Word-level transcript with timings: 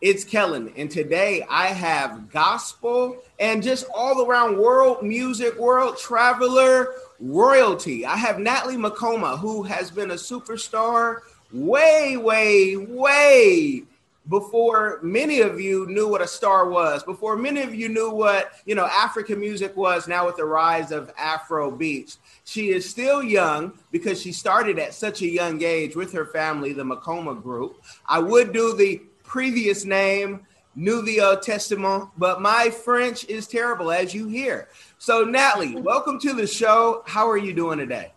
It's 0.00 0.24
Kellen, 0.24 0.72
and 0.76 0.90
today 0.90 1.44
I 1.50 1.66
have 1.66 2.30
gospel 2.30 3.18
and 3.38 3.62
just 3.62 3.84
all 3.94 4.24
around 4.24 4.56
world 4.56 5.02
music, 5.02 5.58
world 5.58 5.98
traveler, 5.98 6.94
royalty. 7.18 8.06
I 8.06 8.16
have 8.16 8.38
Natalie 8.38 8.76
Makoma, 8.76 9.38
who 9.38 9.62
has 9.62 9.90
been 9.90 10.12
a 10.12 10.14
superstar 10.14 11.18
way, 11.52 12.16
way, 12.16 12.76
way 12.76 13.82
before 14.30 15.00
many 15.02 15.40
of 15.40 15.60
you 15.60 15.86
knew 15.88 16.08
what 16.08 16.22
a 16.22 16.26
star 16.26 16.70
was, 16.70 17.02
before 17.02 17.36
many 17.36 17.60
of 17.62 17.74
you 17.74 17.88
knew 17.88 18.10
what 18.10 18.52
you 18.64 18.74
know 18.74 18.86
African 18.86 19.38
music 19.38 19.76
was. 19.76 20.08
Now 20.08 20.24
with 20.24 20.36
the 20.36 20.46
rise 20.46 20.92
of 20.92 21.12
Afro 21.18 21.70
beats, 21.70 22.18
she 22.44 22.70
is 22.70 22.88
still 22.88 23.22
young 23.22 23.72
because 23.90 24.20
she 24.20 24.32
started 24.32 24.78
at 24.78 24.94
such 24.94 25.20
a 25.20 25.28
young 25.28 25.62
age 25.62 25.94
with 25.94 26.12
her 26.12 26.24
family, 26.24 26.72
the 26.72 26.84
Makoma 26.84 27.42
Group. 27.42 27.82
I 28.06 28.18
would 28.18 28.54
do 28.54 28.74
the 28.74 29.02
previous 29.30 29.84
name, 29.84 30.40
Nouveau 30.74 31.36
Testament, 31.36 32.08
but 32.18 32.42
my 32.42 32.68
French 32.68 33.24
is 33.26 33.46
terrible, 33.46 33.92
as 33.92 34.12
you 34.12 34.26
hear. 34.26 34.68
So, 34.98 35.22
Natalie, 35.22 35.76
welcome 35.80 36.18
to 36.18 36.34
the 36.34 36.48
show. 36.48 37.04
How 37.06 37.30
are 37.30 37.36
you 37.36 37.54
doing 37.54 37.78
today? 37.78 38.12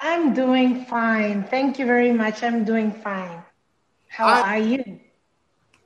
I'm 0.00 0.34
doing 0.34 0.84
fine. 0.86 1.44
Thank 1.44 1.78
you 1.78 1.86
very 1.86 2.12
much. 2.12 2.42
I'm 2.42 2.64
doing 2.64 2.90
fine. 2.90 3.44
How 4.08 4.26
I- 4.26 4.56
are 4.56 4.58
you? 4.58 5.00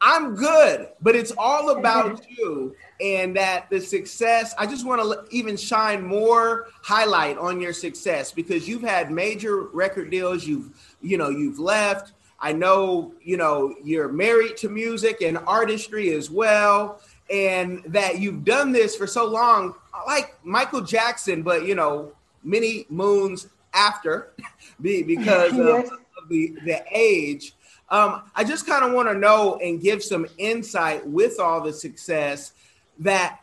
I'm 0.00 0.34
good, 0.34 0.88
but 1.00 1.16
it's 1.16 1.32
all 1.38 1.70
about 1.70 2.24
you 2.28 2.76
and 3.00 3.34
that 3.36 3.68
the 3.70 3.80
success. 3.80 4.54
I 4.58 4.66
just 4.66 4.86
want 4.86 5.00
to 5.00 5.24
even 5.34 5.56
shine 5.56 6.02
more 6.02 6.68
highlight 6.82 7.38
on 7.38 7.60
your 7.62 7.72
success 7.72 8.30
because 8.30 8.68
you've 8.68 8.82
had 8.82 9.10
major 9.10 9.62
record 9.62 10.10
deals. 10.10 10.46
You've, 10.46 10.68
you 11.00 11.16
know, 11.16 11.30
you've 11.30 11.58
left. 11.58 12.12
I 12.40 12.52
know, 12.52 13.14
you 13.22 13.36
know, 13.36 13.74
you're 13.82 14.08
married 14.08 14.56
to 14.58 14.68
music 14.68 15.22
and 15.22 15.38
artistry 15.46 16.12
as 16.12 16.30
well, 16.30 17.00
and 17.30 17.82
that 17.86 18.20
you've 18.20 18.44
done 18.44 18.72
this 18.72 18.94
for 18.94 19.06
so 19.06 19.24
long, 19.26 19.74
like 20.06 20.34
Michael 20.44 20.82
Jackson, 20.82 21.42
but 21.42 21.64
you 21.66 21.74
know, 21.74 22.12
many 22.44 22.86
moons 22.88 23.48
after, 23.72 24.32
be- 24.80 25.02
because 25.02 25.52
of, 25.58 25.58
Yes. 25.58 25.88
of 25.90 26.28
the 26.28 26.56
the 26.64 26.84
age. 26.92 27.54
Um, 27.88 28.22
I 28.34 28.42
just 28.42 28.66
kind 28.66 28.84
of 28.84 28.92
want 28.92 29.08
to 29.08 29.14
know 29.14 29.58
and 29.62 29.80
give 29.80 30.02
some 30.02 30.26
insight 30.38 31.06
with 31.06 31.38
all 31.38 31.60
the 31.60 31.72
success 31.72 32.52
that, 32.98 33.40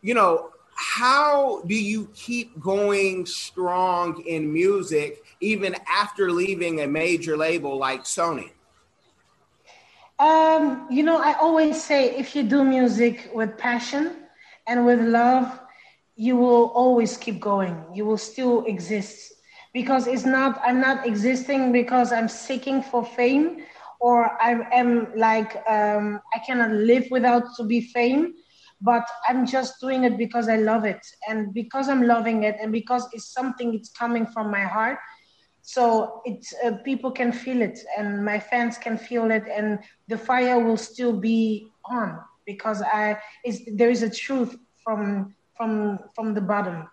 you 0.00 0.14
know, 0.14 0.50
how 0.80 1.60
do 1.66 1.74
you 1.74 2.08
keep 2.14 2.58
going 2.58 3.26
strong 3.26 4.22
in 4.26 4.50
music 4.52 5.22
even 5.40 5.76
after 5.86 6.30
leaving 6.30 6.80
a 6.80 6.86
major 6.86 7.36
label 7.36 7.76
like 7.76 8.04
Sony? 8.04 8.50
Um, 10.18 10.86
you 10.90 11.02
know, 11.02 11.20
I 11.20 11.34
always 11.34 11.82
say 11.82 12.16
if 12.16 12.34
you 12.34 12.42
do 12.42 12.64
music 12.64 13.30
with 13.34 13.56
passion 13.58 14.16
and 14.66 14.86
with 14.86 15.00
love, 15.00 15.60
you 16.16 16.36
will 16.36 16.66
always 16.74 17.16
keep 17.16 17.40
going. 17.40 17.84
You 17.94 18.04
will 18.06 18.18
still 18.18 18.64
exist 18.66 19.32
because 19.72 20.06
it's 20.06 20.24
not, 20.24 20.60
I'm 20.64 20.80
not 20.80 21.06
existing 21.06 21.72
because 21.72 22.12
I'm 22.12 22.28
seeking 22.28 22.82
for 22.82 23.04
fame 23.04 23.64
or 24.00 24.30
I 24.40 24.66
am 24.72 25.08
like, 25.16 25.56
um, 25.68 26.20
I 26.34 26.38
cannot 26.46 26.70
live 26.70 27.06
without 27.10 27.44
to 27.56 27.64
be 27.64 27.80
fame, 27.80 28.34
but 28.80 29.06
I'm 29.28 29.46
just 29.46 29.80
doing 29.80 30.04
it 30.04 30.16
because 30.16 30.48
I 30.48 30.56
love 30.56 30.84
it. 30.84 31.04
And 31.28 31.52
because 31.52 31.88
I'm 31.88 32.02
loving 32.02 32.44
it 32.44 32.56
and 32.60 32.72
because 32.72 33.06
it's 33.12 33.32
something 33.32 33.74
it's 33.74 33.90
coming 33.90 34.26
from 34.26 34.50
my 34.50 34.62
heart, 34.62 34.98
so 35.62 36.20
it's 36.24 36.52
uh, 36.64 36.72
people 36.84 37.10
can 37.10 37.32
feel 37.32 37.60
it 37.62 37.78
and 37.96 38.24
my 38.24 38.38
fans 38.38 38.78
can 38.78 38.96
feel 38.96 39.30
it 39.30 39.44
and 39.48 39.78
the 40.08 40.16
fire 40.18 40.58
will 40.58 40.76
still 40.76 41.12
be 41.12 41.68
on 41.84 42.18
because 42.46 42.82
i 42.82 43.16
is 43.44 43.62
there 43.74 43.90
is 43.90 44.02
a 44.02 44.10
truth 44.10 44.56
from 44.82 45.34
from 45.56 45.98
from 46.14 46.34
the 46.34 46.40
bottom 46.40 46.88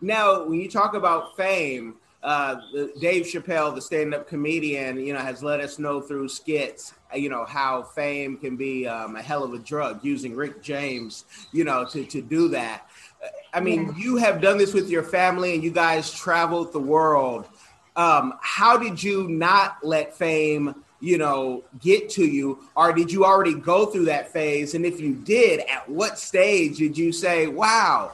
Now, 0.00 0.44
when 0.44 0.60
you 0.60 0.70
talk 0.70 0.94
about 0.94 1.36
fame, 1.36 1.96
uh, 2.22 2.56
Dave 3.00 3.24
Chappelle, 3.26 3.74
the 3.74 3.80
stand-up 3.80 4.28
comedian, 4.28 4.98
you 4.98 5.12
know, 5.12 5.20
has 5.20 5.42
let 5.42 5.60
us 5.60 5.78
know 5.78 6.00
through 6.00 6.28
skits, 6.28 6.94
uh, 7.14 7.16
you 7.16 7.28
know, 7.28 7.44
how 7.44 7.82
fame 7.82 8.36
can 8.36 8.56
be 8.56 8.86
um, 8.88 9.14
a 9.16 9.22
hell 9.22 9.44
of 9.44 9.52
a 9.54 9.58
drug. 9.58 10.04
Using 10.04 10.34
Rick 10.34 10.60
James, 10.62 11.24
you 11.52 11.64
know, 11.64 11.84
to 11.86 12.04
to 12.04 12.20
do 12.20 12.48
that. 12.48 12.88
Uh, 13.22 13.28
I 13.54 13.60
mean, 13.60 13.86
Yeah. 13.86 13.92
you 13.96 14.16
have 14.16 14.40
done 14.40 14.58
this 14.58 14.74
with 14.74 14.90
your 14.90 15.04
family, 15.04 15.54
and 15.54 15.62
you 15.62 15.70
guys 15.70 16.12
traveled 16.12 16.72
the 16.72 16.80
world. 16.80 17.46
Um, 17.94 18.34
how 18.40 18.76
did 18.76 19.02
you 19.02 19.28
not 19.28 19.78
let 19.82 20.16
fame, 20.16 20.84
you 21.00 21.18
know, 21.18 21.64
get 21.80 22.10
to 22.10 22.24
you, 22.24 22.58
or 22.76 22.92
did 22.92 23.10
you 23.12 23.24
already 23.24 23.54
go 23.54 23.86
through 23.86 24.06
that 24.06 24.32
phase? 24.32 24.74
And 24.74 24.84
if 24.84 25.00
you 25.00 25.14
did, 25.14 25.60
at 25.60 25.88
what 25.88 26.18
stage 26.18 26.78
did 26.78 26.98
you 26.98 27.12
say, 27.12 27.46
"Wow"? 27.46 28.12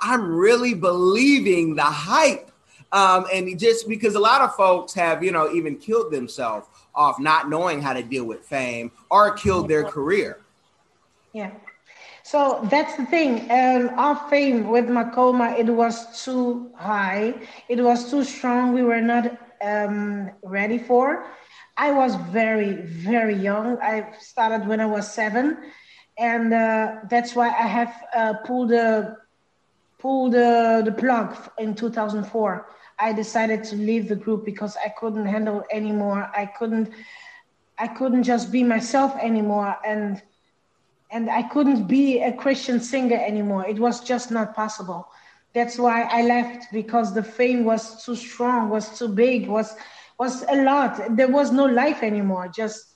I'm 0.00 0.34
really 0.34 0.74
believing 0.74 1.74
the 1.74 1.82
hype. 1.82 2.49
Um, 2.92 3.26
and 3.32 3.58
just 3.58 3.88
because 3.88 4.14
a 4.14 4.20
lot 4.20 4.40
of 4.40 4.54
folks 4.56 4.92
have, 4.94 5.22
you 5.22 5.30
know, 5.30 5.52
even 5.52 5.76
killed 5.76 6.12
themselves 6.12 6.66
off 6.94 7.18
not 7.20 7.48
knowing 7.48 7.80
how 7.80 7.92
to 7.92 8.02
deal 8.02 8.24
with 8.24 8.44
fame 8.44 8.90
or 9.10 9.32
killed 9.32 9.68
their 9.68 9.84
career. 9.84 10.40
yeah. 11.32 11.52
So 12.22 12.60
that's 12.70 12.96
the 12.96 13.06
thing. 13.06 13.50
Um, 13.50 13.98
our 13.98 14.16
fame 14.28 14.68
with 14.68 14.86
makoma 14.86 15.58
it 15.58 15.66
was 15.66 16.24
too 16.24 16.70
high. 16.76 17.34
It 17.68 17.80
was 17.82 18.10
too 18.10 18.24
strong. 18.24 18.72
We 18.72 18.82
were 18.82 19.00
not 19.00 19.38
um, 19.62 20.30
ready 20.42 20.78
for. 20.78 21.26
I 21.76 21.92
was 21.92 22.14
very 22.30 22.74
very 22.74 23.34
young. 23.34 23.78
I 23.80 24.12
started 24.20 24.68
when 24.68 24.80
i 24.80 24.86
was 24.86 25.12
seven. 25.12 25.72
And 26.18 26.52
uh, 26.52 26.96
that's 27.08 27.34
why 27.34 27.48
i 27.48 27.66
have 27.78 27.94
uh, 28.14 28.34
pulled 28.44 28.68
the 28.68 29.16
pulled 29.98 30.32
the, 30.32 30.82
the 30.84 30.92
plug 30.92 31.36
in 31.58 31.74
2004 31.74 32.66
i 33.00 33.12
decided 33.12 33.64
to 33.64 33.76
leave 33.76 34.08
the 34.08 34.16
group 34.16 34.44
because 34.44 34.76
i 34.84 34.88
couldn't 34.88 35.26
handle 35.26 35.64
anymore 35.72 36.30
i 36.36 36.46
couldn't 36.46 36.90
i 37.78 37.86
couldn't 37.86 38.22
just 38.24 38.52
be 38.52 38.62
myself 38.62 39.14
anymore 39.20 39.76
and 39.86 40.22
and 41.10 41.30
I 41.30 41.42
couldn't 41.42 41.86
be 41.86 42.20
a 42.20 42.32
Christian 42.32 42.80
singer 42.80 43.16
anymore. 43.16 43.66
It 43.66 43.78
was 43.78 44.00
just 44.00 44.30
not 44.30 44.54
possible. 44.54 45.08
That's 45.54 45.78
why 45.78 46.02
I 46.02 46.22
left 46.22 46.72
because 46.72 47.14
the 47.14 47.22
fame 47.22 47.64
was 47.64 48.04
too 48.04 48.16
strong, 48.16 48.70
was 48.70 48.98
too 48.98 49.08
big, 49.08 49.48
was 49.48 49.74
was 50.18 50.44
a 50.48 50.62
lot. 50.62 51.16
There 51.16 51.28
was 51.28 51.52
no 51.52 51.66
life 51.66 52.02
anymore. 52.02 52.48
Just 52.48 52.94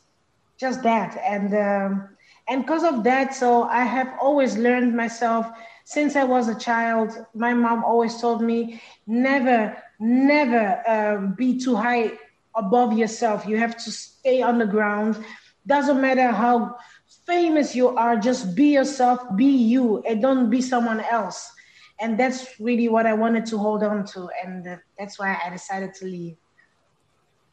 just 0.59 0.83
that, 0.83 1.17
and 1.27 1.55
um, 1.55 2.09
and 2.49 2.63
because 2.63 2.85
of 2.85 3.03
that, 3.05 3.35
so 3.35 3.65
I 3.65 3.85
have 3.85 4.13
always 4.21 4.57
learned 4.57 4.95
myself 4.97 5.47
since 5.85 6.17
I 6.17 6.25
was 6.25 6.49
a 6.49 6.55
child. 6.59 7.11
My 7.35 7.55
mom 7.55 7.85
always 7.85 8.21
told 8.21 8.43
me 8.43 8.81
never, 9.07 9.77
never 10.01 10.83
um, 10.89 11.35
be 11.35 11.59
too 11.59 11.77
high 11.77 12.13
above 12.55 12.97
yourself. 12.97 13.47
You 13.47 13.57
have 13.59 13.77
to 13.85 13.91
stay 13.91 14.43
on 14.43 14.59
the 14.59 14.67
ground. 14.67 15.25
Doesn't 15.67 16.01
matter 16.01 16.31
how 16.31 16.77
famous 17.27 17.75
you 17.75 17.89
are, 17.97 18.17
just 18.17 18.55
be 18.55 18.75
yourself, 18.75 19.21
be 19.37 19.47
you, 19.47 20.03
and 20.07 20.21
don't 20.21 20.51
be 20.51 20.61
someone 20.61 21.01
else. 21.01 21.51
And 22.01 22.19
that's 22.19 22.61
really 22.61 22.89
what 22.89 23.07
I 23.07 23.15
wanted 23.15 23.47
to 23.47 23.59
hold 23.59 23.83
on 23.83 24.05
to, 24.07 24.29
and 24.45 24.67
uh, 24.67 24.77
that's 24.99 25.19
why 25.19 25.39
I 25.45 25.49
decided 25.51 25.95
to 25.95 26.05
leave. 26.07 26.37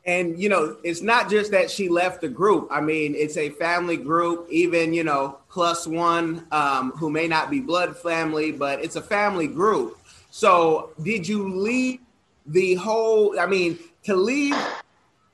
And, 0.04 0.40
you 0.40 0.50
know, 0.50 0.78
it's 0.84 1.04
not 1.04 1.30
just 1.30 1.52
that 1.52 1.70
she 1.70 1.88
left 1.88 2.22
the 2.22 2.28
group. 2.28 2.68
I 2.72 2.82
mean, 2.82 3.14
it's 3.14 3.38
a 3.38 3.52
family 3.52 3.98
group, 3.98 4.48
even, 4.50 4.94
you 4.94 5.04
know, 5.04 5.38
plus 5.48 5.86
one 5.86 6.48
um, 6.52 6.92
who 6.94 7.12
may 7.12 7.28
not 7.28 7.52
be 7.52 7.60
blood 7.60 7.96
family, 7.96 8.52
but 8.52 8.84
it's 8.84 8.96
a 8.96 9.02
family 9.02 9.46
group. 9.48 10.00
So 10.32 10.92
did 11.04 11.28
you 11.28 11.54
leave 11.56 12.00
the 12.46 12.76
whole, 12.76 13.40
I 13.40 13.46
mean, 13.46 13.80
to 14.04 14.16
leave 14.16 14.56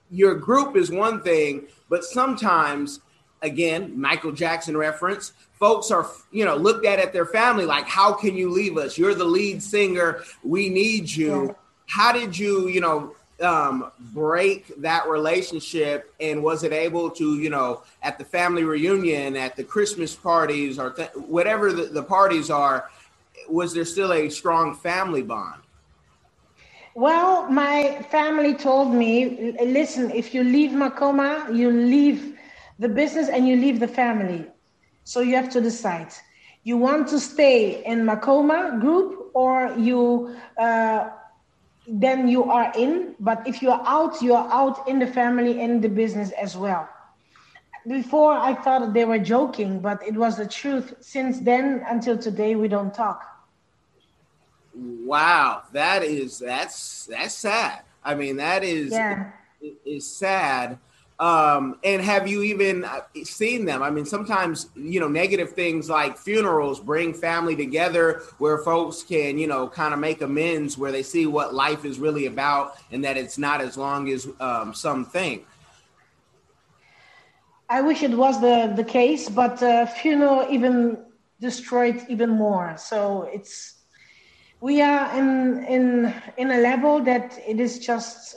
your 0.09 0.35
group 0.35 0.75
is 0.75 0.91
one 0.91 1.21
thing, 1.21 1.67
but 1.89 2.03
sometimes, 2.03 2.99
again, 3.41 3.99
Michael 3.99 4.31
Jackson 4.31 4.75
reference, 4.75 5.33
folks 5.53 5.91
are, 5.91 6.07
you 6.31 6.45
know, 6.45 6.55
looked 6.55 6.85
at 6.85 6.99
at 6.99 7.13
their 7.13 7.25
family 7.25 7.65
like, 7.65 7.87
how 7.87 8.13
can 8.13 8.35
you 8.35 8.49
leave 8.49 8.77
us? 8.77 8.97
You're 8.97 9.15
the 9.15 9.25
lead 9.25 9.61
singer. 9.63 10.23
We 10.43 10.69
need 10.69 11.09
you. 11.09 11.47
Yeah. 11.47 11.53
How 11.87 12.11
did 12.11 12.37
you, 12.37 12.67
you 12.67 12.81
know, 12.81 13.15
um, 13.41 13.91
break 14.13 14.79
that 14.81 15.07
relationship? 15.07 16.13
And 16.19 16.43
was 16.43 16.63
it 16.63 16.73
able 16.73 17.09
to, 17.11 17.37
you 17.37 17.49
know, 17.49 17.83
at 18.01 18.17
the 18.17 18.25
family 18.25 18.63
reunion, 18.63 19.35
at 19.35 19.55
the 19.55 19.63
Christmas 19.63 20.13
parties, 20.15 20.77
or 20.77 20.91
th- 20.91 21.11
whatever 21.15 21.71
the, 21.71 21.83
the 21.83 22.03
parties 22.03 22.49
are, 22.49 22.89
was 23.49 23.73
there 23.73 23.85
still 23.85 24.11
a 24.11 24.29
strong 24.29 24.75
family 24.75 25.21
bond? 25.21 25.61
Well, 26.97 27.47
my 27.51 28.01
family 28.09 28.55
told 28.55 28.91
me, 28.91 29.55
listen, 29.63 30.09
if 30.09 30.33
you 30.33 30.43
leave 30.43 30.71
Makoma, 30.71 31.55
you 31.55 31.69
leave 31.69 32.39
the 32.79 32.89
business 32.89 33.29
and 33.29 33.47
you 33.47 33.55
leave 33.55 33.79
the 33.79 33.87
family. 33.87 34.47
So 35.03 35.19
you 35.19 35.35
have 35.35 35.47
to 35.51 35.61
decide. 35.61 36.11
You 36.63 36.77
want 36.77 37.07
to 37.09 37.19
stay 37.19 37.85
in 37.85 37.99
Makoma 38.03 38.81
group 38.81 39.29
or 39.35 39.75
you 39.77 40.35
uh, 40.57 41.11
then 41.87 42.27
you 42.27 42.45
are 42.45 42.73
in. 42.75 43.13
But 43.19 43.47
if 43.47 43.61
you 43.61 43.69
are 43.69 43.83
out, 43.85 44.19
you 44.23 44.33
are 44.33 44.51
out 44.51 44.87
in 44.87 44.97
the 44.97 45.05
family 45.05 45.61
in 45.61 45.81
the 45.81 45.89
business 45.89 46.31
as 46.31 46.57
well. 46.57 46.89
Before 47.87 48.33
I 48.33 48.55
thought 48.55 48.95
they 48.95 49.05
were 49.05 49.19
joking, 49.19 49.81
but 49.81 50.01
it 50.01 50.15
was 50.15 50.37
the 50.37 50.47
truth. 50.47 50.95
Since 51.01 51.41
then 51.41 51.83
until 51.87 52.17
today, 52.17 52.55
we 52.55 52.67
don't 52.67 52.91
talk. 52.91 53.36
Wow, 54.77 55.63
that 55.73 56.03
is 56.03 56.37
that's 56.37 57.07
that's 57.07 57.33
sad. 57.33 57.81
I 58.03 58.13
mean, 58.13 58.37
that 58.37 58.63
is 58.63 58.91
yeah. 58.91 59.31
is 59.85 60.09
sad. 60.09 60.77
Um, 61.19 61.79
and 61.83 61.99
have 61.99 62.27
you 62.27 62.43
even 62.43 62.83
uh, 62.83 63.01
seen 63.23 63.65
them? 63.65 63.81
I 63.81 63.89
mean, 63.89 64.05
sometimes 64.05 64.69
you 64.75 64.99
know 64.99 65.07
negative 65.07 65.53
things 65.53 65.89
like 65.89 66.15
funerals 66.15 66.79
bring 66.79 67.11
family 67.11 67.55
together, 67.55 68.21
where 68.37 68.59
folks 68.59 69.01
can 69.01 69.39
you 69.39 69.47
know 69.47 69.67
kind 69.67 69.95
of 69.95 69.99
make 69.99 70.21
amends, 70.21 70.77
where 70.77 70.91
they 70.91 71.01
see 71.01 71.25
what 71.25 71.55
life 71.55 71.85
is 71.85 71.97
really 71.97 72.27
about, 72.27 72.77
and 72.91 73.03
that 73.03 73.17
it's 73.17 73.39
not 73.39 73.61
as 73.61 73.77
long 73.77 74.09
as 74.09 74.27
um, 74.39 74.75
some 74.75 75.05
think. 75.05 75.47
I 77.67 77.81
wish 77.81 78.03
it 78.03 78.11
was 78.11 78.39
the 78.39 78.71
the 78.75 78.83
case, 78.83 79.27
but 79.27 79.63
uh, 79.63 79.87
funeral 79.87 80.45
even 80.51 80.99
destroyed 81.39 82.05
even 82.09 82.29
more. 82.29 82.75
So 82.77 83.27
it's 83.33 83.76
we 84.59 84.81
are 84.81 85.17
in 85.17 85.63
in 85.65 86.13
in 86.37 86.51
a 86.51 86.57
level 86.57 87.03
that 87.03 87.39
it 87.47 87.59
is 87.59 87.79
just 87.79 88.35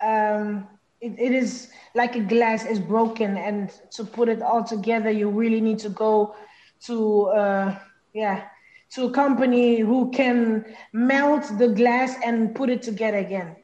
um, 0.00 0.66
it, 1.00 1.18
it 1.18 1.32
is 1.32 1.70
like 1.94 2.16
a 2.16 2.20
glass 2.20 2.64
is 2.64 2.78
broken 2.78 3.36
and 3.36 3.72
to 3.90 4.04
put 4.04 4.28
it 4.28 4.42
all 4.42 4.62
together 4.62 5.10
you 5.10 5.28
really 5.28 5.60
need 5.60 5.78
to 5.78 5.88
go 5.88 6.34
to 6.80 7.26
uh, 7.26 7.78
yeah 8.12 8.44
to 8.90 9.04
a 9.04 9.10
company 9.10 9.80
who 9.80 10.10
can 10.10 10.64
melt 10.92 11.44
the 11.58 11.68
glass 11.68 12.16
and 12.24 12.54
put 12.54 12.70
it 12.70 12.82
together 12.82 13.18
again. 13.18 13.56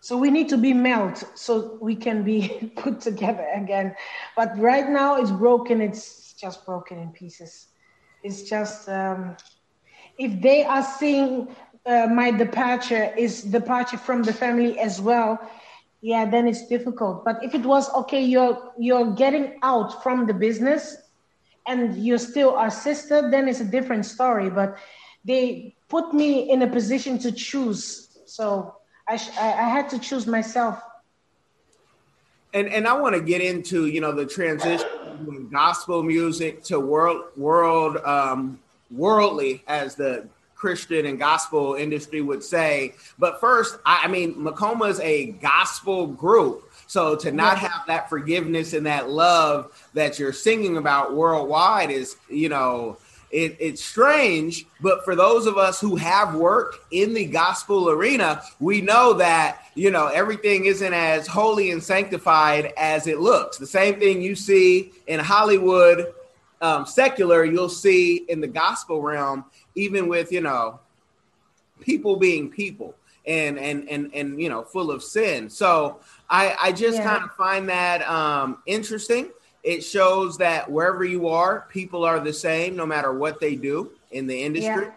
So 0.00 0.16
we 0.16 0.30
need 0.30 0.48
to 0.50 0.56
be 0.56 0.72
melt 0.72 1.24
so 1.34 1.76
we 1.82 1.96
can 1.96 2.22
be 2.22 2.72
put 2.76 3.00
together 3.00 3.46
again. 3.54 3.94
But 4.36 4.58
right 4.58 4.88
now 4.88 5.16
it's 5.20 5.30
broken 5.30 5.80
it's 5.80 6.32
just 6.34 6.64
broken 6.64 6.98
in 6.98 7.10
pieces. 7.10 7.68
It's 8.22 8.42
just 8.42 8.88
um, 8.88 9.36
if 10.18 10.40
they 10.42 10.64
are 10.64 10.82
seeing 10.82 11.48
uh, 11.86 12.06
my 12.08 12.30
departure 12.30 13.14
is 13.16 13.42
departure 13.42 13.96
from 13.96 14.22
the 14.22 14.32
family 14.32 14.78
as 14.78 15.00
well 15.00 15.38
yeah 16.00 16.24
then 16.24 16.46
it's 16.46 16.66
difficult. 16.68 17.24
But 17.24 17.42
if 17.42 17.54
it 17.54 17.62
was 17.62 17.92
okay 17.94 18.22
you're 18.24 18.72
you're 18.78 19.12
getting 19.12 19.58
out 19.62 20.02
from 20.02 20.26
the 20.26 20.34
business 20.34 20.96
and 21.66 21.96
you're 22.04 22.18
still 22.18 22.54
our 22.54 22.70
sister 22.70 23.30
then 23.30 23.48
it's 23.48 23.60
a 23.60 23.64
different 23.64 24.06
story. 24.06 24.50
But 24.50 24.78
they 25.24 25.76
put 25.88 26.14
me 26.14 26.50
in 26.50 26.62
a 26.62 26.66
position 26.66 27.18
to 27.20 27.32
choose. 27.32 28.18
So 28.26 28.74
i 29.08 29.16
sh- 29.16 29.36
i 29.38 29.68
had 29.68 29.88
to 29.90 29.98
choose 29.98 30.26
myself. 30.26 30.80
And 32.54 32.68
and 32.68 32.86
i 32.86 32.92
want 32.92 33.14
to 33.14 33.20
get 33.20 33.40
into 33.40 33.86
you 33.86 34.00
know 34.00 34.12
the 34.12 34.26
transition 34.26 34.88
from 35.24 35.50
gospel 35.50 36.02
music 36.02 36.62
to 36.64 36.78
world 36.78 37.24
world 37.36 37.96
um 37.98 38.60
worldly 38.90 39.62
as 39.66 39.94
the 39.94 40.28
Christian 40.58 41.06
and 41.06 41.18
gospel 41.18 41.74
industry 41.74 42.20
would 42.20 42.42
say. 42.42 42.94
But 43.18 43.40
first, 43.40 43.78
I, 43.86 44.02
I 44.04 44.08
mean, 44.08 44.34
Makoma 44.34 44.90
is 44.90 45.00
a 45.00 45.26
gospel 45.32 46.06
group. 46.08 46.70
So 46.88 47.14
to 47.16 47.30
not 47.30 47.58
have 47.58 47.86
that 47.86 48.08
forgiveness 48.08 48.72
and 48.72 48.86
that 48.86 49.08
love 49.08 49.72
that 49.94 50.18
you're 50.18 50.32
singing 50.32 50.76
about 50.76 51.14
worldwide 51.14 51.90
is, 51.90 52.16
you 52.28 52.48
know, 52.48 52.96
it, 53.30 53.56
it's 53.60 53.84
strange. 53.84 54.66
But 54.80 55.04
for 55.04 55.14
those 55.14 55.46
of 55.46 55.58
us 55.58 55.80
who 55.80 55.96
have 55.96 56.34
worked 56.34 56.78
in 56.90 57.14
the 57.14 57.26
gospel 57.26 57.90
arena, 57.90 58.42
we 58.58 58.80
know 58.80 59.12
that, 59.14 59.62
you 59.74 59.90
know, 59.90 60.06
everything 60.06 60.64
isn't 60.64 60.94
as 60.94 61.26
holy 61.26 61.70
and 61.70 61.82
sanctified 61.82 62.72
as 62.76 63.06
it 63.06 63.20
looks. 63.20 63.58
The 63.58 63.66
same 63.66 64.00
thing 64.00 64.22
you 64.22 64.34
see 64.34 64.92
in 65.06 65.20
Hollywood 65.20 66.14
um, 66.60 66.86
secular, 66.86 67.44
you'll 67.44 67.68
see 67.68 68.24
in 68.28 68.40
the 68.40 68.46
gospel 68.48 69.00
realm, 69.00 69.44
even 69.74 70.08
with 70.08 70.32
you 70.32 70.40
know 70.40 70.80
people 71.80 72.16
being 72.16 72.50
people 72.50 72.94
and 73.26 73.58
and 73.58 73.88
and 73.88 74.10
and 74.14 74.40
you 74.40 74.48
know 74.48 74.62
full 74.62 74.90
of 74.90 75.02
sin. 75.02 75.48
So 75.50 76.00
I 76.28 76.56
I 76.60 76.72
just 76.72 76.98
yeah. 76.98 77.04
kind 77.04 77.24
of 77.24 77.32
find 77.36 77.68
that 77.68 78.08
um, 78.08 78.62
interesting. 78.66 79.30
It 79.62 79.82
shows 79.82 80.38
that 80.38 80.70
wherever 80.70 81.04
you 81.04 81.28
are, 81.28 81.66
people 81.68 82.04
are 82.04 82.20
the 82.20 82.32
same 82.32 82.76
no 82.76 82.86
matter 82.86 83.12
what 83.12 83.40
they 83.40 83.54
do 83.54 83.90
in 84.10 84.26
the 84.26 84.42
industry. 84.42 84.86
Yeah. 84.86 84.92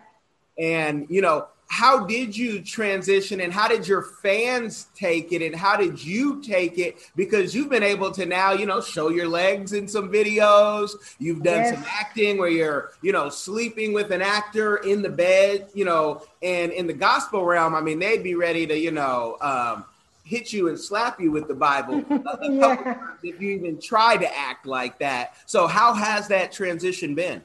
And 0.57 1.07
you 1.10 1.22
know, 1.22 1.48
how 1.71 2.06
did 2.06 2.35
you 2.35 2.62
transition 2.62 3.39
and 3.39 3.53
how 3.53 3.65
did 3.65 3.88
your 3.88 4.01
fans 4.01 4.88
take 4.94 5.31
it 5.31 5.41
and 5.41 5.56
how 5.56 5.77
did 5.77 6.03
you 6.03 6.41
take 6.41 6.77
it? 6.77 6.97
Because 7.15 7.56
you've 7.56 7.69
been 7.69 7.81
able 7.81 8.12
to 8.12 8.25
now 8.25 8.51
you 8.51 8.65
know 8.65 8.81
show 8.81 9.07
your 9.07 9.29
legs 9.29 9.71
in 9.71 9.88
some 9.88 10.12
videos. 10.12 10.91
You've 11.18 11.44
done 11.44 11.59
yes. 11.59 11.73
some 11.73 11.85
acting 11.88 12.38
where 12.38 12.50
you're 12.50 12.91
you 13.01 13.13
know 13.13 13.29
sleeping 13.29 13.94
with 13.94 14.12
an 14.12 14.21
actor 14.21 14.77
in 14.77 15.01
the 15.01 15.09
bed 15.09 15.69
you 15.73 15.85
know 15.85 16.23
and 16.44 16.73
in 16.73 16.88
the 16.88 16.94
gospel 16.94 17.45
realm 17.45 17.73
i 17.73 17.81
mean 17.81 18.00
they'd 18.00 18.23
be 18.23 18.35
ready 18.35 18.68
to 18.68 18.77
you 18.77 18.91
know 18.91 19.38
um, 19.41 19.85
hit 20.23 20.51
you 20.51 20.68
and 20.68 20.79
slap 20.79 21.19
you 21.19 21.31
with 21.31 21.47
the 21.47 21.53
bible. 21.53 22.03
Yeah. 22.41 22.97
if 23.23 23.39
you 23.39 23.51
even 23.51 23.79
try 23.79 24.18
to 24.18 24.38
act 24.38 24.65
like 24.65 25.00
that. 25.00 25.35
So 25.45 25.68
how 25.68 25.94
has 25.94 26.27
that 26.27 26.51
transition 26.51 27.15
been 27.15 27.44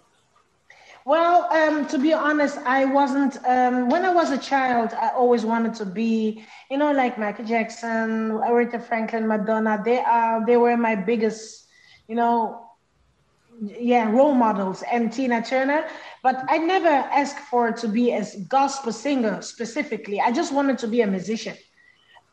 well, 1.06 1.44
um, 1.53 1.87
to 1.87 1.99
be 1.99 2.12
honest, 2.12 2.58
I 2.67 2.85
wasn't. 2.85 3.38
Um, 3.47 3.88
when 3.88 4.05
I 4.05 4.12
was 4.12 4.32
a 4.32 4.38
child, 4.38 4.93
I 4.93 5.11
always 5.11 5.44
wanted 5.44 5.73
to 5.75 5.87
be, 5.87 6.44
you 6.69 6.76
know, 6.76 6.91
like 6.91 7.17
Michael 7.17 7.44
Jackson, 7.44 8.32
Aretha 8.32 8.82
Franklin, 8.82 9.29
Madonna. 9.29 9.81
They 9.85 10.00
are. 10.00 10.44
They 10.44 10.56
were 10.56 10.76
my 10.76 10.97
biggest, 10.97 11.69
you 12.08 12.17
know, 12.17 12.70
yeah, 13.62 14.11
role 14.11 14.35
models, 14.35 14.82
and 14.91 15.12
Tina 15.12 15.43
Turner. 15.43 15.87
But 16.25 16.44
I 16.49 16.58
never 16.58 16.88
asked 16.88 17.38
for 17.38 17.70
to 17.70 17.87
be 17.87 18.11
a 18.11 18.26
gospel 18.49 18.92
singer 18.92 19.42
specifically. 19.42 20.21
I 20.21 20.33
just 20.33 20.52
wanted 20.52 20.76
to 20.78 20.88
be 20.88 21.02
a 21.02 21.07
musician. 21.07 21.57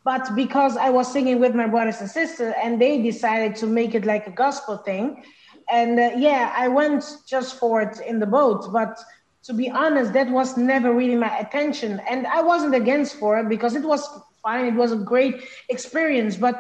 But 0.03 0.36
because 0.36 0.77
I 0.77 0.89
was 0.89 1.13
singing 1.13 1.39
with 1.39 1.53
my 1.53 1.67
brothers 1.67 2.01
and 2.01 2.09
sisters, 2.09 2.55
and 2.62 2.81
they 2.81 3.03
decided 3.03 3.55
to 3.57 3.67
make 3.67 3.93
it 3.93 4.03
like 4.03 4.25
a 4.25 4.31
gospel 4.31 4.77
thing 4.77 5.24
and 5.70 6.00
uh, 6.00 6.12
yeah, 6.15 6.53
I 6.55 6.67
went 6.67 7.03
just 7.27 7.58
for 7.60 7.82
it 7.82 8.00
in 8.05 8.20
the 8.20 8.25
boat, 8.25 8.72
but 8.72 8.98
to 9.43 9.53
be 9.53 9.70
honest, 9.70 10.13
that 10.13 10.29
was 10.29 10.55
never 10.58 10.93
really 10.93 11.15
my 11.15 11.38
attention, 11.38 12.01
and 12.10 12.25
I 12.27 12.41
wasn't 12.41 12.75
against 12.75 13.15
for 13.17 13.39
it 13.39 13.50
because 13.50 13.75
it 13.75 13.84
was 13.84 14.08
fine. 14.41 14.65
It 14.65 14.75
was 14.75 14.91
a 14.91 14.98
great 14.98 15.43
experience, 15.70 16.38
but 16.38 16.55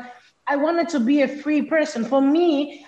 I 0.47 0.55
wanted 0.55 0.89
to 0.89 0.99
be 0.99 1.21
a 1.21 1.27
free 1.27 1.61
person. 1.61 2.03
For 2.03 2.21
me, 2.21 2.85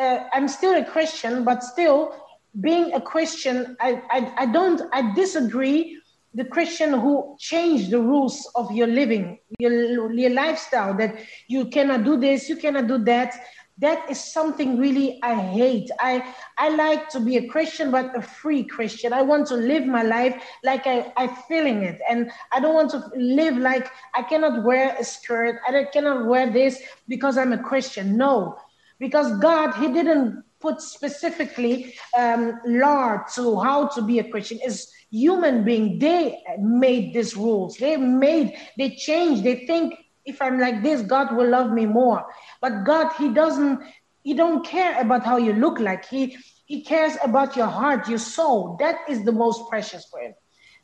uh, 0.00 0.24
I'm 0.32 0.48
still 0.48 0.74
a 0.74 0.84
Christian, 0.84 1.44
but 1.44 1.62
still 1.62 2.14
being 2.60 2.92
a 2.94 3.00
Christian, 3.00 3.76
I, 3.80 4.02
I, 4.10 4.32
I 4.38 4.46
don't, 4.46 4.82
I 4.92 5.12
disagree 5.14 5.98
the 6.34 6.44
Christian 6.44 6.92
who 6.92 7.36
changed 7.38 7.90
the 7.90 8.00
rules 8.00 8.50
of 8.54 8.70
your 8.72 8.86
living, 8.86 9.38
your, 9.58 10.12
your 10.12 10.30
lifestyle, 10.30 10.94
that 10.96 11.16
you 11.48 11.66
cannot 11.66 12.04
do 12.04 12.16
this, 12.16 12.48
you 12.48 12.56
cannot 12.56 12.88
do 12.88 12.98
that 13.04 13.34
that 13.78 14.08
is 14.08 14.22
something 14.22 14.78
really 14.78 15.18
I 15.22 15.34
hate. 15.34 15.90
I 15.98 16.34
I 16.58 16.68
like 16.70 17.08
to 17.10 17.20
be 17.20 17.36
a 17.36 17.48
Christian, 17.48 17.90
but 17.90 18.16
a 18.16 18.22
free 18.22 18.62
Christian. 18.62 19.12
I 19.12 19.22
want 19.22 19.46
to 19.48 19.54
live 19.56 19.84
my 19.84 20.02
life 20.02 20.40
like 20.62 20.86
I, 20.86 21.12
I'm 21.16 21.34
feeling 21.48 21.82
it. 21.82 22.00
And 22.08 22.30
I 22.52 22.60
don't 22.60 22.74
want 22.74 22.90
to 22.90 23.10
live 23.16 23.56
like 23.56 23.90
I 24.14 24.22
cannot 24.22 24.62
wear 24.64 24.96
a 24.98 25.04
skirt, 25.04 25.60
I 25.68 25.84
cannot 25.92 26.26
wear 26.26 26.50
this 26.50 26.80
because 27.08 27.36
I'm 27.36 27.52
a 27.52 27.62
Christian. 27.62 28.16
No, 28.16 28.58
because 29.00 29.36
God, 29.38 29.74
He 29.74 29.92
didn't 29.92 30.44
put 30.60 30.80
specifically 30.80 31.94
um, 32.16 32.60
law 32.64 33.24
to 33.34 33.60
how 33.60 33.88
to 33.88 34.02
be 34.02 34.20
a 34.20 34.30
Christian. 34.30 34.60
Is 34.64 34.92
human 35.14 35.64
being. 35.64 35.98
They 35.98 36.42
made 36.58 37.14
these 37.14 37.36
rules. 37.36 37.76
They 37.76 37.96
made, 37.96 38.56
they 38.76 38.96
changed, 38.96 39.44
they 39.44 39.64
think 39.66 39.94
if 40.24 40.40
I'm 40.40 40.58
like 40.58 40.82
this, 40.82 41.02
God 41.02 41.34
will 41.36 41.48
love 41.48 41.70
me 41.72 41.86
more. 41.86 42.24
But 42.60 42.84
God, 42.84 43.12
He 43.18 43.28
doesn't, 43.32 43.80
He 44.22 44.34
don't 44.34 44.64
care 44.64 45.00
about 45.00 45.24
how 45.24 45.36
you 45.36 45.52
look 45.52 45.78
like. 45.80 46.04
He 46.06 46.36
He 46.66 46.82
cares 46.82 47.16
about 47.22 47.56
your 47.56 47.66
heart, 47.66 48.08
your 48.08 48.18
soul. 48.18 48.76
That 48.80 48.96
is 49.08 49.24
the 49.24 49.32
most 49.32 49.68
precious 49.68 50.04
for 50.10 50.20
Him. 50.20 50.34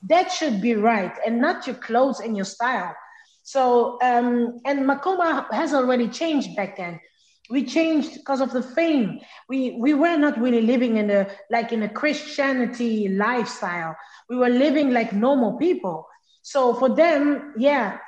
That 0.09 0.31
should 0.33 0.61
be 0.61 0.75
right, 0.75 1.13
and 1.27 1.41
not 1.41 1.67
your 1.67 1.77
clothes 1.77 2.21
and 2.21 2.37
your 2.37 2.45
style. 2.47 2.95
So, 3.43 3.99
um, 4.03 4.61
and 4.65 4.81
Makoma 4.89 5.51
has 5.53 5.73
already 5.75 6.09
changed 6.09 6.57
back 6.57 6.77
then. 6.77 7.01
we 7.51 7.65
changed 7.65 8.15
because 8.15 8.41
of 8.41 8.53
the 8.53 8.63
fame 8.63 9.19
we 9.49 9.77
we 9.85 9.93
were 9.95 10.17
not 10.17 10.41
really 10.41 10.63
living 10.63 10.97
in 10.97 11.11
a 11.11 11.27
like 11.51 11.73
in 11.73 11.83
a 11.83 11.89
christianity 11.89 13.09
lifestyle 13.09 13.95
we 14.29 14.37
were 14.37 14.49
living 14.49 14.91
like 14.91 15.13
normal 15.13 15.53
people 15.59 16.07
so 16.43 16.75
for 16.75 16.89
them 16.95 17.53
yeah 17.59 17.99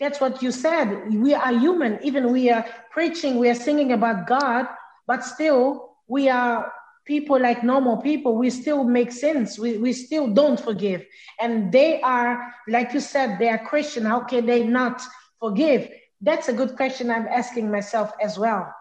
that's 0.00 0.20
what 0.20 0.42
you 0.42 0.50
said. 0.50 1.14
We 1.14 1.34
are 1.34 1.52
human. 1.52 1.98
Even 2.02 2.32
we 2.32 2.50
are 2.50 2.64
preaching 2.90 3.38
we 3.38 3.48
are 3.50 3.54
singing 3.54 3.92
about 3.92 4.26
god 4.26 4.66
but 5.06 5.24
still 5.24 5.96
we 6.06 6.28
are 6.28 6.72
people 7.04 7.38
like 7.38 7.62
normal 7.62 7.98
people. 7.98 8.36
We 8.36 8.50
still 8.50 8.84
make 8.84 9.12
sins. 9.12 9.58
We, 9.58 9.76
we 9.78 9.92
still 9.92 10.26
don't 10.28 10.58
forgive. 10.58 11.04
And 11.40 11.70
they 11.70 12.00
are 12.00 12.54
like 12.68 12.94
you 12.94 13.00
said 13.00 13.38
they 13.38 13.48
are 13.48 13.58
christian. 13.58 14.04
How 14.04 14.20
can 14.20 14.46
they 14.46 14.64
not 14.64 15.02
forgive? 15.40 15.90
That's 16.20 16.48
a 16.48 16.52
good 16.52 16.76
question 16.76 17.10
I'm 17.10 17.26
asking 17.26 17.70
myself 17.70 18.12
as 18.22 18.38
well. 18.38 18.72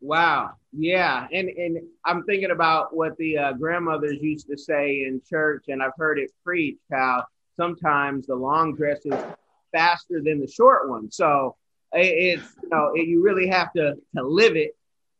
Wow. 0.00 0.52
Yeah. 0.72 1.26
And 1.32 1.48
and 1.48 1.78
I'm 2.04 2.24
thinking 2.24 2.50
about 2.50 2.94
what 2.94 3.16
the 3.16 3.38
uh, 3.38 3.52
grandmothers 3.52 4.18
used 4.20 4.46
to 4.48 4.58
say 4.58 5.04
in 5.06 5.22
church, 5.26 5.64
and 5.68 5.82
I've 5.82 5.96
heard 5.96 6.18
it 6.18 6.30
preached 6.44 6.82
how 6.92 7.24
sometimes 7.56 8.26
the 8.26 8.34
long 8.34 8.74
dress 8.74 9.00
is 9.06 9.14
faster 9.76 10.22
than 10.22 10.40
the 10.40 10.48
short 10.48 10.88
one. 10.88 11.10
So 11.10 11.56
it's 11.92 12.42
you 12.62 12.68
know 12.70 12.92
it, 12.94 13.06
you 13.06 13.22
really 13.22 13.48
have 13.48 13.72
to 13.74 13.94
to 14.16 14.22
live 14.22 14.56
it, 14.56 14.72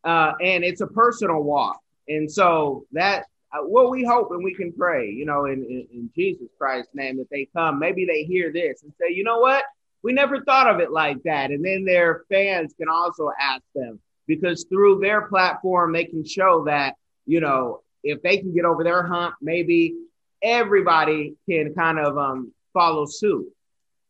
uh, 0.03 0.33
and 0.41 0.63
it's 0.63 0.81
a 0.81 0.87
personal 0.87 1.43
walk. 1.43 1.79
And 2.07 2.31
so 2.31 2.85
that 2.93 3.25
uh, 3.53 3.63
what 3.63 3.89
we 3.89 4.03
hope 4.03 4.31
and 4.31 4.43
we 4.43 4.53
can 4.53 4.73
pray, 4.73 5.09
you 5.09 5.25
know, 5.25 5.45
in, 5.45 5.63
in, 5.63 5.87
in 5.91 6.09
Jesus 6.15 6.47
Christ's 6.57 6.93
name 6.93 7.17
that 7.17 7.29
they 7.29 7.47
come. 7.55 7.79
Maybe 7.79 8.05
they 8.05 8.23
hear 8.23 8.51
this 8.51 8.83
and 8.83 8.91
say, 8.99 9.13
you 9.13 9.23
know 9.23 9.39
what, 9.39 9.63
we 10.03 10.13
never 10.13 10.43
thought 10.43 10.69
of 10.69 10.79
it 10.79 10.91
like 10.91 11.21
that. 11.23 11.51
And 11.51 11.63
then 11.63 11.85
their 11.85 12.23
fans 12.29 12.73
can 12.77 12.89
also 12.89 13.31
ask 13.39 13.63
them 13.73 13.99
because 14.25 14.65
through 14.65 14.99
their 14.99 15.21
platform, 15.27 15.93
they 15.93 16.05
can 16.05 16.25
show 16.25 16.65
that, 16.65 16.95
you 17.25 17.39
know, 17.39 17.81
if 18.03 18.21
they 18.21 18.37
can 18.37 18.53
get 18.53 18.65
over 18.65 18.83
their 18.83 19.03
hump, 19.03 19.35
maybe 19.41 19.95
everybody 20.41 21.35
can 21.49 21.73
kind 21.73 21.99
of 21.99 22.17
um, 22.17 22.53
follow 22.73 23.05
suit. 23.05 23.47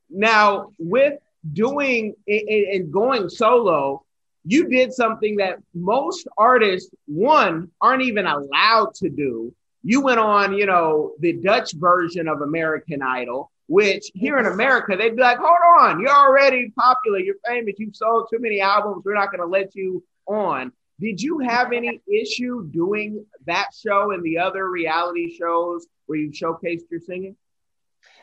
Now, 0.10 0.72
with 0.80 1.20
doing 1.54 2.16
and 2.28 2.92
going 2.92 3.30
solo, 3.30 4.04
you 4.46 4.68
did 4.70 4.94
something 4.94 5.38
that 5.38 5.60
most 5.74 6.28
artists, 6.38 6.90
one, 7.06 7.70
aren't 7.82 8.04
even 8.04 8.26
allowed 8.26 8.94
to 8.96 9.10
do. 9.10 9.54
You 9.84 10.02
went 10.02 10.20
on, 10.20 10.54
you 10.54 10.66
know, 10.66 11.14
the 11.20 11.34
Dutch 11.34 11.74
version 11.74 12.28
of 12.28 12.42
American 12.42 13.02
Idol 13.02 13.52
which 13.68 14.12
here 14.14 14.38
in 14.40 14.46
America, 14.46 14.96
they'd 14.98 15.16
be 15.16 15.22
like, 15.22 15.38
hold 15.38 15.58
on, 15.80 16.00
you're 16.00 16.10
already 16.10 16.72
popular, 16.72 17.20
you're 17.20 17.36
famous, 17.46 17.76
you've 17.78 17.96
sold 17.96 18.28
too 18.32 18.40
many 18.40 18.62
albums, 18.62 19.04
we're 19.06 19.14
not 19.14 19.30
going 19.30 19.42
to 19.42 19.46
let 19.46 19.76
you 19.76 20.04
on. 20.26 20.72
Did 21.00 21.22
you 21.22 21.40
have 21.40 21.74
any 21.74 22.02
issue 22.12 22.68
doing 22.72 23.26
that 23.46 23.68
show 23.76 24.12
and 24.12 24.24
the 24.24 24.40
other 24.40 24.70
reality 24.70 25.38
shows 25.38 25.86
where 26.08 26.18
you 26.18 26.32
showcased 26.32 26.90
your 26.90 27.02
singing? 27.02 27.36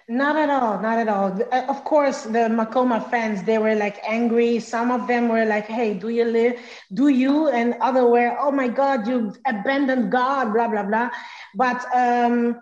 Not 0.07 0.37
at 0.37 0.51
all, 0.51 0.81
not 0.83 0.99
at 0.99 1.09
all. 1.09 1.33
Uh, 1.51 1.65
of 1.67 1.83
course, 1.85 2.25
the 2.25 2.51
Makoma 2.53 3.09
fans, 3.11 3.43
they 3.43 3.57
were 3.57 3.75
like 3.75 3.99
angry. 4.07 4.61
Some 4.61 4.91
of 4.91 5.09
them 5.09 5.29
were 5.29 5.47
like, 5.47 5.65
hey, 5.65 5.95
do 5.95 6.11
you 6.11 6.27
live? 6.27 6.61
Do 6.93 7.09
you? 7.09 7.49
And 7.49 7.75
other 7.81 8.07
were, 8.07 8.37
oh 8.39 8.51
my 8.51 8.69
God, 8.69 9.09
you 9.09 9.33
abandoned 9.47 10.13
God, 10.13 10.53
blah, 10.53 10.69
blah, 10.69 10.83
blah. 10.83 11.09
But 11.55 11.87
um, 11.97 12.61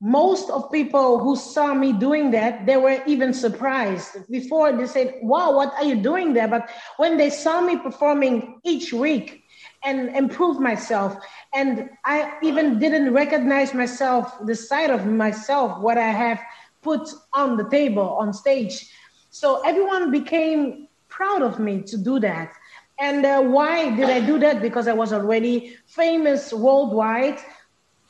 most 0.00 0.48
of 0.48 0.70
people 0.72 1.18
who 1.18 1.36
saw 1.36 1.74
me 1.74 1.92
doing 1.92 2.30
that 2.30 2.64
they 2.66 2.76
were 2.76 3.02
even 3.06 3.34
surprised 3.34 4.16
before 4.30 4.70
they 4.70 4.86
said 4.86 5.12
wow 5.22 5.52
what 5.52 5.74
are 5.74 5.82
you 5.82 5.96
doing 5.96 6.32
there 6.32 6.46
but 6.46 6.70
when 6.98 7.16
they 7.16 7.28
saw 7.28 7.60
me 7.60 7.76
performing 7.76 8.60
each 8.64 8.92
week 8.92 9.42
and 9.82 10.14
improve 10.14 10.60
myself 10.60 11.16
and 11.52 11.90
i 12.04 12.32
even 12.44 12.78
didn't 12.78 13.12
recognize 13.12 13.74
myself 13.74 14.38
the 14.46 14.54
side 14.54 14.90
of 14.90 15.04
myself 15.04 15.80
what 15.80 15.98
i 15.98 16.10
have 16.10 16.40
put 16.82 17.08
on 17.32 17.56
the 17.56 17.68
table 17.70 18.10
on 18.20 18.32
stage 18.32 18.90
so 19.30 19.60
everyone 19.62 20.10
became 20.10 20.88
proud 21.08 21.42
of 21.42 21.58
me 21.58 21.82
to 21.82 21.96
do 21.96 22.18
that 22.20 22.52
and 23.00 23.24
uh, 23.24 23.40
why 23.40 23.94
did 23.96 24.08
i 24.10 24.20
do 24.20 24.38
that 24.38 24.60
because 24.60 24.88
i 24.88 24.92
was 24.92 25.12
already 25.12 25.76
famous 25.86 26.52
worldwide 26.52 27.38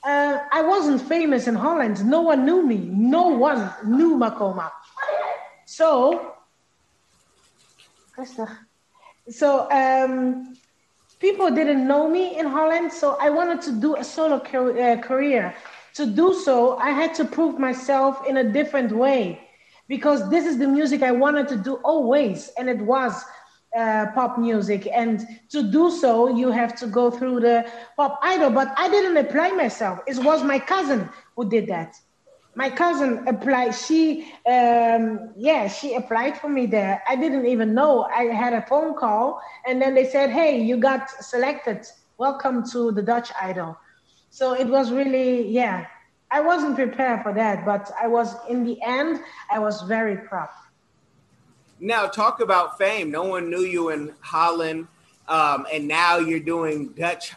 uh, 0.04 0.38
I 0.52 0.62
wasn't 0.62 1.02
famous 1.02 1.48
in 1.48 1.54
Holland. 1.54 2.04
No 2.04 2.22
one 2.22 2.44
knew 2.44 2.64
me. 2.64 2.76
No 2.76 3.28
one 3.28 3.70
knew 3.84 4.16
Makoma. 4.16 4.70
So, 5.66 6.34
so 9.28 9.70
um, 9.70 10.54
people 11.18 11.50
didn't 11.50 11.86
know 11.86 12.08
me 12.08 12.38
in 12.38 12.46
Holland. 12.46 12.92
So 12.92 13.16
I 13.20 13.30
wanted 13.30 13.60
to 13.62 13.72
do 13.72 13.96
a 13.96 14.04
solo 14.04 14.36
uh, 14.36 14.96
career. 15.02 15.54
To 15.98 16.06
do 16.06 16.32
so, 16.32 16.76
I 16.76 16.90
had 16.90 17.12
to 17.16 17.24
prove 17.24 17.58
myself 17.58 18.24
in 18.24 18.36
a 18.36 18.44
different 18.44 18.92
way 18.92 19.40
because 19.88 20.30
this 20.30 20.46
is 20.46 20.56
the 20.56 20.68
music 20.68 21.02
I 21.02 21.10
wanted 21.10 21.48
to 21.48 21.56
do 21.56 21.74
always, 21.82 22.52
and 22.56 22.70
it 22.70 22.80
was 22.80 23.20
uh, 23.76 24.06
pop 24.14 24.38
music. 24.38 24.86
And 24.94 25.26
to 25.48 25.60
do 25.60 25.90
so, 25.90 26.36
you 26.36 26.52
have 26.52 26.76
to 26.76 26.86
go 26.86 27.10
through 27.10 27.40
the 27.40 27.68
pop 27.96 28.20
idol. 28.22 28.50
But 28.50 28.72
I 28.76 28.88
didn't 28.88 29.16
apply 29.16 29.50
myself. 29.50 29.98
It 30.06 30.18
was 30.18 30.44
my 30.44 30.60
cousin 30.60 31.08
who 31.34 31.50
did 31.50 31.66
that. 31.66 31.96
My 32.54 32.70
cousin 32.70 33.26
applied. 33.26 33.72
She, 33.74 34.32
um, 34.46 35.32
yeah, 35.36 35.66
she 35.66 35.96
applied 35.96 36.38
for 36.38 36.48
me 36.48 36.66
there. 36.66 37.02
I 37.08 37.16
didn't 37.16 37.46
even 37.46 37.74
know. 37.74 38.04
I 38.04 38.26
had 38.26 38.52
a 38.52 38.64
phone 38.66 38.94
call, 38.94 39.40
and 39.66 39.82
then 39.82 39.96
they 39.96 40.08
said, 40.08 40.30
"Hey, 40.30 40.62
you 40.62 40.76
got 40.76 41.10
selected. 41.10 41.88
Welcome 42.18 42.62
to 42.70 42.92
the 42.92 43.02
Dutch 43.02 43.32
Idol." 43.42 43.76
So 44.38 44.52
it 44.52 44.68
was 44.68 44.92
really, 44.92 45.48
yeah. 45.48 45.86
I 46.30 46.40
wasn't 46.40 46.76
prepared 46.76 47.24
for 47.24 47.32
that, 47.32 47.64
but 47.64 47.90
I 48.00 48.06
was 48.06 48.36
in 48.48 48.62
the 48.62 48.78
end. 48.86 49.18
I 49.50 49.58
was 49.58 49.82
very 49.82 50.16
proud. 50.16 50.50
Now, 51.80 52.06
talk 52.06 52.38
about 52.38 52.78
fame. 52.78 53.10
No 53.10 53.24
one 53.24 53.50
knew 53.50 53.62
you 53.62 53.88
in 53.88 54.14
Holland, 54.20 54.86
um, 55.26 55.66
and 55.72 55.88
now 55.88 56.18
you're 56.18 56.38
doing 56.38 56.90
Dutch, 56.90 57.32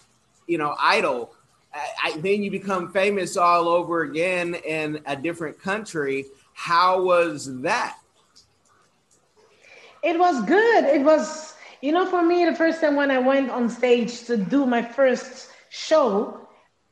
you 0.46 0.60
know, 0.60 0.76
Idol. 0.80 1.34
I, 1.74 1.88
I, 2.04 2.18
then 2.18 2.44
you 2.44 2.52
become 2.52 2.94
famous 2.94 3.36
all 3.36 3.68
over 3.68 4.04
again 4.04 4.54
in 4.54 5.02
a 5.08 5.16
different 5.16 5.60
country. 5.60 6.26
How 6.54 7.02
was 7.02 7.62
that? 7.62 7.98
It 10.04 10.20
was 10.20 10.46
good. 10.46 10.84
It 10.84 11.02
was, 11.02 11.56
you 11.82 11.94
know, 11.94 12.06
for 12.06 12.22
me, 12.22 12.46
the 12.46 12.54
first 12.54 12.80
time 12.80 12.96
when 12.96 13.10
I 13.10 13.18
went 13.18 13.50
on 13.50 13.72
stage 13.72 14.26
to 14.26 14.38
do 14.38 14.68
my 14.68 14.84
first 14.84 15.50
show, 15.72 16.41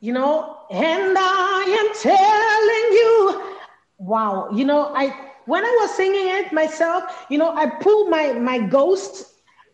you 0.00 0.12
know, 0.12 0.58
and 0.70 1.16
I 1.18 1.64
am 1.78 1.94
telling 2.02 2.92
you, 2.98 3.56
wow, 3.98 4.48
you 4.52 4.64
know, 4.64 4.92
I 4.94 5.30
when 5.46 5.64
I 5.64 5.78
was 5.80 5.94
singing 5.96 6.28
it 6.28 6.52
myself, 6.52 7.26
you 7.28 7.36
know, 7.38 7.52
I 7.54 7.66
pulled 7.66 8.08
my, 8.08 8.32
my 8.34 8.58
ghost 8.58 9.26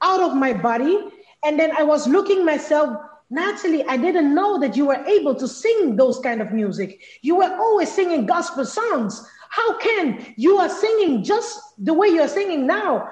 out 0.02 0.20
of 0.20 0.34
my 0.34 0.52
body. 0.52 0.98
And 1.44 1.58
then 1.58 1.70
I 1.76 1.82
was 1.82 2.08
looking 2.08 2.44
myself, 2.44 2.96
Natalie, 3.28 3.84
I 3.84 3.96
didn't 3.96 4.34
know 4.34 4.58
that 4.60 4.76
you 4.76 4.86
were 4.86 5.04
able 5.04 5.34
to 5.34 5.46
sing 5.46 5.96
those 5.96 6.18
kind 6.20 6.40
of 6.40 6.52
music. 6.52 7.02
You 7.22 7.36
were 7.36 7.54
always 7.56 7.92
singing 7.92 8.24
gospel 8.26 8.64
songs. 8.64 9.22
How 9.50 9.78
can 9.78 10.34
you 10.36 10.56
are 10.58 10.68
singing 10.68 11.22
just 11.22 11.60
the 11.78 11.92
way 11.92 12.08
you're 12.08 12.28
singing 12.28 12.66
now? 12.66 13.08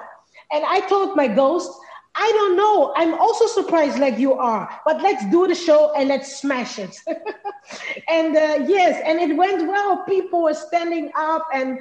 And 0.51 0.63
I 0.65 0.81
told 0.81 1.15
my 1.15 1.27
ghost, 1.27 1.71
I 2.17 2.31
don't 2.31 2.55
know. 2.55 2.93
I'm 2.95 3.13
also 3.15 3.45
surprised 3.47 3.99
like 3.99 4.17
you 4.17 4.33
are, 4.33 4.81
but 4.85 5.01
let's 5.01 5.25
do 5.29 5.47
the 5.47 5.55
show 5.55 5.93
and 5.95 6.07
let's 6.07 6.37
smash 6.37 6.79
it. 6.79 6.95
and 8.09 8.35
uh, 8.35 8.65
yes, 8.67 9.01
and 9.05 9.19
it 9.19 9.35
went 9.35 9.67
well. 9.67 10.03
People 10.05 10.43
were 10.43 10.53
standing 10.53 11.11
up 11.15 11.45
and 11.53 11.79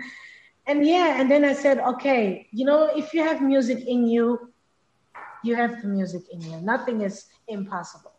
and 0.66 0.86
yeah 0.86 1.20
and 1.20 1.30
then 1.30 1.44
i 1.44 1.52
said 1.52 1.78
okay 1.78 2.46
you 2.50 2.64
know 2.64 2.90
if 2.96 3.12
you 3.12 3.22
have 3.22 3.42
music 3.42 3.84
in 3.86 4.06
you 4.06 4.52
you 5.42 5.54
have 5.54 5.82
the 5.82 5.88
music 5.88 6.22
in 6.32 6.40
you 6.40 6.60
nothing 6.60 7.00
is 7.02 7.26
impossible 7.48 8.12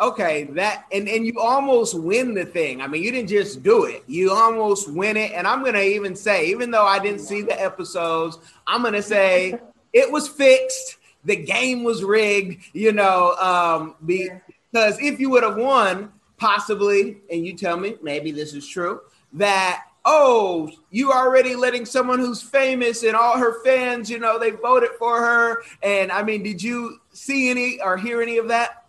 okay 0.00 0.44
that 0.44 0.84
and 0.90 1.08
and 1.08 1.24
you 1.24 1.32
almost 1.40 1.94
win 1.94 2.34
the 2.34 2.44
thing 2.44 2.80
i 2.80 2.86
mean 2.86 3.02
you 3.02 3.12
didn't 3.12 3.28
just 3.28 3.62
do 3.62 3.84
it 3.84 4.02
you 4.06 4.32
almost 4.32 4.90
win 4.92 5.16
it 5.16 5.32
and 5.32 5.46
i'm 5.46 5.64
gonna 5.64 5.80
even 5.80 6.16
say 6.16 6.46
even 6.46 6.70
though 6.70 6.84
i 6.84 6.98
didn't 6.98 7.20
see 7.20 7.42
the 7.42 7.60
episodes 7.60 8.38
i'm 8.66 8.82
gonna 8.82 9.02
say 9.02 9.56
it 9.92 10.10
was 10.10 10.28
fixed 10.28 10.96
the 11.24 11.36
game 11.36 11.84
was 11.84 12.02
rigged 12.02 12.62
you 12.72 12.92
know 12.92 13.34
um 13.36 13.94
because 14.04 14.98
if 15.00 15.18
you 15.20 15.30
would 15.30 15.42
have 15.42 15.56
won 15.56 16.12
possibly 16.36 17.18
and 17.30 17.44
you 17.44 17.56
tell 17.56 17.76
me 17.76 17.96
maybe 18.02 18.30
this 18.30 18.54
is 18.54 18.66
true 18.66 19.00
that 19.32 19.84
oh, 20.10 20.70
you 20.90 21.12
already 21.12 21.54
letting 21.54 21.84
someone 21.84 22.18
who's 22.18 22.40
famous 22.40 23.02
and 23.02 23.14
all 23.14 23.36
her 23.36 23.62
fans, 23.62 24.08
you 24.08 24.18
know, 24.18 24.38
they 24.38 24.50
voted 24.50 24.90
for 24.98 25.20
her. 25.20 25.62
And 25.82 26.10
I 26.10 26.22
mean, 26.22 26.42
did 26.42 26.62
you 26.62 26.98
see 27.12 27.50
any 27.50 27.78
or 27.82 27.98
hear 27.98 28.22
any 28.22 28.38
of 28.38 28.48
that? 28.48 28.86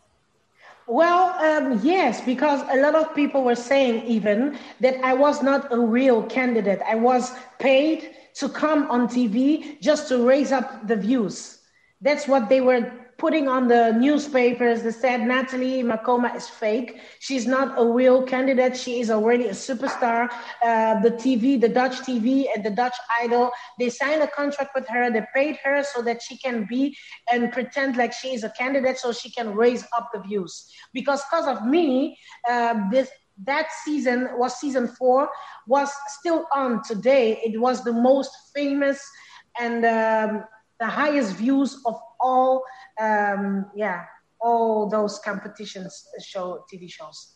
Well, 0.88 1.36
um, 1.44 1.80
yes, 1.84 2.22
because 2.22 2.62
a 2.72 2.82
lot 2.82 2.96
of 2.96 3.14
people 3.14 3.44
were 3.44 3.56
saying 3.56 4.06
even 4.06 4.58
that 4.80 4.96
I 5.04 5.14
was 5.14 5.44
not 5.44 5.72
a 5.72 5.80
real 5.80 6.24
candidate. 6.24 6.82
I 6.88 6.96
was 6.96 7.34
paid 7.60 8.16
to 8.40 8.50
come 8.50 8.90
on 8.90 9.08
TV 9.08 9.80
just 9.82 10.08
to 10.10 10.26
raise 10.26 10.52
up 10.52 10.88
the 10.88 10.96
views. 10.96 11.60
That's 12.02 12.28
what 12.28 12.48
they 12.48 12.62
were 12.62 12.92
putting 13.18 13.50
on 13.50 13.68
the 13.68 13.92
newspapers 13.92 14.82
They 14.82 14.92
said 14.92 15.22
Natalie 15.22 15.84
Makoma 15.84 16.34
is 16.36 16.48
fake. 16.48 17.02
She's 17.20 17.46
not 17.46 17.78
a 17.78 17.86
real 17.86 18.24
candidate. 18.24 18.78
She 18.78 19.02
is 19.02 19.12
already 19.12 19.48
a 19.48 19.52
superstar. 19.52 20.30
Uh, 20.64 21.02
the 21.02 21.12
TV, 21.12 21.60
the 21.60 21.68
Dutch 21.68 21.98
TV, 21.98 22.46
and 22.56 22.64
the 22.64 22.70
Dutch 22.70 22.96
Idol, 23.22 23.52
they 23.78 23.90
signed 23.90 24.24
a 24.24 24.28
contract 24.28 24.72
with 24.74 24.88
her. 24.88 25.12
They 25.12 25.26
paid 25.36 25.58
her 25.66 25.84
so 25.84 26.02
that 26.04 26.22
she 26.22 26.38
can 26.38 26.66
be 26.70 26.96
and 27.32 27.52
pretend 27.52 27.98
like 27.98 28.14
she 28.14 28.34
is 28.34 28.46
a 28.46 28.52
candidate 28.52 28.98
so 28.98 29.12
she 29.12 29.30
can 29.30 29.54
raise 29.54 29.84
up 29.96 30.10
the 30.14 30.22
views. 30.22 30.66
Because 30.94 31.22
because 31.30 31.48
of 31.48 31.66
me, 31.68 32.18
uh, 32.50 32.90
this 32.90 33.10
that 33.44 33.68
season 33.84 34.30
was 34.38 34.60
season 34.60 34.88
four 34.88 35.30
was 35.68 35.92
still 36.08 36.46
on 36.54 36.82
today. 36.84 37.40
It 37.44 37.60
was 37.60 37.84
the 37.84 37.94
most 37.94 38.32
famous 38.54 39.02
and 39.60 39.86
um, 39.86 40.44
the 40.80 40.88
highest 40.88 41.36
views 41.36 41.82
of 41.86 41.96
all 42.20 42.64
um, 43.00 43.66
yeah 43.76 44.04
all 44.42 44.90
those 44.90 45.20
competitions 45.20 46.06
show 46.26 46.64
tv 46.72 46.90
shows. 46.90 47.36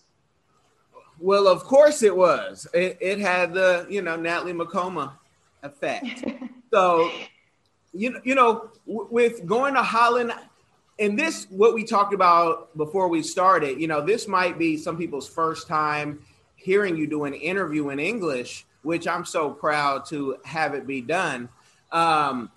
Well 1.20 1.48
of 1.48 1.64
course 1.64 2.02
it 2.04 2.16
was. 2.16 2.68
It, 2.74 2.98
it 3.02 3.20
had 3.20 3.54
the 3.54 3.86
you 3.90 4.02
know 4.02 4.16
natalie 4.16 4.54
makoma 4.54 5.14
effect. 5.62 6.26
So 6.74 7.08
you, 7.94 8.20
you 8.24 8.34
know 8.34 8.72
w- 8.88 9.08
with 9.12 9.46
going 9.46 9.76
to 9.76 9.84
holland 9.84 10.34
and 11.00 11.18
this 11.18 11.48
what 11.50 11.74
we 11.74 11.84
talked 11.84 12.14
about 12.14 12.76
before 12.78 13.08
we 13.08 13.22
started 13.24 13.80
you 13.80 13.88
know 13.88 14.02
this 14.02 14.28
might 14.28 14.58
be 14.60 14.78
some 14.78 14.98
people's 14.98 15.28
first 15.28 15.68
time 15.68 16.20
hearing 16.56 16.96
you 16.96 17.08
do 17.08 17.26
an 17.26 17.34
interview 17.34 17.90
in 17.90 18.00
english 18.00 18.66
which 18.84 19.08
i'm 19.08 19.26
so 19.26 19.50
proud 19.50 20.06
to 20.06 20.38
have 20.46 20.74
it 20.74 20.86
be 20.86 21.02
done 21.02 21.50
um, 21.92 22.50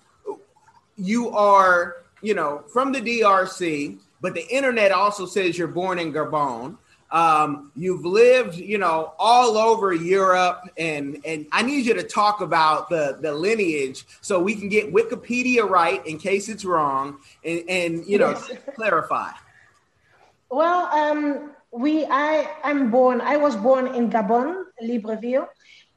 you 0.97 1.29
are, 1.29 1.97
you 2.21 2.33
know, 2.33 2.63
from 2.73 2.91
the 2.91 2.99
DRC, 2.99 3.99
but 4.19 4.33
the 4.33 4.45
internet 4.49 4.91
also 4.91 5.25
says 5.25 5.57
you're 5.57 5.67
born 5.67 5.99
in 5.99 6.11
Gabon. 6.11 6.77
Um, 7.09 7.71
you've 7.75 8.05
lived, 8.05 8.55
you 8.57 8.77
know, 8.77 9.13
all 9.17 9.57
over 9.57 9.93
Europe, 9.93 10.69
and 10.77 11.19
and 11.25 11.47
I 11.51 11.61
need 11.61 11.85
you 11.85 11.93
to 11.93 12.03
talk 12.03 12.41
about 12.41 12.89
the 12.89 13.17
the 13.21 13.33
lineage 13.33 14.05
so 14.21 14.41
we 14.41 14.55
can 14.55 14.67
get 14.67 14.93
Wikipedia 14.93 15.67
right 15.67 16.05
in 16.05 16.17
case 16.17 16.49
it's 16.49 16.65
wrong, 16.65 17.17
and 17.45 17.63
and 17.69 18.05
you 18.05 18.17
know 18.17 18.33
clarify. 18.75 19.31
Well, 20.49 20.87
um, 20.87 21.51
we 21.71 22.05
I 22.09 22.49
I'm 22.63 22.91
born. 22.91 23.21
I 23.21 23.37
was 23.37 23.55
born 23.55 23.87
in 23.95 24.09
Gabon, 24.09 24.65
Libreville, 24.83 25.47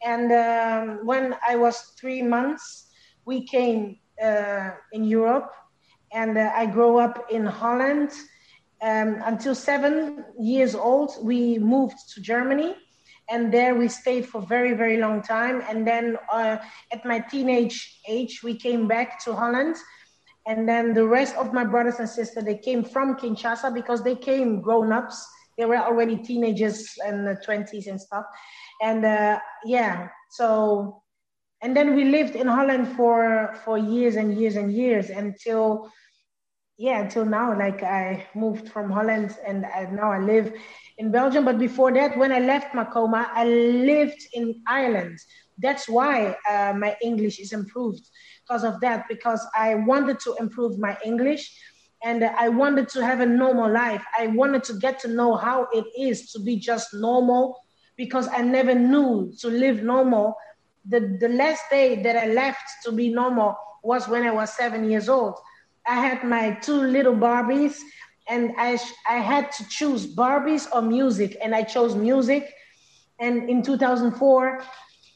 and 0.05 0.31
um, 0.33 1.07
when 1.07 1.35
I 1.47 1.57
was 1.57 1.93
three 1.99 2.23
months, 2.23 2.87
we 3.25 3.47
came 3.47 3.99
uh, 4.23 4.71
in 4.93 5.05
Europe, 5.05 5.53
and 6.13 6.39
uh, 6.39 6.53
I 6.55 6.67
grew 6.67 6.99
up 6.99 7.31
in 7.31 7.47
Holland. 7.47 8.13
Um, 8.83 9.21
until 9.25 9.55
seven 9.55 10.25
years 10.39 10.75
old, 10.75 11.13
we 11.23 11.59
moved 11.59 11.97
to 12.15 12.21
Germany, 12.21 12.75
and 13.29 13.53
there 13.53 13.75
we 13.75 13.89
stayed 13.89 14.27
for 14.27 14.41
very, 14.41 14.73
very 14.73 14.97
long 14.97 15.23
time. 15.23 15.63
And 15.69 15.87
then 15.87 16.17
uh, 16.33 16.57
at 16.93 17.05
my 17.05 17.21
teenage 17.21 18.01
age, 18.09 18.41
we 18.43 18.55
came 18.55 18.89
back 18.89 19.23
to 19.25 19.35
Holland. 19.35 19.77
And 20.47 20.69
then 20.69 20.95
the 20.95 21.07
rest 21.07 21.37
of 21.37 21.53
my 21.53 21.65
brothers 21.65 21.99
and 21.99 22.09
sisters, 22.09 22.45
they 22.45 22.57
came 22.57 22.83
from 22.83 23.17
Kinshasa 23.17 23.73
because 23.73 24.03
they 24.03 24.17
came 24.17 24.63
grown 24.63 24.93
ups. 24.93 25.25
They 25.59 25.67
were 25.67 25.77
already 25.77 26.17
teenagers 26.17 26.95
and 27.05 27.27
the 27.27 27.37
20s 27.47 27.87
and 27.87 28.01
stuff. 28.01 28.25
And 28.83 29.05
uh, 29.05 29.39
yeah, 29.65 30.09
so 30.31 31.03
and 31.63 31.77
then 31.77 31.95
we 31.95 32.05
lived 32.05 32.35
in 32.35 32.47
Holland 32.47 32.89
for 32.97 33.55
for 33.65 33.77
years 33.77 34.17
and 34.17 34.37
years 34.39 34.57
and 34.57 34.73
years 34.73 35.11
until 35.11 35.91
yeah 36.81 37.01
until 37.03 37.27
now 37.27 37.57
like 37.57 37.83
I 37.83 38.27
moved 38.35 38.71
from 38.71 38.91
Holland 38.91 39.37
and 39.47 39.67
I, 39.67 39.85
now 39.93 40.11
I 40.11 40.19
live 40.19 40.51
in 40.97 41.13
Belgium. 41.13 41.45
But 41.45 41.59
before 41.59 41.93
that 41.93 42.17
when 42.17 42.33
I 42.33 42.39
left 42.39 42.73
makoma 42.73 43.29
I 43.35 43.45
lived 43.45 44.23
in 44.33 44.63
Ireland. 44.67 45.19
That's 45.59 45.91
why 45.91 46.35
uh, 46.51 46.73
my 46.73 46.97
English 47.03 47.39
is 47.39 47.53
improved 47.53 48.09
because 48.43 48.65
of 48.65 48.81
that 48.81 49.05
because 49.11 49.47
I 49.55 49.75
wanted 49.75 50.21
to 50.21 50.35
improve 50.41 50.79
my 50.79 50.97
English 51.05 51.55
and 52.03 52.25
I 52.25 52.49
wanted 52.49 52.89
to 52.95 53.05
have 53.05 53.21
a 53.21 53.27
normal 53.27 53.71
life. 53.71 54.03
I 54.19 54.29
wanted 54.29 54.65
to 54.65 54.75
get 54.79 54.99
to 55.01 55.09
know 55.09 55.37
how 55.37 55.69
it 55.75 55.85
is 55.99 56.33
to 56.33 56.39
be 56.41 56.57
just 56.57 56.95
normal 56.95 57.59
because 57.99 58.27
I 58.29 58.41
never 58.41 58.75
knew 58.75 59.35
to 59.41 59.49
live 59.49 59.83
normal. 59.83 60.35
The, 60.89 61.19
the 61.21 61.29
last 61.29 61.65
day 61.71 62.03
that 62.03 62.17
I 62.17 62.29
left 62.29 62.65
to 62.85 62.93
be 62.93 63.13
normal 63.13 63.55
was 63.83 64.09
when 64.09 64.23
I 64.23 64.31
was 64.31 64.55
seven 64.55 64.91
years 64.91 65.11
old. 65.11 65.35
I 65.87 65.95
had 65.95 66.25
my 66.25 66.53
two 66.63 66.75
little 66.81 67.15
Barbies, 67.15 67.79
and 68.29 68.53
I, 68.59 68.79
I 69.09 69.17
had 69.17 69.51
to 69.53 69.69
choose 69.69 70.07
Barbies 70.07 70.69
or 70.75 70.83
music, 70.83 71.37
and 71.43 71.55
I 71.55 71.63
chose 71.63 71.95
music. 71.95 72.53
And 73.19 73.49
in 73.49 73.63
2004, 73.63 74.63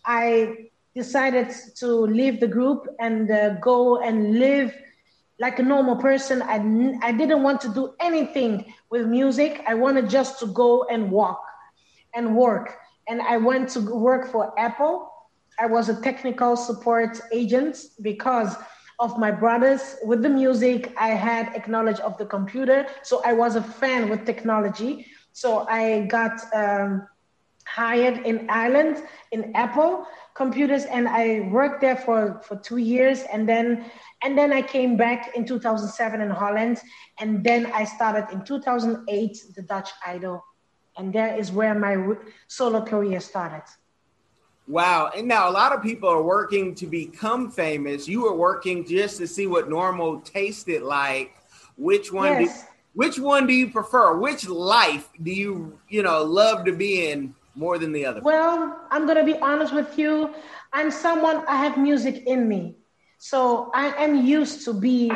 I 0.04 0.68
decided 0.94 1.54
to 1.76 1.86
leave 1.86 2.40
the 2.40 2.48
group 2.48 2.86
and 3.00 3.30
uh, 3.30 3.54
go 3.54 4.02
and 4.02 4.38
live 4.38 4.74
like 5.40 5.58
a 5.58 5.62
normal 5.62 5.96
person. 5.96 6.42
I, 6.42 6.56
I 7.06 7.12
didn't 7.12 7.42
want 7.42 7.60
to 7.62 7.68
do 7.72 7.94
anything 8.00 8.72
with 8.90 9.06
music. 9.06 9.62
I 9.66 9.74
wanted 9.74 10.08
just 10.08 10.38
to 10.40 10.46
go 10.46 10.84
and 10.84 11.10
walk 11.10 11.42
and 12.14 12.36
work. 12.36 12.76
And 13.08 13.20
I 13.22 13.36
went 13.38 13.68
to 13.70 13.80
work 13.80 14.30
for 14.30 14.58
Apple 14.58 15.10
I 15.58 15.66
was 15.66 15.88
a 15.88 16.00
technical 16.00 16.56
support 16.56 17.20
agent 17.32 17.78
because 18.02 18.56
of 18.98 19.18
my 19.18 19.30
brothers 19.30 19.96
with 20.04 20.22
the 20.22 20.28
music. 20.28 20.92
I 20.98 21.08
had 21.08 21.68
knowledge 21.68 22.00
of 22.00 22.16
the 22.18 22.26
computer, 22.26 22.86
so 23.02 23.22
I 23.24 23.32
was 23.32 23.56
a 23.56 23.62
fan 23.62 24.08
with 24.08 24.24
technology. 24.24 25.06
So 25.32 25.66
I 25.68 26.06
got 26.06 26.40
um, 26.54 27.06
hired 27.66 28.24
in 28.26 28.48
Ireland 28.48 29.02
in 29.32 29.54
Apple 29.54 30.06
computers, 30.34 30.84
and 30.84 31.08
I 31.08 31.48
worked 31.50 31.80
there 31.80 31.96
for 31.96 32.40
for 32.46 32.56
two 32.56 32.78
years, 32.78 33.22
and 33.32 33.48
then 33.48 33.90
and 34.22 34.38
then 34.38 34.52
I 34.52 34.62
came 34.62 34.96
back 34.96 35.36
in 35.36 35.44
2007 35.44 36.20
in 36.20 36.30
Holland, 36.30 36.80
and 37.18 37.42
then 37.44 37.66
I 37.72 37.84
started 37.84 38.32
in 38.32 38.44
2008 38.44 39.38
the 39.56 39.62
Dutch 39.62 39.90
Idol, 40.06 40.44
and 40.96 41.12
there 41.12 41.36
is 41.36 41.50
where 41.50 41.74
my 41.74 41.96
solo 42.48 42.84
career 42.84 43.20
started. 43.20 43.64
Wow. 44.66 45.10
And 45.14 45.28
now 45.28 45.48
a 45.48 45.52
lot 45.52 45.72
of 45.72 45.82
people 45.82 46.08
are 46.08 46.22
working 46.22 46.74
to 46.76 46.86
become 46.86 47.50
famous. 47.50 48.08
You 48.08 48.22
were 48.22 48.34
working 48.34 48.86
just 48.86 49.18
to 49.18 49.26
see 49.26 49.46
what 49.46 49.68
normal 49.68 50.20
tasted 50.20 50.82
like. 50.82 51.34
Which 51.76 52.12
one 52.12 52.42
yes. 52.42 52.62
do, 52.62 52.68
which 52.94 53.18
one 53.18 53.46
do 53.46 53.52
you 53.52 53.70
prefer? 53.70 54.16
Which 54.16 54.48
life 54.48 55.08
do 55.22 55.30
you, 55.30 55.78
you 55.88 56.02
know, 56.02 56.22
love 56.22 56.64
to 56.64 56.72
be 56.72 57.10
in 57.10 57.34
more 57.54 57.78
than 57.78 57.92
the 57.92 58.06
other? 58.06 58.20
Well, 58.22 58.80
I'm 58.90 59.04
going 59.06 59.18
to 59.18 59.24
be 59.24 59.38
honest 59.40 59.74
with 59.74 59.98
you. 59.98 60.34
I'm 60.72 60.90
someone 60.90 61.44
I 61.46 61.56
have 61.56 61.76
music 61.76 62.24
in 62.26 62.48
me. 62.48 62.76
So 63.18 63.70
I 63.74 63.88
am 64.02 64.24
used 64.24 64.64
to 64.64 64.72
be 64.72 65.10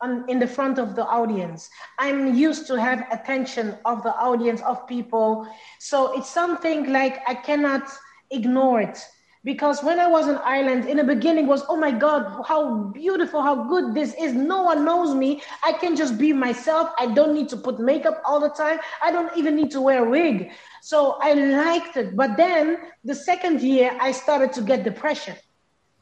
on, 0.00 0.28
in 0.28 0.38
the 0.38 0.46
front 0.46 0.78
of 0.78 0.94
the 0.94 1.04
audience. 1.06 1.68
I'm 1.98 2.34
used 2.34 2.66
to 2.68 2.78
have 2.80 3.06
attention 3.10 3.76
of 3.84 4.02
the 4.02 4.14
audience 4.16 4.60
of 4.62 4.86
people. 4.86 5.46
So 5.78 6.18
it's 6.18 6.30
something 6.30 6.92
like 6.92 7.22
I 7.28 7.34
cannot 7.34 7.88
ignore 8.30 8.80
it 8.80 8.98
because 9.46 9.80
when 9.84 10.00
I 10.00 10.08
was 10.08 10.26
in 10.26 10.34
Ireland 10.38 10.86
in 10.86 10.96
the 10.96 11.04
beginning 11.04 11.46
was 11.46 11.62
oh 11.68 11.76
my 11.76 11.92
god 11.92 12.44
how 12.44 12.90
beautiful 12.92 13.40
how 13.40 13.54
good 13.68 13.94
this 13.94 14.12
is. 14.14 14.32
No 14.34 14.62
one 14.64 14.84
knows 14.84 15.14
me. 15.14 15.40
I 15.62 15.72
can 15.72 15.94
just 15.94 16.18
be 16.18 16.32
myself. 16.32 16.90
I 16.98 17.06
don't 17.14 17.32
need 17.32 17.48
to 17.50 17.56
put 17.56 17.78
makeup 17.78 18.20
all 18.26 18.40
the 18.40 18.48
time. 18.48 18.80
I 19.00 19.12
don't 19.12 19.34
even 19.36 19.54
need 19.54 19.70
to 19.70 19.80
wear 19.80 20.04
a 20.04 20.10
wig. 20.10 20.50
So 20.82 21.16
I 21.22 21.34
liked 21.34 21.96
it. 21.96 22.16
But 22.16 22.36
then 22.36 22.78
the 23.04 23.14
second 23.14 23.60
year 23.62 23.96
I 24.00 24.10
started 24.10 24.52
to 24.54 24.62
get 24.62 24.82
depression. 24.82 25.36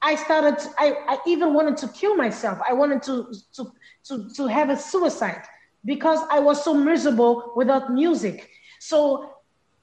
I 0.01 0.15
started 0.15 0.57
I, 0.79 0.97
I 1.07 1.19
even 1.27 1.53
wanted 1.53 1.77
to 1.79 1.89
kill 1.89 2.17
myself. 2.17 2.59
I 2.67 2.73
wanted 2.73 3.03
to 3.03 3.31
to 3.57 3.73
to 4.09 4.31
to 4.37 4.47
have 4.47 4.71
a 4.71 4.77
suicide 4.77 5.43
because 5.85 6.21
I 6.31 6.41
was 6.41 6.65
so 6.65 6.73
miserable 6.73 7.53
without 7.57 7.93
music. 7.93 8.49
So 8.81 9.35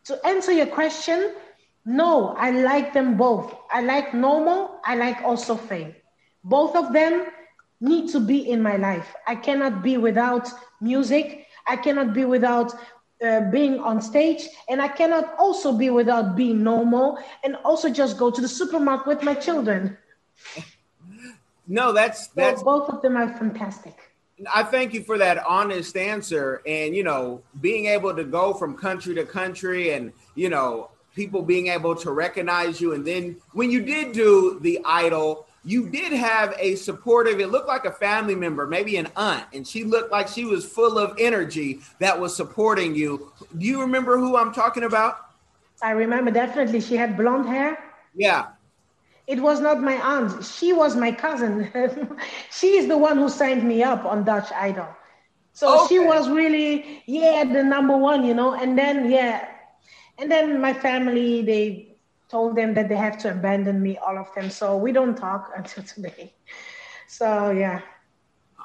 to 0.05 0.19
answer 0.25 0.51
your 0.51 0.65
question 0.65 1.35
no, 1.85 2.35
I 2.37 2.51
like 2.51 2.93
them 2.93 3.17
both. 3.17 3.55
I 3.71 3.81
like 3.81 4.13
normal, 4.13 4.79
I 4.85 4.95
like 4.95 5.21
also 5.23 5.55
fame. 5.55 5.95
Both 6.43 6.75
of 6.75 6.93
them 6.93 7.25
need 7.79 8.09
to 8.11 8.19
be 8.19 8.49
in 8.49 8.61
my 8.61 8.77
life. 8.77 9.15
I 9.27 9.35
cannot 9.35 9.81
be 9.81 9.97
without 9.97 10.49
music. 10.79 11.47
I 11.67 11.75
cannot 11.75 12.13
be 12.13 12.25
without 12.25 12.73
uh, 13.25 13.41
being 13.51 13.79
on 13.79 14.01
stage. 14.01 14.47
And 14.69 14.81
I 14.81 14.87
cannot 14.87 15.35
also 15.39 15.73
be 15.73 15.89
without 15.89 16.35
being 16.35 16.63
normal 16.63 17.17
and 17.43 17.55
also 17.63 17.89
just 17.89 18.17
go 18.17 18.29
to 18.31 18.41
the 18.41 18.47
supermarket 18.47 19.07
with 19.07 19.23
my 19.23 19.33
children. 19.33 19.97
No, 21.67 21.93
that's 21.93 22.27
that's 22.27 22.59
so 22.59 22.65
both 22.65 22.89
of 22.89 23.01
them 23.01 23.15
are 23.15 23.29
fantastic. 23.37 23.95
I 24.53 24.63
thank 24.63 24.93
you 24.93 25.03
for 25.03 25.17
that 25.19 25.37
honest 25.45 25.95
answer 25.95 26.61
and 26.65 26.95
you 26.95 27.03
know 27.03 27.41
being 27.61 27.85
able 27.85 28.15
to 28.15 28.23
go 28.23 28.53
from 28.53 28.75
country 28.75 29.13
to 29.15 29.23
country 29.23 29.91
and 29.91 30.11
you 30.35 30.49
know 30.49 30.89
people 31.15 31.41
being 31.41 31.67
able 31.67 31.95
to 31.95 32.11
recognize 32.11 32.79
you. 32.79 32.93
And 32.93 33.05
then 33.05 33.37
when 33.53 33.71
you 33.71 33.81
did 33.81 34.13
do 34.13 34.59
the 34.61 34.79
idol, 34.85 35.47
you 35.63 35.89
did 35.89 36.11
have 36.11 36.55
a 36.57 36.75
supportive, 36.75 37.39
it 37.39 37.47
looked 37.47 37.67
like 37.67 37.85
a 37.85 37.91
family 37.91 38.35
member, 38.35 38.65
maybe 38.65 38.97
an 38.97 39.07
aunt, 39.15 39.45
and 39.53 39.67
she 39.67 39.83
looked 39.83 40.11
like 40.11 40.27
she 40.27 40.45
was 40.45 40.65
full 40.65 40.97
of 40.97 41.15
energy 41.19 41.81
that 41.99 42.19
was 42.19 42.35
supporting 42.35 42.95
you. 42.95 43.31
Do 43.57 43.65
you 43.65 43.81
remember 43.81 44.17
who 44.17 44.37
I'm 44.37 44.53
talking 44.53 44.83
about? 44.83 45.17
I 45.83 45.91
remember 45.91 46.31
definitely. 46.31 46.81
She 46.81 46.95
had 46.95 47.15
blonde 47.17 47.47
hair. 47.47 47.77
Yeah. 48.15 48.47
It 49.27 49.39
was 49.39 49.61
not 49.61 49.81
my 49.81 49.95
aunt. 49.95 50.43
She 50.43 50.73
was 50.73 50.95
my 50.95 51.11
cousin. 51.11 51.71
she 52.51 52.77
is 52.77 52.87
the 52.87 52.97
one 52.97 53.17
who 53.17 53.29
signed 53.29 53.63
me 53.63 53.83
up 53.83 54.03
on 54.05 54.23
Dutch 54.23 54.51
Idol. 54.51 54.87
So 55.53 55.83
okay. 55.83 55.95
she 55.95 55.99
was 55.99 56.29
really, 56.29 57.03
yeah, 57.05 57.43
the 57.43 57.63
number 57.63 57.95
one, 57.95 58.25
you 58.25 58.33
know. 58.33 58.53
And 58.53 58.77
then, 58.77 59.11
yeah. 59.11 59.47
And 60.17 60.31
then 60.31 60.61
my 60.61 60.73
family, 60.73 61.41
they 61.41 61.91
told 62.29 62.55
them 62.55 62.73
that 62.73 62.87
they 62.87 62.95
have 62.95 63.17
to 63.19 63.31
abandon 63.31 63.81
me, 63.81 63.97
all 63.97 64.17
of 64.17 64.33
them. 64.33 64.49
So 64.49 64.77
we 64.77 64.91
don't 64.91 65.15
talk 65.15 65.51
until 65.57 65.83
today. 65.83 66.33
So 67.07 67.51
yeah. 67.51 67.81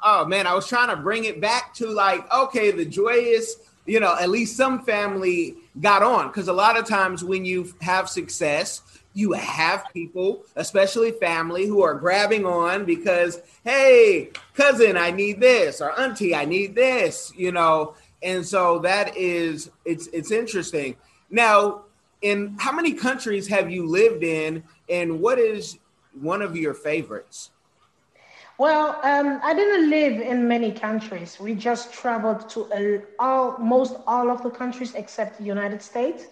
Oh 0.02 0.24
man, 0.24 0.46
I 0.46 0.54
was 0.54 0.68
trying 0.68 0.88
to 0.90 0.96
bring 0.96 1.24
it 1.24 1.40
back 1.40 1.74
to 1.74 1.88
like, 1.88 2.32
okay, 2.32 2.70
the 2.70 2.84
joyous, 2.84 3.56
you 3.86 3.98
know, 3.98 4.14
at 4.20 4.28
least 4.28 4.56
some 4.56 4.82
family 4.82 5.56
got 5.80 6.02
on. 6.02 6.28
Because 6.28 6.48
a 6.48 6.52
lot 6.52 6.78
of 6.78 6.86
times 6.86 7.24
when 7.24 7.44
you 7.44 7.74
have 7.80 8.08
success, 8.08 8.82
you 9.14 9.32
have 9.32 9.86
people, 9.94 10.44
especially 10.56 11.10
family, 11.10 11.66
who 11.66 11.82
are 11.82 11.94
grabbing 11.94 12.44
on 12.44 12.84
because, 12.84 13.40
hey, 13.64 14.30
cousin, 14.54 14.98
I 14.98 15.10
need 15.10 15.40
this, 15.40 15.80
or 15.80 15.98
auntie, 15.98 16.34
I 16.34 16.44
need 16.44 16.74
this, 16.74 17.32
you 17.34 17.50
know. 17.50 17.94
And 18.22 18.46
so 18.46 18.78
that 18.80 19.16
is 19.16 19.70
it's 19.84 20.06
it's 20.08 20.30
interesting. 20.30 20.96
Now, 21.30 21.84
in 22.22 22.56
how 22.58 22.72
many 22.72 22.92
countries 22.92 23.46
have 23.48 23.70
you 23.70 23.86
lived 23.86 24.22
in, 24.22 24.62
and 24.88 25.20
what 25.20 25.38
is 25.38 25.78
one 26.20 26.42
of 26.42 26.56
your 26.56 26.74
favorites? 26.74 27.50
Well, 28.58 28.98
um, 29.02 29.38
I 29.42 29.52
didn't 29.52 29.90
live 29.90 30.20
in 30.20 30.48
many 30.48 30.72
countries. 30.72 31.38
We 31.38 31.54
just 31.54 31.92
traveled 31.92 32.48
to 32.50 33.02
almost 33.18 33.96
all 34.06 34.30
of 34.30 34.42
the 34.42 34.48
countries 34.48 34.94
except 34.94 35.38
the 35.38 35.44
United 35.44 35.82
States. 35.82 36.24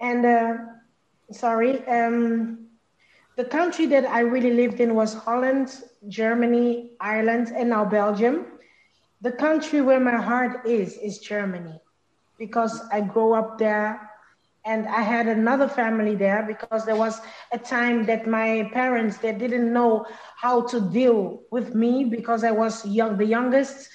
And 0.00 0.24
uh, 0.24 0.56
sorry, 1.32 1.84
um, 1.88 2.66
the 3.36 3.44
country 3.44 3.86
that 3.86 4.04
I 4.04 4.20
really 4.20 4.52
lived 4.52 4.78
in 4.78 4.94
was 4.94 5.12
Holland, 5.12 5.82
Germany, 6.06 6.92
Ireland, 7.00 7.52
and 7.56 7.70
now 7.70 7.84
Belgium. 7.84 8.46
The 9.20 9.32
country 9.32 9.80
where 9.80 9.98
my 9.98 10.16
heart 10.16 10.64
is 10.66 10.96
is 10.98 11.18
Germany 11.18 11.80
because 12.38 12.80
I 12.92 13.00
grew 13.00 13.34
up 13.34 13.58
there. 13.58 14.10
And 14.66 14.86
i 14.88 15.02
had 15.02 15.26
another 15.28 15.68
family 15.68 16.14
there 16.16 16.42
because 16.46 16.84
there 16.84 16.96
was 16.96 17.20
a 17.52 17.58
time 17.58 18.06
that 18.06 18.26
my 18.26 18.68
parents 18.72 19.18
they 19.18 19.32
didn't 19.32 19.72
know 19.72 20.04
how 20.36 20.62
to 20.72 20.80
deal 20.80 21.40
with 21.50 21.74
me 21.74 22.04
because 22.04 22.44
i 22.44 22.50
was 22.50 22.84
young 22.86 23.16
the 23.16 23.26
youngest. 23.26 23.88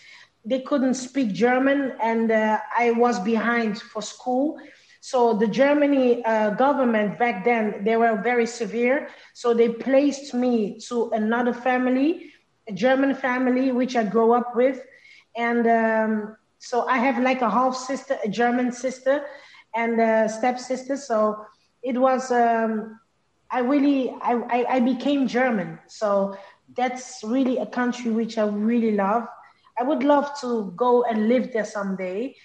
They 0.45 0.61
couldn't 0.61 0.93
speak 0.95 1.33
german 1.33 1.93
and 2.01 2.31
uh, 2.31 2.59
i 2.77 2.91
was 2.91 3.19
behind 3.19 3.81
for 3.81 4.01
school. 4.01 4.59
So 5.01 5.33
the 5.33 5.47
germany 5.47 6.23
uh, 6.25 6.51
government 6.51 7.17
back 7.19 7.43
then 7.45 7.83
they 7.83 7.97
were 7.97 8.15
very 8.21 8.45
severe. 8.45 9.09
So 9.33 9.53
they 9.53 9.69
placed 9.69 10.33
me 10.33 10.79
to 10.87 11.09
another 11.11 11.53
family 11.53 12.31
a 12.67 12.73
german 12.73 13.13
family 13.15 13.71
which 13.71 13.95
i 13.95 14.03
grew 14.03 14.31
up 14.33 14.55
with. 14.55 14.79
And 15.35 15.65
um, 15.67 16.35
so 16.59 16.87
i 16.87 16.97
have 16.97 17.19
like 17.23 17.41
a 17.41 17.49
half 17.49 17.75
sister 17.75 18.17
a 18.23 18.29
german 18.29 18.71
sister 18.71 19.23
and 19.75 19.99
uh, 19.99 20.27
stepsister. 20.27 20.97
So 20.97 21.45
it 21.83 21.97
was, 21.97 22.31
um, 22.31 22.99
I 23.51 23.59
really, 23.59 24.09
I, 24.21 24.33
I, 24.49 24.65
I 24.75 24.79
became 24.79 25.27
German. 25.27 25.79
So 25.87 26.35
that's 26.75 27.21
really 27.23 27.57
a 27.57 27.65
country 27.65 28.11
which 28.11 28.37
I 28.37 28.45
really 28.47 28.91
love. 28.91 29.27
I 29.79 29.83
would 29.83 30.03
love 30.03 30.29
to 30.41 30.73
go 30.75 31.03
and 31.03 31.27
live 31.29 31.53
there 31.53 31.65
someday. 31.65 32.35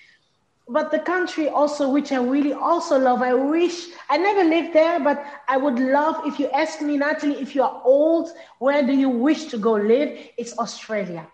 But 0.69 0.91
the 0.91 1.01
country 1.01 1.49
also, 1.49 1.91
which 1.91 2.13
I 2.13 2.23
really 2.23 2.53
also 2.55 2.99
love, 2.99 3.23
I 3.23 3.35
wish 3.35 3.89
I 4.09 4.17
never 4.17 4.45
lived 4.45 4.73
there, 4.75 4.99
but 5.01 5.25
I 5.49 5.57
would 5.59 5.79
love 5.79 6.27
if 6.27 6.39
you 6.39 6.49
ask 6.51 6.81
me, 6.81 6.97
Natalie, 6.97 7.41
if 7.41 7.55
you 7.55 7.63
are 7.63 7.83
old, 7.85 8.31
where 8.59 8.87
do 8.87 8.93
you 8.93 9.09
wish 9.11 9.47
to 9.47 9.59
go 9.59 9.73
live? 9.73 10.19
It's 10.39 10.59
Australia. 10.59 11.27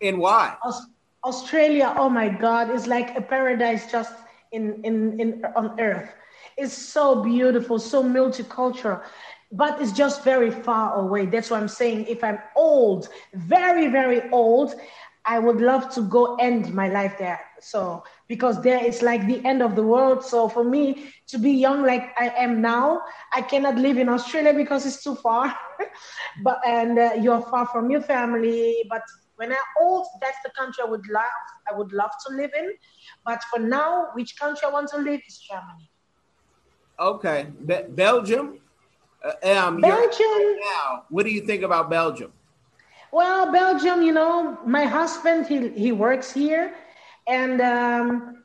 And 0.00 0.18
why? 0.18 0.56
Aus- 0.64 0.86
Australia, 1.26 1.92
oh 1.98 2.08
my 2.08 2.28
God, 2.28 2.70
is 2.70 2.86
like 2.86 3.16
a 3.16 3.20
paradise 3.20 3.90
just 3.90 4.14
in, 4.52 4.80
in, 4.84 5.20
in 5.20 5.44
on 5.56 5.78
earth. 5.80 6.14
It's 6.56 6.72
so 6.72 7.22
beautiful, 7.22 7.78
so 7.78 8.02
multicultural, 8.02 9.02
but 9.52 9.80
it's 9.82 9.92
just 9.92 10.24
very 10.24 10.50
far 10.50 10.94
away. 10.94 11.26
That's 11.26 11.50
what 11.50 11.60
I'm 11.60 11.68
saying. 11.68 12.06
If 12.06 12.22
I'm 12.22 12.38
old, 12.54 13.08
very, 13.34 13.88
very 13.88 14.30
old, 14.30 14.74
I 15.26 15.40
would 15.40 15.60
love 15.60 15.92
to 15.94 16.02
go 16.02 16.36
end 16.36 16.72
my 16.72 16.88
life 16.88 17.18
there. 17.18 17.40
So 17.60 18.04
because 18.28 18.62
there 18.62 18.82
is 18.84 19.02
like 19.02 19.26
the 19.26 19.44
end 19.44 19.60
of 19.60 19.74
the 19.74 19.82
world. 19.82 20.24
So 20.24 20.48
for 20.48 20.62
me 20.62 21.12
to 21.26 21.38
be 21.38 21.50
young 21.50 21.82
like 21.82 22.14
I 22.16 22.28
am 22.28 22.62
now, 22.62 23.00
I 23.34 23.42
cannot 23.42 23.74
live 23.76 23.98
in 23.98 24.08
Australia 24.08 24.54
because 24.54 24.86
it's 24.86 25.02
too 25.02 25.16
far. 25.16 25.52
but 26.44 26.60
and 26.64 26.98
uh, 26.98 27.10
you're 27.20 27.42
far 27.42 27.66
from 27.66 27.90
your 27.90 28.02
family. 28.02 28.84
But 28.88 29.02
when 29.36 29.52
I'm 29.52 29.58
old, 29.80 30.06
that's 30.20 30.38
the 30.44 30.50
country 30.50 30.82
I 30.86 30.90
would 30.90 31.06
love. 31.08 31.44
I 31.70 31.76
would 31.76 31.92
love 31.92 32.10
to 32.26 32.34
live 32.34 32.50
in. 32.58 32.72
But 33.24 33.42
for 33.44 33.58
now, 33.60 34.08
which 34.14 34.38
country 34.38 34.66
I 34.66 34.70
want 34.70 34.88
to 34.90 34.98
live 34.98 35.20
is 35.26 35.38
Germany. 35.38 35.90
Okay, 36.98 37.46
Be- 37.64 37.84
Belgium. 37.90 38.58
Uh, 39.22 39.56
um, 39.56 39.80
Belgium. 39.80 40.56
Now, 40.60 41.04
what 41.10 41.24
do 41.24 41.30
you 41.30 41.42
think 41.42 41.62
about 41.62 41.90
Belgium? 41.90 42.32
Well, 43.12 43.52
Belgium, 43.52 44.02
you 44.02 44.12
know, 44.12 44.58
my 44.66 44.84
husband 44.84 45.46
he 45.46 45.68
he 45.70 45.92
works 45.92 46.32
here, 46.32 46.74
and 47.28 47.60
um, 47.60 48.42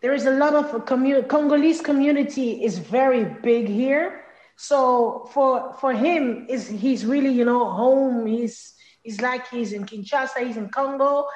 there 0.00 0.14
is 0.14 0.26
a 0.26 0.30
lot 0.30 0.54
of 0.54 0.84
commu- 0.84 1.26
Congolese 1.28 1.80
community 1.80 2.64
is 2.64 2.78
very 2.78 3.24
big 3.24 3.68
here. 3.68 4.24
So 4.56 5.28
for 5.32 5.74
for 5.80 5.92
him, 5.92 6.46
is 6.48 6.68
he's 6.68 7.04
really 7.04 7.30
you 7.30 7.44
know 7.44 7.70
home. 7.70 8.26
He's 8.26 8.73
he's 9.04 9.20
like 9.20 9.48
he's 9.48 9.72
in 9.72 9.86
Kinshasa, 9.86 10.44
he's 10.44 10.56
in 10.56 10.68
Congo, 10.70 11.26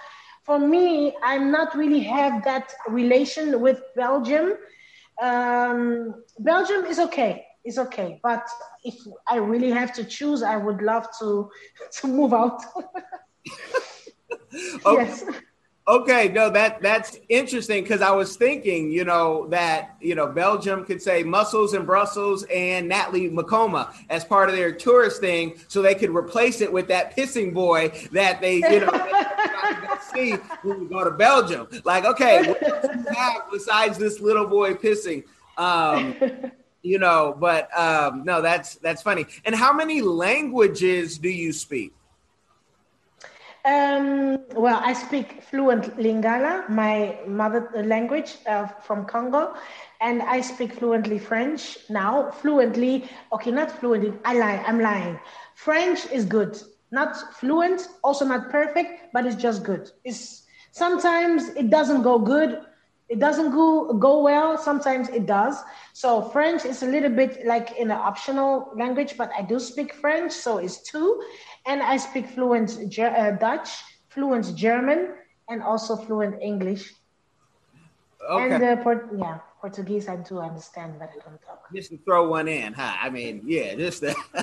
for 0.48 0.59
me, 0.59 1.14
I'm 1.22 1.52
not 1.52 1.76
really 1.76 2.00
have 2.00 2.42
that 2.44 2.72
relation 2.88 3.61
with 3.61 3.83
Belgium. 3.94 4.54
Um, 5.20 6.24
Belgium 6.38 6.87
is 6.87 6.98
okay, 6.98 7.44
it's 7.66 7.76
okay, 7.76 8.18
but 8.22 8.48
if 8.83 8.94
I 9.28 9.37
really 9.37 9.70
have 9.70 9.92
to 9.92 10.04
choose, 10.04 10.42
I 10.42 10.57
would 10.57 10.81
love 10.81 11.07
to 11.18 11.50
to 12.00 12.07
move 12.07 12.33
out. 12.33 12.62
okay. 14.87 15.04
Yes. 15.04 15.24
Okay, 15.88 16.29
no, 16.29 16.51
that 16.51 16.83
that's 16.83 17.18
interesting 17.31 17.83
because 17.83 18.03
I 18.03 18.11
was 18.11 18.37
thinking, 18.37 18.90
you 18.90 19.05
know, 19.05 19.46
that 19.48 19.96
you 20.03 20.14
know 20.14 20.27
Belgium 20.27 20.85
could 20.85 21.01
say 21.01 21.22
Muscles 21.22 21.72
in 21.72 21.87
Brussels 21.87 22.44
and 22.53 22.87
Natalie 22.87 23.31
Makoma 23.31 23.94
as 24.11 24.22
part 24.22 24.51
of 24.51 24.55
their 24.55 24.70
tourist 24.70 25.22
thing, 25.22 25.55
so 25.66 25.81
they 25.81 25.94
could 25.94 26.11
replace 26.11 26.61
it 26.61 26.70
with 26.70 26.88
that 26.88 27.16
pissing 27.16 27.55
boy 27.55 27.88
that 28.12 28.42
they, 28.42 28.57
you 28.57 28.81
know, 28.81 29.98
see 30.12 30.33
when 30.61 30.81
we 30.81 30.87
go 30.88 31.05
to 31.05 31.11
Belgium. 31.11 31.66
Like, 31.85 32.05
okay, 32.05 32.46
what 32.46 32.61
do 32.61 32.98
you 32.98 33.07
have 33.16 33.44
besides 33.51 33.96
this 33.96 34.20
little 34.20 34.46
boy 34.46 34.74
pissing? 34.74 35.24
Um, 35.57 36.14
you 36.83 36.98
know, 36.98 37.35
but 37.40 37.70
um, 37.77 38.24
no, 38.24 38.42
that's 38.42 38.74
that's 38.74 39.01
funny. 39.01 39.24
And 39.46 39.55
how 39.55 39.72
many 39.72 40.03
languages 40.03 41.16
do 41.16 41.31
you 41.31 41.51
speak? 41.51 41.94
Um, 43.64 44.44
well, 44.55 44.81
I 44.83 44.92
speak 44.92 45.42
fluent 45.42 45.97
Lingala, 45.99 46.68
my 46.68 47.18
mother 47.27 47.68
language 47.85 48.37
uh, 48.47 48.66
from 48.66 49.05
Congo, 49.05 49.55
and 50.01 50.23
I 50.23 50.40
speak 50.40 50.75
fluently 50.75 51.18
French 51.18 51.79
now. 51.90 52.31
Fluently, 52.31 53.09
okay, 53.33 53.51
not 53.51 53.71
fluently. 53.71 54.12
I 54.25 54.35
lie. 54.35 54.64
I'm 54.66 54.81
lying. 54.81 55.18
French 55.55 56.07
is 56.12 56.25
good, 56.25 56.61
not 56.92 57.16
fluent, 57.35 57.88
also 58.03 58.25
not 58.25 58.51
perfect, 58.51 59.12
but 59.12 59.27
it's 59.27 59.37
just 59.37 59.64
good. 59.64 59.90
It's 60.05 60.44
sometimes 60.71 61.49
it 61.51 61.68
doesn't 61.68 62.03
go 62.03 62.18
good. 62.18 62.61
It 63.09 63.18
doesn't 63.18 63.53
go 63.53 63.94
go 63.94 64.23
well. 64.23 64.59
Sometimes 64.59 65.09
it 65.09 65.25
does. 65.27 65.57
So 65.94 66.23
French 66.23 66.64
is 66.64 66.83
a 66.83 66.87
little 66.87 67.11
bit 67.11 67.47
like 67.47 67.77
in 67.79 67.90
an 67.90 67.97
optional 67.97 68.71
language, 68.77 69.16
but 69.16 69.31
I 69.37 69.42
do 69.42 69.59
speak 69.59 69.94
French, 69.94 70.33
so 70.33 70.59
it's 70.59 70.83
two 70.83 71.23
and 71.68 71.83
I 71.83 71.97
speak 71.99 72.27
fluent 72.29 72.77
uh, 72.99 73.33
Dutch, 73.33 73.68
fluent 74.09 74.57
German, 74.57 75.14
and 75.49 75.62
also 75.62 75.97
fluent 75.97 76.40
English. 76.42 76.92
Okay. 78.29 78.55
And 78.55 78.62
uh, 78.62 78.77
Port- 78.83 79.11
yeah, 79.16 79.38
Portuguese 79.61 80.09
I 80.09 80.16
do 80.16 80.40
understand, 80.40 80.99
but 80.99 81.11
I 81.11 81.18
don't 81.25 81.40
talk. 81.42 81.64
Just 81.75 81.90
to 81.90 81.99
throw 81.99 82.29
one 82.29 82.49
in, 82.49 82.73
huh? 82.73 82.97
I 83.01 83.11
mean, 83.11 83.42
yeah, 83.47 83.75
just. 83.75 84.03
Uh, 84.03 84.14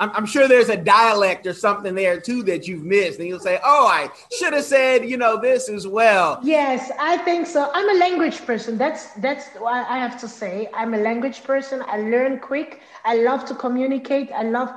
I'm, 0.00 0.10
I'm, 0.10 0.26
sure 0.26 0.48
there's 0.48 0.68
a 0.68 0.76
dialect 0.76 1.46
or 1.46 1.52
something 1.52 1.94
there 1.94 2.20
too 2.20 2.42
that 2.44 2.66
you've 2.66 2.84
missed, 2.84 3.18
and 3.18 3.28
you'll 3.28 3.40
say, 3.40 3.58
"Oh, 3.64 3.86
I 3.86 4.10
should 4.36 4.52
have 4.52 4.64
said, 4.64 5.08
you 5.08 5.16
know, 5.16 5.40
this 5.40 5.68
as 5.68 5.86
well." 5.86 6.40
Yes, 6.42 6.90
I 6.98 7.18
think 7.18 7.46
so. 7.46 7.70
I'm 7.72 7.88
a 7.96 7.98
language 7.98 8.44
person. 8.44 8.78
That's 8.78 9.12
that's 9.14 9.48
what 9.58 9.86
I 9.88 9.98
have 9.98 10.18
to 10.20 10.28
say. 10.28 10.68
I'm 10.74 10.94
a 10.94 10.98
language 10.98 11.44
person. 11.44 11.82
I 11.86 11.98
learn 11.98 12.40
quick. 12.40 12.80
I 13.04 13.16
love 13.16 13.44
to 13.46 13.54
communicate. 13.54 14.30
I 14.32 14.42
love 14.42 14.70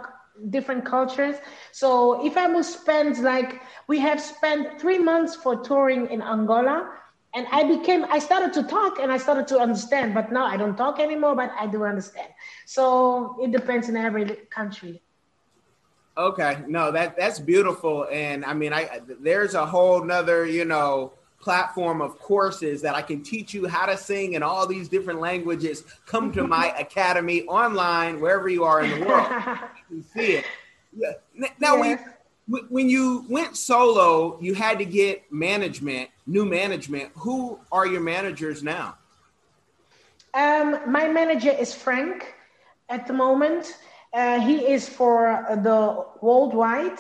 different 0.49 0.85
cultures. 0.85 1.35
So 1.71 2.25
if 2.25 2.37
I 2.37 2.47
will 2.47 2.63
spend 2.63 3.19
like 3.19 3.61
we 3.87 3.99
have 3.99 4.21
spent 4.21 4.79
three 4.79 4.99
months 4.99 5.35
for 5.35 5.55
touring 5.63 6.09
in 6.09 6.21
Angola, 6.21 6.89
and 7.38 7.45
I 7.52 7.63
became 7.63 8.04
I 8.10 8.17
started 8.17 8.52
to 8.54 8.63
talk 8.63 8.97
and 9.00 9.12
I 9.12 9.17
started 9.17 9.47
to 9.50 9.60
understand, 9.60 10.15
but 10.15 10.32
now 10.32 10.45
I 10.45 10.58
don't 10.58 10.76
talk 10.76 11.00
anymore, 11.00 11.36
but 11.36 11.52
I 11.60 11.67
do 11.67 11.84
understand. 11.84 12.30
So 12.65 13.38
it 13.39 13.52
depends 13.52 13.89
in 13.89 13.95
every 13.95 14.26
country. 14.50 15.04
Okay, 16.17 16.63
no, 16.67 16.91
that 16.91 17.15
that's 17.15 17.38
beautiful, 17.38 18.08
and 18.12 18.43
I 18.43 18.54
mean, 18.56 18.73
I 18.73 19.02
there's 19.19 19.54
a 19.54 19.67
whole 19.67 20.04
nother, 20.04 20.47
you 20.47 20.65
know, 20.65 21.13
platform 21.39 22.02
of 22.02 22.17
courses 22.17 22.82
that 22.82 22.95
I 22.95 23.04
can 23.04 23.21
teach 23.21 23.54
you 23.54 23.67
how 23.67 23.86
to 23.86 23.95
sing 23.95 24.34
in 24.34 24.41
all 24.41 24.65
these 24.65 24.89
different 24.89 25.19
languages. 25.19 25.84
Come 26.08 26.32
to 26.32 26.47
my 26.47 26.73
academy 26.80 27.43
online, 27.43 28.19
wherever 28.19 28.50
you 28.50 28.63
are 28.63 28.82
in 28.82 29.00
the 29.00 29.06
world, 29.06 29.28
you 29.91 30.02
can 30.02 30.04
see 30.04 30.32
it. 30.38 30.45
Yeah. 30.97 31.12
Now, 31.60 31.76
yes. 31.84 32.02
When, 32.47 32.89
you 32.89 33.25
went 33.29 33.57
solo, 33.57 34.38
you 34.39 34.53
had 34.53 34.79
to 34.79 34.86
get 34.86 35.31
management, 35.31 36.10
new 36.25 36.45
management. 36.45 37.12
Who 37.15 37.60
are 37.71 37.86
your 37.86 38.01
managers 38.01 38.63
now? 38.63 38.97
Um, 40.33 40.79
my 40.89 41.07
manager 41.07 41.51
is 41.51 41.73
Frank 41.73 42.36
at 42.89 43.07
the 43.07 43.13
moment. 43.13 43.77
Uh, 44.13 44.39
he 44.39 44.65
is 44.65 44.88
for 44.88 45.45
the 45.63 46.05
worldwide, 46.21 46.99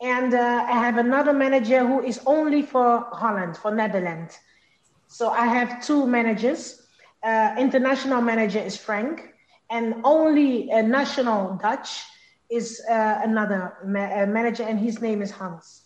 and 0.00 0.32
uh, 0.32 0.64
I 0.66 0.72
have 0.72 0.96
another 0.96 1.32
manager 1.32 1.86
who 1.86 2.02
is 2.02 2.20
only 2.24 2.62
for 2.62 3.06
Holland, 3.12 3.56
for 3.56 3.74
Netherlands. 3.74 4.38
So 5.08 5.28
I 5.30 5.46
have 5.46 5.84
two 5.84 6.06
managers. 6.06 6.86
Uh, 7.22 7.54
international 7.58 8.22
manager 8.22 8.60
is 8.60 8.76
Frank, 8.76 9.34
and 9.68 9.96
only 10.04 10.70
a 10.70 10.82
national 10.82 11.56
Dutch 11.56 12.02
is 12.50 12.82
uh, 12.88 13.20
another 13.24 13.76
ma- 13.84 14.22
uh, 14.22 14.26
manager, 14.26 14.62
and 14.62 14.78
his 14.78 15.00
name 15.00 15.22
is 15.22 15.30
Hans. 15.30 15.82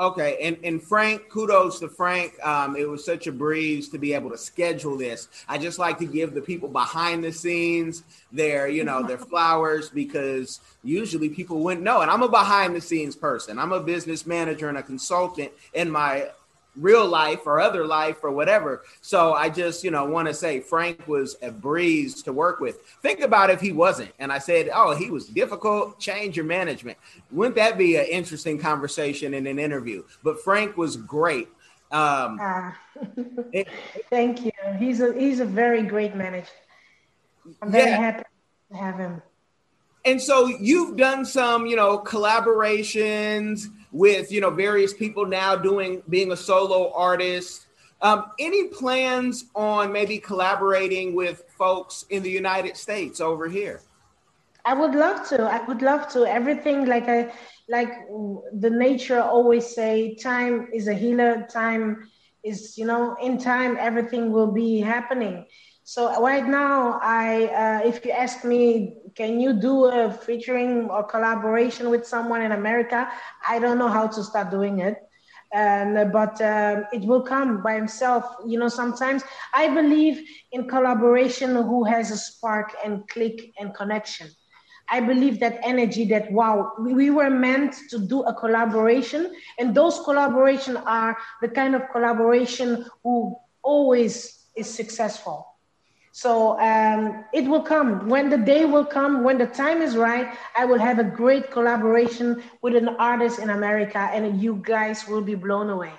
Okay, 0.00 0.38
and, 0.42 0.56
and 0.64 0.82
Frank, 0.82 1.28
kudos 1.28 1.78
to 1.80 1.88
Frank. 1.88 2.34
Um, 2.44 2.76
it 2.76 2.88
was 2.88 3.04
such 3.04 3.26
a 3.26 3.32
breeze 3.32 3.88
to 3.90 3.98
be 3.98 4.14
able 4.14 4.30
to 4.30 4.38
schedule 4.38 4.96
this. 4.96 5.28
I 5.48 5.58
just 5.58 5.78
like 5.78 5.98
to 5.98 6.06
give 6.06 6.34
the 6.34 6.40
people 6.40 6.68
behind 6.68 7.22
the 7.22 7.30
scenes 7.30 8.02
their, 8.32 8.68
you 8.68 8.84
know, 8.84 9.06
their 9.06 9.18
flowers 9.30 9.90
because 9.90 10.60
usually 10.82 11.28
people 11.28 11.60
wouldn't 11.60 11.84
know. 11.84 12.00
And 12.00 12.10
I'm 12.10 12.22
a 12.22 12.28
behind 12.28 12.74
the 12.74 12.80
scenes 12.80 13.14
person. 13.14 13.58
I'm 13.58 13.72
a 13.72 13.80
business 13.80 14.26
manager 14.26 14.68
and 14.68 14.78
a 14.78 14.82
consultant 14.82 15.52
in 15.74 15.90
my 15.90 16.30
real 16.76 17.06
life 17.06 17.40
or 17.46 17.60
other 17.60 17.86
life 17.86 18.18
or 18.22 18.30
whatever. 18.30 18.82
So 19.00 19.34
I 19.34 19.48
just, 19.48 19.84
you 19.84 19.90
know, 19.90 20.04
want 20.06 20.28
to 20.28 20.34
say 20.34 20.60
Frank 20.60 21.06
was 21.06 21.36
a 21.42 21.50
breeze 21.50 22.22
to 22.22 22.32
work 22.32 22.60
with. 22.60 22.80
Think 23.02 23.20
about 23.20 23.50
if 23.50 23.60
he 23.60 23.72
wasn't. 23.72 24.10
And 24.18 24.32
I 24.32 24.38
said, 24.38 24.70
oh, 24.74 24.94
he 24.94 25.10
was 25.10 25.26
difficult. 25.26 25.98
Change 25.98 26.36
your 26.36 26.46
management. 26.46 26.98
Wouldn't 27.30 27.56
that 27.56 27.76
be 27.76 27.96
an 27.96 28.06
interesting 28.06 28.58
conversation 28.58 29.34
in 29.34 29.46
an 29.46 29.58
interview? 29.58 30.04
But 30.22 30.42
Frank 30.42 30.76
was 30.76 30.96
great. 30.96 31.48
Um, 31.90 32.40
uh, 32.40 32.72
it, 33.52 33.68
thank 34.10 34.44
you. 34.44 34.52
He's 34.78 35.00
a 35.00 35.12
he's 35.12 35.40
a 35.40 35.44
very 35.44 35.82
great 35.82 36.14
manager. 36.14 36.48
I'm 37.60 37.70
very 37.70 37.90
yeah. 37.90 37.96
happy 37.98 38.24
to 38.70 38.76
have 38.76 38.96
him. 38.96 39.22
And 40.04 40.20
so 40.20 40.46
you've 40.46 40.96
done 40.96 41.24
some, 41.24 41.66
you 41.66 41.76
know, 41.76 41.98
collaborations 41.98 43.66
with 43.92 44.32
you 44.32 44.40
know 44.40 44.50
various 44.50 44.92
people 44.92 45.26
now 45.26 45.54
doing 45.54 46.02
being 46.08 46.32
a 46.32 46.36
solo 46.36 46.92
artist. 46.94 47.66
Um, 48.00 48.32
any 48.40 48.66
plans 48.68 49.44
on 49.54 49.92
maybe 49.92 50.18
collaborating 50.18 51.14
with 51.14 51.44
folks 51.56 52.04
in 52.10 52.22
the 52.24 52.30
United 52.30 52.76
States 52.76 53.20
over 53.20 53.48
here? 53.48 53.80
I 54.64 54.74
would 54.74 54.94
love 54.94 55.28
to. 55.28 55.42
I 55.42 55.64
would 55.66 55.82
love 55.82 56.08
to. 56.12 56.24
Everything 56.24 56.86
like 56.86 57.08
I 57.08 57.32
like 57.68 57.92
the 58.52 58.70
nature 58.70 59.20
always 59.20 59.74
say, 59.74 60.14
time 60.14 60.68
is 60.72 60.88
a 60.88 60.94
healer. 60.94 61.46
Time 61.50 62.10
is 62.42 62.76
you 62.76 62.86
know 62.86 63.16
in 63.22 63.38
time 63.38 63.76
everything 63.78 64.32
will 64.32 64.50
be 64.50 64.80
happening. 64.80 65.46
So 65.84 66.22
right 66.22 66.46
now, 66.46 67.00
I 67.02 67.82
uh, 67.84 67.88
if 67.88 68.04
you 68.04 68.12
ask 68.12 68.44
me, 68.44 68.96
can 69.14 69.40
you 69.40 69.52
do 69.52 69.86
a 69.86 70.10
featuring 70.10 70.88
or 70.88 71.04
collaboration 71.04 71.90
with 71.90 72.06
someone 72.06 72.42
in 72.42 72.52
America? 72.52 73.10
I 73.46 73.58
don't 73.58 73.78
know 73.78 73.88
how 73.88 74.06
to 74.08 74.22
start 74.22 74.50
doing 74.50 74.80
it, 74.80 74.96
and 75.52 76.12
but 76.12 76.40
um, 76.40 76.84
it 76.92 77.02
will 77.02 77.22
come 77.22 77.62
by 77.62 77.74
himself. 77.74 78.24
You 78.46 78.58
know, 78.58 78.68
sometimes 78.68 79.22
I 79.54 79.68
believe 79.68 80.26
in 80.52 80.68
collaboration 80.68 81.54
who 81.54 81.84
has 81.84 82.10
a 82.10 82.16
spark 82.16 82.74
and 82.84 83.06
click 83.08 83.52
and 83.58 83.74
connection. 83.74 84.28
I 84.88 85.00
believe 85.00 85.40
that 85.40 85.60
energy 85.62 86.04
that 86.06 86.30
wow, 86.32 86.72
we 86.80 87.10
were 87.10 87.30
meant 87.30 87.74
to 87.90 87.98
do 87.98 88.22
a 88.22 88.34
collaboration, 88.34 89.34
and 89.58 89.74
those 89.74 90.00
collaboration 90.00 90.76
are 90.76 91.16
the 91.40 91.48
kind 91.48 91.74
of 91.74 91.82
collaboration 91.92 92.86
who 93.02 93.36
always 93.62 94.46
is 94.56 94.68
successful 94.68 95.51
so 96.14 96.60
um, 96.60 97.24
it 97.32 97.48
will 97.48 97.62
come 97.62 98.06
when 98.06 98.28
the 98.28 98.36
day 98.36 98.66
will 98.66 98.84
come, 98.84 99.24
when 99.24 99.38
the 99.38 99.46
time 99.46 99.80
is 99.80 99.96
right. 99.96 100.28
I 100.54 100.66
will 100.66 100.78
have 100.78 100.98
a 100.98 101.04
great 101.04 101.50
collaboration 101.50 102.42
with 102.60 102.76
an 102.76 102.88
artist 102.88 103.38
in 103.38 103.48
America, 103.48 103.98
and 103.98 104.40
you 104.40 104.60
guys 104.62 105.08
will 105.08 105.22
be 105.22 105.34
blown 105.34 105.70
away. 105.70 105.92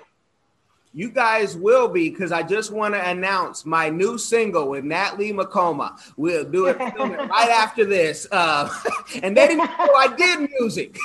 You 0.92 1.10
guys 1.10 1.56
will 1.56 1.88
be 1.88 2.10
because 2.10 2.30
I 2.30 2.44
just 2.44 2.70
want 2.70 2.94
to 2.94 3.10
announce 3.10 3.66
my 3.66 3.90
new 3.90 4.16
single 4.16 4.68
with 4.68 4.84
Natalie 4.84 5.32
Makoma. 5.32 5.98
We'll 6.16 6.44
do 6.44 6.66
it, 6.66 6.76
it 6.80 6.96
right 7.00 7.50
after 7.50 7.84
this. 7.84 8.28
Uh, 8.30 8.72
and 9.24 9.36
then 9.36 9.58
know 9.58 9.64
I 9.66 10.14
did 10.16 10.48
music. 10.60 10.96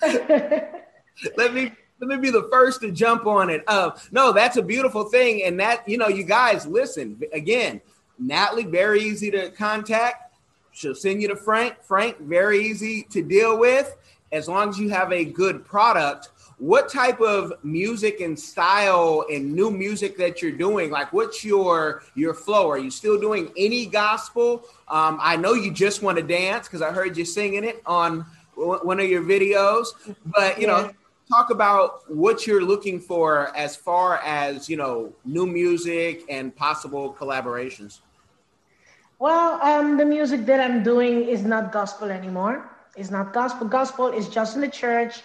let 1.36 1.52
me 1.52 1.72
let 2.00 2.08
me 2.08 2.16
be 2.16 2.30
the 2.30 2.48
first 2.50 2.80
to 2.80 2.90
jump 2.90 3.26
on 3.26 3.50
it. 3.50 3.62
Uh, 3.66 3.90
no, 4.10 4.32
that's 4.32 4.56
a 4.56 4.62
beautiful 4.62 5.04
thing, 5.04 5.42
and 5.42 5.60
that 5.60 5.86
you 5.86 5.98
know, 5.98 6.08
you 6.08 6.24
guys 6.24 6.66
listen 6.66 7.20
again. 7.34 7.82
Natalie, 8.18 8.64
very 8.64 9.00
easy 9.00 9.30
to 9.30 9.50
contact. 9.50 10.34
She'll 10.72 10.94
send 10.94 11.22
you 11.22 11.28
to 11.28 11.36
Frank. 11.36 11.82
Frank, 11.82 12.20
very 12.20 12.64
easy 12.66 13.04
to 13.10 13.22
deal 13.22 13.58
with 13.58 13.96
as 14.32 14.48
long 14.48 14.68
as 14.68 14.78
you 14.78 14.88
have 14.88 15.12
a 15.12 15.24
good 15.24 15.64
product. 15.64 16.30
What 16.58 16.88
type 16.88 17.20
of 17.20 17.52
music 17.64 18.20
and 18.20 18.38
style 18.38 19.24
and 19.30 19.52
new 19.52 19.70
music 19.70 20.16
that 20.18 20.40
you're 20.40 20.52
doing? 20.52 20.90
Like, 20.90 21.12
what's 21.12 21.44
your 21.44 22.04
your 22.14 22.34
flow? 22.34 22.70
Are 22.70 22.78
you 22.78 22.90
still 22.90 23.20
doing 23.20 23.52
any 23.56 23.86
gospel? 23.86 24.64
Um, 24.88 25.18
I 25.20 25.36
know 25.36 25.54
you 25.54 25.72
just 25.72 26.02
want 26.02 26.18
to 26.18 26.22
dance 26.22 26.66
because 26.66 26.82
I 26.82 26.90
heard 26.90 27.16
you 27.16 27.24
singing 27.24 27.64
it 27.64 27.82
on 27.86 28.26
one 28.54 29.00
of 29.00 29.08
your 29.08 29.22
videos. 29.22 29.88
But 30.26 30.60
you 30.60 30.68
yeah. 30.68 30.72
know, 30.72 30.90
talk 31.32 31.50
about 31.50 32.10
what 32.10 32.46
you're 32.46 32.64
looking 32.64 33.00
for 33.00 33.54
as 33.56 33.76
far 33.76 34.18
as 34.18 34.68
you 34.68 34.76
know 34.76 35.12
new 35.24 35.46
music 35.46 36.22
and 36.28 36.54
possible 36.54 37.14
collaborations. 37.18 38.00
Well 39.18 39.60
um, 39.62 39.96
the 39.96 40.04
music 40.04 40.44
that 40.46 40.60
i'm 40.60 40.82
doing 40.82 41.24
is 41.28 41.42
not 41.44 41.72
gospel 41.72 42.10
anymore. 42.10 42.70
It's 42.96 43.10
not 43.10 43.32
gospel. 43.32 43.66
Gospel 43.66 44.08
is 44.08 44.28
just 44.28 44.54
in 44.54 44.60
the 44.60 44.68
church 44.68 45.22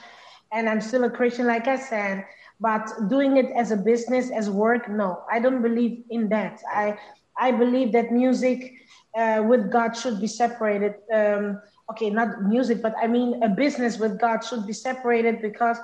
and 0.52 0.70
i'm 0.70 0.82
still 0.82 1.04
a 1.04 1.10
christian 1.10 1.46
like 1.48 1.68
i 1.68 1.76
said 1.76 2.26
but 2.60 2.90
doing 3.10 3.38
it 3.38 3.52
as 3.56 3.72
a 3.72 3.78
business 3.78 4.32
as 4.32 4.50
work 4.50 4.90
no 4.90 5.24
i 5.32 5.40
don't 5.40 5.62
believe 5.62 6.04
in 6.10 6.30
that. 6.30 6.60
I 6.72 6.98
i 7.38 7.52
believe 7.52 7.92
that 7.94 8.12
music 8.12 8.74
uh, 9.18 9.44
with 9.46 9.72
god 9.72 9.96
should 9.96 10.20
be 10.20 10.28
separated 10.28 10.96
um, 11.14 11.62
okay, 11.92 12.10
not 12.10 12.44
music, 12.44 12.82
but 12.82 12.94
I 13.02 13.08
mean 13.08 13.42
a 13.44 13.50
business 13.50 13.98
with 13.98 14.20
God 14.20 14.44
should 14.44 14.66
be 14.68 14.74
separated 14.74 15.42
because 15.42 15.78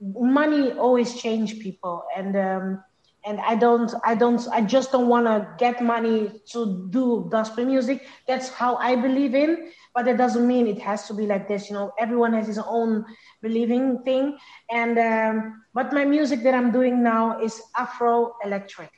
money 0.00 0.72
always 0.72 1.20
change 1.20 1.60
people, 1.60 2.04
and 2.16 2.36
um, 2.36 2.84
and 3.26 3.40
I 3.40 3.56
don't, 3.56 3.92
I 4.04 4.14
don't, 4.14 4.40
I 4.52 4.60
just 4.60 4.92
don't 4.92 5.08
want 5.08 5.26
to 5.26 5.48
get 5.58 5.82
money 5.82 6.30
to 6.52 6.86
do 6.90 7.26
gospel 7.28 7.64
music. 7.64 8.06
That's 8.28 8.48
how 8.48 8.76
I 8.76 8.94
believe 8.94 9.34
in, 9.34 9.72
but 9.94 10.04
that 10.04 10.16
doesn't 10.16 10.46
mean 10.46 10.68
it 10.68 10.80
has 10.80 11.08
to 11.08 11.14
be 11.14 11.26
like 11.26 11.48
this. 11.48 11.68
You 11.68 11.74
know, 11.74 11.92
everyone 11.98 12.32
has 12.34 12.46
his 12.46 12.58
own 12.58 13.04
believing 13.42 14.02
thing, 14.04 14.38
and 14.70 14.98
um, 14.98 15.62
but 15.74 15.92
my 15.92 16.04
music 16.04 16.42
that 16.44 16.54
I'm 16.54 16.70
doing 16.70 17.02
now 17.02 17.40
is 17.42 17.60
Afro 17.76 18.36
electric. 18.44 18.90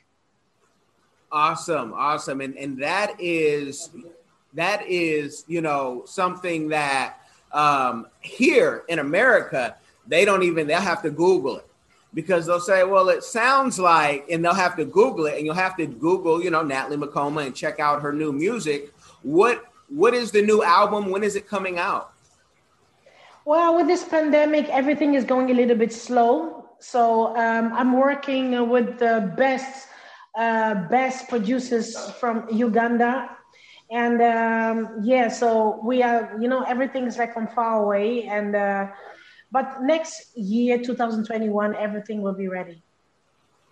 Awesome, 1.31 1.93
awesome, 1.93 2.41
and 2.41 2.55
and 2.55 2.77
that 2.83 3.15
is 3.19 3.89
that 4.53 4.83
is, 4.87 5.43
you 5.47 5.61
know, 5.61 6.03
something 6.05 6.69
that 6.69 7.15
um, 7.51 8.07
here 8.21 8.83
in 8.89 8.99
America, 8.99 9.75
they 10.07 10.25
don't 10.25 10.43
even, 10.43 10.67
they'll 10.67 10.81
have 10.81 11.01
to 11.03 11.11
Google 11.11 11.57
it 11.57 11.67
because 12.13 12.47
they'll 12.47 12.59
say, 12.59 12.83
well, 12.83 13.09
it 13.09 13.23
sounds 13.23 13.79
like, 13.79 14.25
and 14.29 14.43
they'll 14.43 14.53
have 14.53 14.75
to 14.77 14.85
Google 14.85 15.27
it 15.27 15.37
and 15.37 15.45
you'll 15.45 15.55
have 15.55 15.77
to 15.77 15.85
Google, 15.85 16.43
you 16.43 16.49
know, 16.49 16.63
Natalie 16.63 16.97
Makoma 16.97 17.45
and 17.45 17.55
check 17.55 17.79
out 17.79 18.01
her 18.01 18.11
new 18.11 18.31
music. 18.31 18.91
What, 19.21 19.65
what 19.89 20.13
is 20.13 20.31
the 20.31 20.41
new 20.41 20.63
album? 20.63 21.11
When 21.11 21.23
is 21.23 21.35
it 21.35 21.47
coming 21.47 21.77
out? 21.77 22.13
Well, 23.45 23.75
with 23.75 23.87
this 23.87 24.03
pandemic, 24.03 24.67
everything 24.69 25.13
is 25.13 25.23
going 25.23 25.49
a 25.51 25.53
little 25.53 25.77
bit 25.77 25.93
slow. 25.93 26.69
So 26.79 27.35
um, 27.35 27.73
I'm 27.73 27.93
working 27.97 28.69
with 28.69 28.99
the 28.99 29.33
best, 29.37 29.87
uh, 30.35 30.75
best 30.89 31.27
producers 31.29 32.11
from 32.11 32.47
Uganda 32.51 33.37
and 33.91 34.21
um, 34.21 35.01
yeah, 35.03 35.29
so 35.29 35.79
we 35.83 36.03
are, 36.03 36.37
you 36.39 36.47
know, 36.47 36.61
everything 36.63 37.05
is 37.05 37.17
like 37.17 37.33
from 37.33 37.47
far 37.47 37.83
away, 37.83 38.23
and 38.23 38.55
uh, 38.55 38.87
but 39.51 39.81
next 39.81 40.37
year, 40.37 40.77
2021, 40.77 41.75
everything 41.75 42.21
will 42.21 42.33
be 42.33 42.47
ready. 42.47 42.83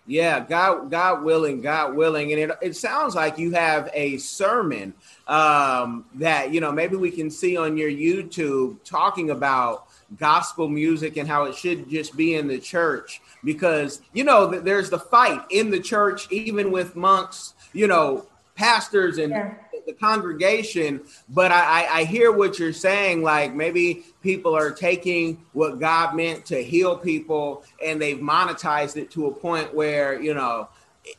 Yeah, 0.08 0.40
God, 0.40 0.90
God 0.90 1.22
willing, 1.22 1.60
God 1.60 1.94
willing, 1.94 2.32
and 2.32 2.40
it, 2.40 2.50
it 2.62 2.76
sounds 2.76 3.14
like 3.14 3.38
you 3.38 3.52
have 3.52 3.90
a 3.92 4.16
sermon 4.16 4.94
um, 5.26 6.06
that 6.14 6.52
you 6.52 6.60
know 6.60 6.72
maybe 6.72 6.96
we 6.96 7.10
can 7.10 7.30
see 7.30 7.56
on 7.56 7.76
your 7.76 7.90
YouTube 7.90 8.82
talking 8.84 9.30
about 9.30 9.86
gospel 10.18 10.68
music 10.68 11.18
and 11.18 11.28
how 11.28 11.44
it 11.44 11.54
should 11.54 11.90
just 11.90 12.16
be 12.16 12.34
in 12.34 12.48
the 12.48 12.58
church 12.58 13.20
because 13.44 14.00
you 14.14 14.24
know 14.24 14.46
there's 14.46 14.88
the 14.88 14.98
fight 14.98 15.42
in 15.50 15.70
the 15.70 15.78
church 15.78 16.26
even 16.32 16.72
with 16.72 16.96
monks 16.96 17.52
you 17.74 17.86
know 17.86 18.26
pastors 18.54 19.18
and 19.18 19.30
yeah. 19.30 19.54
The 19.88 19.94
congregation 19.94 21.00
but 21.30 21.50
I, 21.50 21.86
I 22.00 22.04
hear 22.04 22.30
what 22.30 22.58
you're 22.58 22.74
saying 22.74 23.22
like 23.22 23.54
maybe 23.54 24.04
people 24.22 24.54
are 24.54 24.70
taking 24.70 25.42
what 25.54 25.80
god 25.80 26.14
meant 26.14 26.44
to 26.46 26.62
heal 26.62 26.96
people 26.96 27.64
and 27.84 28.00
they've 28.00 28.18
monetized 28.18 28.98
it 28.98 29.10
to 29.12 29.28
a 29.28 29.32
point 29.32 29.74
where 29.74 30.20
you 30.20 30.34
know 30.34 30.68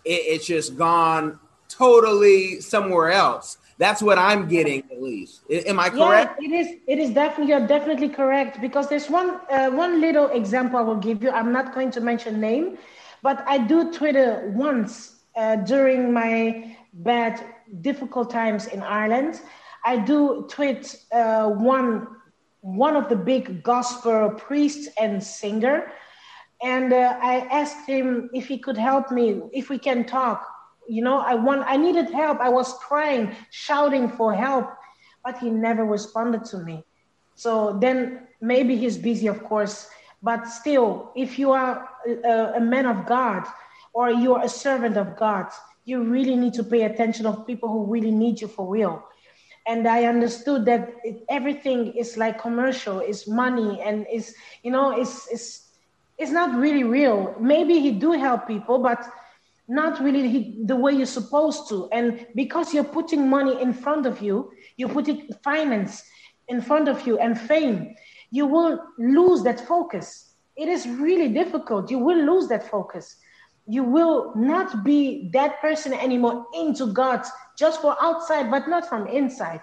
it, 0.05 0.21
it's 0.33 0.45
just 0.45 0.77
gone 0.77 1.39
totally 1.67 2.61
somewhere 2.61 3.11
else 3.11 3.57
that's 3.79 4.01
what 4.01 4.19
I'm 4.19 4.49
getting 4.49 4.83
at 4.91 5.01
least. 5.01 5.43
Am 5.49 5.79
I 5.79 5.89
correct? 5.89 6.37
Yeah, 6.41 6.47
it 6.47 6.51
is. 6.51 6.67
It 6.85 6.99
is 6.99 7.11
definitely 7.11 7.53
you're 7.53 7.65
definitely 7.65 8.09
correct 8.09 8.59
because 8.59 8.89
there's 8.89 9.09
one 9.09 9.39
uh, 9.49 9.69
one 9.69 10.01
little 10.01 10.27
example 10.27 10.77
I 10.77 10.81
will 10.81 10.97
give 10.97 11.23
you. 11.23 11.31
I'm 11.31 11.53
not 11.53 11.73
going 11.73 11.89
to 11.91 12.01
mention 12.01 12.41
name, 12.41 12.77
but 13.23 13.41
I 13.47 13.57
do 13.57 13.89
Twitter 13.93 14.51
once 14.53 15.21
uh, 15.37 15.55
during 15.55 16.11
my 16.11 16.75
bad 16.91 17.41
difficult 17.81 18.29
times 18.29 18.67
in 18.67 18.81
Ireland. 18.81 19.41
I 19.85 19.97
do 19.97 20.47
tweet 20.49 20.95
uh, 21.11 21.49
one 21.49 22.07
one 22.61 22.95
of 22.97 23.07
the 23.07 23.15
big 23.15 23.63
gospel 23.63 24.31
priests 24.31 24.89
and 24.99 25.23
singer, 25.23 25.93
and 26.61 26.91
uh, 26.91 27.17
I 27.21 27.47
asked 27.51 27.87
him 27.87 28.29
if 28.33 28.47
he 28.47 28.57
could 28.57 28.77
help 28.77 29.11
me, 29.11 29.41
if 29.53 29.69
we 29.69 29.79
can 29.79 30.05
talk. 30.05 30.45
You 30.87 31.03
know 31.03 31.19
i 31.19 31.35
want 31.35 31.63
i 31.67 31.77
needed 31.77 32.09
help. 32.09 32.39
I 32.39 32.49
was 32.49 32.73
crying 32.79 33.35
shouting 33.51 34.09
for 34.09 34.33
help 34.33 34.67
but 35.23 35.37
he 35.37 35.49
never 35.49 35.85
responded 35.85 36.45
to 36.45 36.57
me. 36.59 36.83
So 37.35 37.77
then 37.79 38.27
maybe 38.41 38.75
he's 38.75 38.97
busy 38.97 39.27
of 39.27 39.43
course. 39.43 39.87
But 40.21 40.47
still 40.47 41.11
if 41.15 41.39
you 41.39 41.51
are 41.51 41.87
a, 42.25 42.53
a 42.55 42.59
man 42.59 42.85
of 42.85 43.05
god 43.05 43.45
or 43.93 44.09
you're 44.09 44.41
a 44.41 44.49
servant 44.49 44.97
of 44.97 45.15
god 45.15 45.47
you 45.89 46.03
really 46.03 46.35
need 46.35 46.53
to 46.53 46.63
pay 46.63 46.83
attention 46.83 47.25
of 47.25 47.45
people 47.47 47.69
who 47.69 47.85
really 47.85 48.11
need 48.11 48.39
you 48.41 48.47
for 48.47 48.65
real 48.67 49.03
and 49.67 49.87
i 49.87 50.05
understood 50.05 50.65
that 50.65 50.95
it, 51.03 51.23
everything 51.29 51.93
is 51.93 52.17
like 52.17 52.39
commercial 52.39 52.99
is 52.99 53.27
money 53.27 53.81
and 53.81 54.05
is 54.11 54.35
you 54.63 54.71
know 54.71 54.91
it's 55.01 55.27
it's 55.31 55.47
it's 56.17 56.31
not 56.31 56.49
really 56.55 56.83
real 56.83 57.35
maybe 57.39 57.79
he 57.79 57.91
do 57.91 58.11
help 58.11 58.47
people 58.47 58.77
but 58.79 59.01
not 59.69 60.03
really 60.03 60.57
the 60.65 60.75
way 60.75 60.91
you're 60.91 61.05
supposed 61.05 61.69
to. 61.69 61.87
And 61.91 62.25
because 62.35 62.73
you're 62.73 62.83
putting 62.83 63.29
money 63.29 63.61
in 63.61 63.71
front 63.71 64.07
of 64.07 64.19
you, 64.19 64.51
you're 64.75 64.89
putting 64.89 65.29
finance 65.43 66.03
in 66.47 66.59
front 66.59 66.89
of 66.89 67.05
you 67.05 67.19
and 67.19 67.39
fame, 67.39 67.95
you 68.31 68.47
will 68.47 68.83
lose 68.97 69.43
that 69.43 69.65
focus. 69.67 70.33
It 70.57 70.67
is 70.67 70.87
really 70.87 71.29
difficult. 71.29 71.91
You 71.91 71.99
will 71.99 72.17
lose 72.17 72.47
that 72.47 72.67
focus. 72.67 73.17
You 73.69 73.83
will 73.83 74.33
not 74.35 74.83
be 74.83 75.29
that 75.33 75.61
person 75.61 75.93
anymore 75.93 76.47
into 76.55 76.87
God 76.87 77.23
just 77.55 77.81
for 77.81 77.95
outside, 78.01 78.49
but 78.49 78.67
not 78.67 78.89
from 78.89 79.05
inside. 79.05 79.61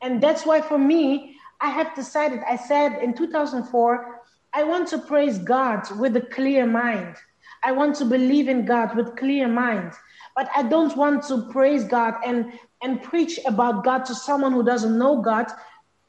And 0.00 0.18
that's 0.22 0.46
why 0.46 0.62
for 0.62 0.78
me, 0.78 1.36
I 1.60 1.68
have 1.68 1.94
decided, 1.94 2.40
I 2.48 2.56
said 2.56 3.02
in 3.02 3.12
2004, 3.12 4.20
I 4.54 4.64
want 4.64 4.88
to 4.88 4.98
praise 4.98 5.36
God 5.36 5.82
with 5.98 6.16
a 6.16 6.22
clear 6.22 6.66
mind. 6.66 7.16
I 7.62 7.72
want 7.72 7.96
to 7.96 8.06
believe 8.06 8.48
in 8.48 8.64
God 8.64 8.96
with 8.96 9.14
clear 9.16 9.46
mind. 9.46 9.92
But 10.34 10.48
I 10.56 10.62
don't 10.62 10.96
want 10.96 11.24
to 11.24 11.42
praise 11.52 11.84
God 11.84 12.14
and, 12.24 12.50
and 12.82 13.02
preach 13.02 13.38
about 13.46 13.84
God 13.84 14.06
to 14.06 14.14
someone 14.14 14.52
who 14.52 14.64
doesn't 14.64 14.98
know 14.98 15.20
God. 15.20 15.52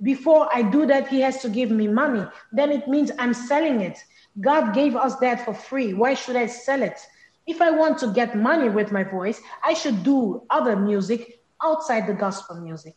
Before 0.01 0.47
I 0.53 0.61
do 0.61 0.85
that, 0.85 1.09
he 1.09 1.19
has 1.19 1.41
to 1.41 1.49
give 1.49 1.69
me 1.69 1.89
money. 1.89 2.25
Then 2.53 2.71
it 2.71 2.87
means 2.87 3.11
I'm 3.19 3.33
selling 3.33 3.81
it. 3.81 3.97
God 4.39 4.73
gave 4.73 4.95
us 4.95 5.17
that 5.17 5.43
for 5.43 5.53
free. 5.53 5.93
Why 5.93 6.13
should 6.13 6.37
I 6.37 6.45
sell 6.45 6.81
it? 6.81 6.97
If 7.47 7.61
I 7.61 7.71
want 7.71 7.99
to 7.99 8.11
get 8.11 8.35
money 8.35 8.69
with 8.69 8.91
my 8.91 9.03
voice, 9.03 9.41
I 9.63 9.73
should 9.73 10.03
do 10.03 10.43
other 10.49 10.75
music 10.75 11.39
outside 11.63 12.07
the 12.07 12.13
gospel 12.13 12.55
music. 12.57 12.95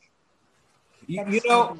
You, 1.06 1.24
you 1.28 1.40
know, 1.46 1.76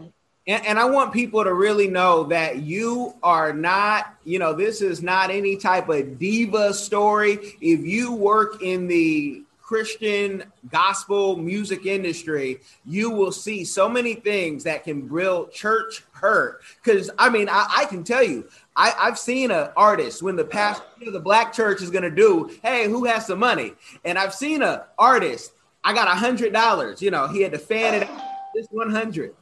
and, 0.46 0.64
and 0.66 0.78
I 0.78 0.87
want 0.87 1.12
people 1.12 1.44
to 1.44 1.52
really 1.52 1.88
know 1.88 2.24
that 2.24 2.62
you 2.62 3.14
are 3.22 3.52
not, 3.52 4.14
you 4.24 4.38
know, 4.38 4.54
this 4.54 4.81
is 4.81 5.02
not 5.02 5.31
any 5.31 5.57
type 5.57 5.88
of 5.88 6.18
diva 6.18 6.72
story. 6.72 7.38
If 7.61 7.81
you 7.81 8.12
work 8.12 8.62
in 8.62 8.87
the 8.87 9.42
Christian 9.68 10.44
gospel 10.70 11.37
music 11.37 11.85
industry, 11.85 12.61
you 12.87 13.11
will 13.11 13.31
see 13.31 13.66
so 13.66 13.87
many 13.87 14.14
things 14.14 14.64
that 14.64 14.83
can 14.83 15.07
build 15.07 15.52
church 15.52 16.04
hurt. 16.12 16.62
Because 16.83 17.11
I 17.18 17.28
mean, 17.28 17.50
I, 17.50 17.66
I, 17.76 17.85
can 17.85 18.02
tell 18.02 18.22
you, 18.22 18.48
I, 18.79 19.07
have 19.07 19.19
seen 19.19 19.51
an 19.51 19.71
artist 19.77 20.23
when 20.23 20.37
the 20.37 20.45
pastor 20.45 20.85
of 21.07 21.12
the 21.12 21.21
black 21.21 21.53
church 21.53 21.83
is 21.83 21.91
going 21.91 22.05
to 22.05 22.11
do, 22.11 22.51
hey, 22.62 22.87
who 22.87 23.05
has 23.05 23.27
some 23.27 23.41
money? 23.41 23.75
And 24.05 24.17
I've 24.19 24.33
seen 24.33 24.62
an 24.62 24.81
artist, 24.99 25.53
I 25.85 25.93
got 25.93 26.09
a 26.09 26.12
hundred 26.12 26.53
dollars. 26.53 27.03
You 27.03 27.11
know, 27.11 27.27
he 27.27 27.43
had 27.43 27.53
to 27.53 27.59
fan 27.59 27.95
it 27.95 28.09
out, 28.09 28.23
this 28.55 28.69
one 28.71 28.91
hundred 28.91 29.35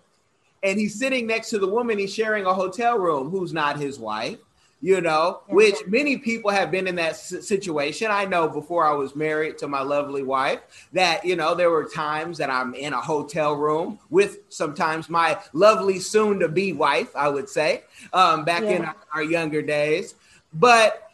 and 0.63 0.79
he's 0.79 0.99
sitting 0.99 1.27
next 1.27 1.51
to 1.51 1.59
the 1.59 1.67
woman 1.67 1.99
he's 1.99 2.13
sharing 2.13 2.45
a 2.45 2.53
hotel 2.53 2.99
room 2.99 3.31
who's 3.31 3.53
not 3.53 3.79
his 3.79 3.99
wife 3.99 4.39
you 4.83 5.01
know 5.01 5.41
which 5.49 5.77
many 5.87 6.19
people 6.19 6.51
have 6.51 6.71
been 6.71 6.87
in 6.87 6.97
that 6.97 7.17
situation 7.17 8.09
i 8.11 8.27
know 8.27 8.47
before 8.47 8.85
i 8.85 8.93
was 8.93 9.17
married 9.17 9.57
to 9.57 9.67
my 9.67 9.81
lovely 9.81 10.23
wife 10.23 10.61
that 10.93 11.25
you 11.25 11.35
know 11.35 11.55
there 11.55 11.71
were 11.71 11.85
times 11.85 12.37
that 12.37 12.51
i'm 12.51 12.75
in 12.75 12.93
a 12.93 13.01
hotel 13.01 13.55
room 13.55 13.99
with 14.11 14.39
sometimes 14.51 15.09
my 15.09 15.39
lovely 15.55 15.99
soon 15.99 16.39
to 16.39 16.49
be 16.49 16.73
wife 16.73 17.15
i 17.17 17.29
would 17.29 17.49
say 17.49 17.83
um, 18.13 18.45
back 18.45 18.63
yeah. 18.63 18.71
in 18.71 18.91
our 19.15 19.23
younger 19.23 19.63
days 19.63 20.15
but 20.53 21.11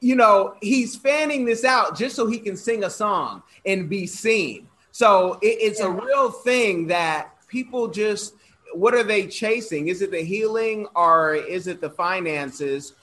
you 0.00 0.16
know 0.16 0.54
he's 0.62 0.96
fanning 0.96 1.44
this 1.44 1.64
out 1.64 1.96
just 1.96 2.16
so 2.16 2.26
he 2.26 2.38
can 2.38 2.56
sing 2.56 2.82
a 2.84 2.90
song 2.90 3.42
and 3.66 3.90
be 3.90 4.06
seen 4.06 4.66
so 4.90 5.34
it, 5.42 5.58
it's 5.60 5.80
yeah. 5.80 5.86
a 5.86 5.90
real 5.90 6.30
thing 6.30 6.86
that 6.86 7.30
people 7.46 7.88
just 7.88 8.34
what 8.74 8.94
are 8.94 9.02
they 9.02 9.26
chasing? 9.26 9.88
Is 9.88 10.02
it 10.02 10.10
the 10.10 10.22
healing 10.22 10.86
or 10.94 11.34
is 11.34 11.66
it 11.66 11.80
the 11.80 11.90
finances? 11.90 12.94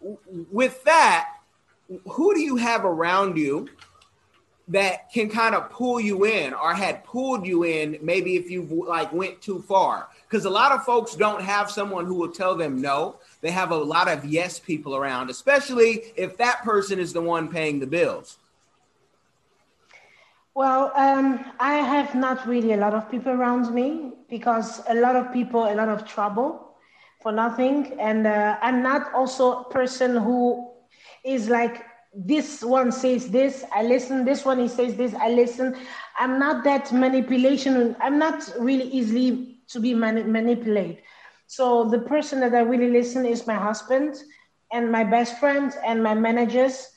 With 0.00 0.82
that, 0.84 1.28
who 2.06 2.34
do 2.34 2.40
you 2.40 2.56
have 2.56 2.84
around 2.84 3.36
you 3.36 3.68
that 4.68 5.10
can 5.12 5.30
kind 5.30 5.54
of 5.54 5.70
pull 5.70 5.98
you 5.98 6.26
in 6.26 6.52
or 6.52 6.74
had 6.74 7.02
pulled 7.04 7.46
you 7.46 7.64
in 7.64 7.98
maybe 8.02 8.36
if 8.36 8.50
you 8.50 8.62
like 8.86 9.12
went 9.12 9.40
too 9.40 9.62
far? 9.62 10.08
Because 10.28 10.44
a 10.44 10.50
lot 10.50 10.72
of 10.72 10.84
folks 10.84 11.14
don't 11.14 11.42
have 11.42 11.70
someone 11.70 12.04
who 12.04 12.14
will 12.14 12.30
tell 12.30 12.54
them 12.54 12.80
no. 12.80 13.16
They 13.40 13.50
have 13.50 13.70
a 13.70 13.76
lot 13.76 14.08
of 14.08 14.24
yes 14.24 14.58
people 14.58 14.94
around 14.94 15.30
especially 15.30 16.12
if 16.16 16.36
that 16.36 16.62
person 16.62 16.98
is 16.98 17.12
the 17.12 17.22
one 17.22 17.48
paying 17.48 17.80
the 17.80 17.86
bills. 17.86 18.38
Well, 20.54 20.90
um, 20.96 21.44
I 21.60 21.74
have 21.74 22.16
not 22.16 22.44
really 22.46 22.72
a 22.72 22.76
lot 22.76 22.92
of 22.92 23.08
people 23.08 23.30
around 23.30 23.72
me 23.72 24.12
because 24.28 24.82
a 24.88 24.94
lot 24.94 25.14
of 25.14 25.32
people, 25.32 25.64
a 25.64 25.74
lot 25.74 25.88
of 25.88 26.04
trouble 26.04 26.67
for 27.20 27.32
nothing. 27.32 27.98
And 28.00 28.26
uh, 28.26 28.58
I'm 28.62 28.82
not 28.82 29.12
also 29.14 29.60
a 29.60 29.70
person 29.70 30.16
who 30.16 30.70
is 31.24 31.48
like, 31.48 31.84
this 32.14 32.62
one 32.62 32.90
says 32.90 33.28
this, 33.30 33.64
I 33.72 33.82
listen. 33.82 34.24
This 34.24 34.44
one, 34.44 34.58
he 34.58 34.68
says 34.68 34.96
this, 34.96 35.14
I 35.14 35.28
listen. 35.28 35.76
I'm 36.18 36.38
not 36.38 36.64
that 36.64 36.92
manipulation. 36.92 37.94
I'm 38.00 38.18
not 38.18 38.50
really 38.58 38.88
easily 38.88 39.60
to 39.68 39.80
be 39.80 39.94
mani- 39.94 40.24
manipulated. 40.24 41.02
So 41.46 41.88
the 41.88 42.00
person 42.00 42.40
that 42.40 42.54
I 42.54 42.60
really 42.60 42.90
listen 42.90 43.26
is 43.26 43.46
my 43.46 43.54
husband 43.54 44.16
and 44.72 44.90
my 44.90 45.04
best 45.04 45.38
friend 45.38 45.72
and 45.84 46.02
my 46.02 46.14
managers 46.14 46.88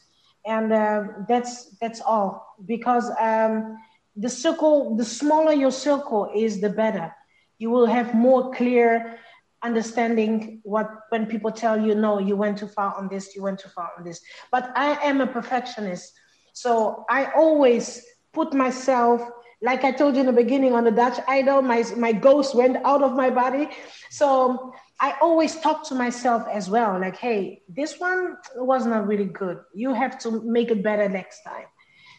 and 0.45 0.73
uh, 0.73 1.03
that's 1.27 1.75
that's 1.79 2.01
all 2.01 2.55
because 2.65 3.11
um, 3.19 3.77
the 4.15 4.29
circle 4.29 4.95
the 4.95 5.05
smaller 5.05 5.53
your 5.53 5.71
circle 5.71 6.31
is 6.35 6.59
the 6.61 6.69
better 6.69 7.13
you 7.59 7.69
will 7.69 7.85
have 7.85 8.13
more 8.13 8.51
clear 8.53 9.17
understanding 9.63 10.59
what 10.63 10.89
when 11.09 11.25
people 11.25 11.51
tell 11.51 11.79
you 11.79 11.93
no 11.95 12.19
you 12.19 12.35
went 12.35 12.57
too 12.57 12.67
far 12.67 12.95
on 12.97 13.07
this 13.07 13.35
you 13.35 13.41
went 13.43 13.59
too 13.59 13.69
far 13.69 13.91
on 13.97 14.03
this 14.03 14.21
but 14.51 14.71
i 14.75 14.93
am 15.03 15.21
a 15.21 15.27
perfectionist 15.27 16.13
so 16.53 17.05
i 17.09 17.25
always 17.31 18.03
put 18.33 18.53
myself 18.53 19.21
like 19.61 19.83
i 19.83 19.91
told 19.91 20.15
you 20.15 20.21
in 20.21 20.25
the 20.25 20.33
beginning 20.33 20.73
on 20.73 20.83
the 20.83 20.91
dutch 20.91 21.19
idol 21.27 21.61
my, 21.61 21.83
my 21.97 22.11
ghost 22.11 22.55
went 22.55 22.77
out 22.83 23.03
of 23.03 23.13
my 23.13 23.29
body 23.29 23.69
so 24.09 24.73
I 25.03 25.17
always 25.19 25.59
talk 25.59 25.83
to 25.87 25.95
myself 25.95 26.43
as 26.47 26.69
well, 26.69 26.99
like, 27.01 27.17
hey, 27.17 27.63
this 27.67 27.99
one 27.99 28.37
was 28.55 28.85
not 28.85 29.07
really 29.07 29.25
good. 29.25 29.57
You 29.73 29.95
have 29.95 30.19
to 30.19 30.43
make 30.43 30.69
it 30.69 30.83
better 30.83 31.09
next 31.09 31.41
time. 31.41 31.65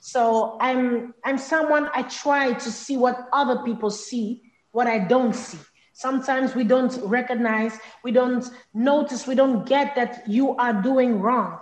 So 0.01 0.59
I'm 0.61 1.15
I'm 1.25 1.39
someone 1.39 1.89
I 1.95 2.03
try 2.03 2.55
to 2.55 2.71
see 2.73 2.97
what 2.97 3.29
other 3.33 3.63
people 3.63 3.91
see, 3.91 4.43
what 4.73 4.89
I 4.89 4.99
don't 4.99 5.33
see. 5.33 5.61
Sometimes 6.03 6.57
we 6.57 6.65
don't 6.65 6.95
recognize, 7.05 7.79
we 8.03 8.11
don't 8.11 8.45
notice, 8.75 9.25
we 9.25 9.37
don't 9.37 9.65
get 9.65 9.95
that 9.95 10.29
you 10.29 10.57
are 10.57 10.75
doing 10.83 11.21
wrong. 11.21 11.61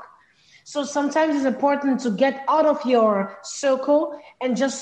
So 0.65 0.83
sometimes 0.83 1.37
it's 1.37 1.45
important 1.45 2.01
to 2.01 2.11
get 2.11 2.45
out 2.49 2.65
of 2.65 2.79
your 2.87 3.39
circle 3.43 4.19
and 4.41 4.57
just 4.57 4.81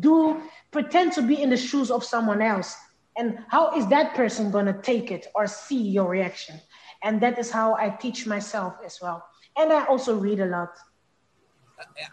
do 0.00 0.42
pretend 0.70 1.12
to 1.14 1.22
be 1.22 1.40
in 1.40 1.48
the 1.48 1.56
shoes 1.56 1.90
of 1.90 2.04
someone 2.04 2.42
else. 2.42 2.76
And 3.16 3.38
how 3.48 3.74
is 3.78 3.86
that 3.86 4.14
person 4.14 4.50
going 4.50 4.66
to 4.66 4.78
take 4.92 5.10
it 5.10 5.28
or 5.34 5.46
see 5.46 5.80
your 5.96 6.10
reaction? 6.10 6.60
And 7.02 7.18
that 7.22 7.38
is 7.38 7.50
how 7.50 7.76
I 7.76 7.88
teach 7.88 8.26
myself 8.26 8.74
as 8.84 8.98
well. 9.00 9.24
And 9.56 9.72
I 9.72 9.86
also 9.86 10.18
read 10.18 10.40
a 10.40 10.46
lot. 10.46 10.76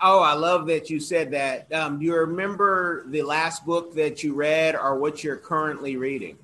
Oh, 0.01 0.21
I 0.21 0.33
love 0.33 0.65
that 0.67 0.89
you 0.89 1.01
said 1.01 1.31
that. 1.31 1.73
Um, 1.73 1.99
do 1.99 2.05
you 2.05 2.15
remember 2.15 3.05
the 3.09 3.23
last 3.23 3.65
book 3.65 3.95
that 3.95 4.23
you 4.23 4.33
read 4.33 4.75
or 4.75 4.97
what 4.97 5.25
you're 5.25 5.35
currently 5.51 5.97
reading? 5.97 6.37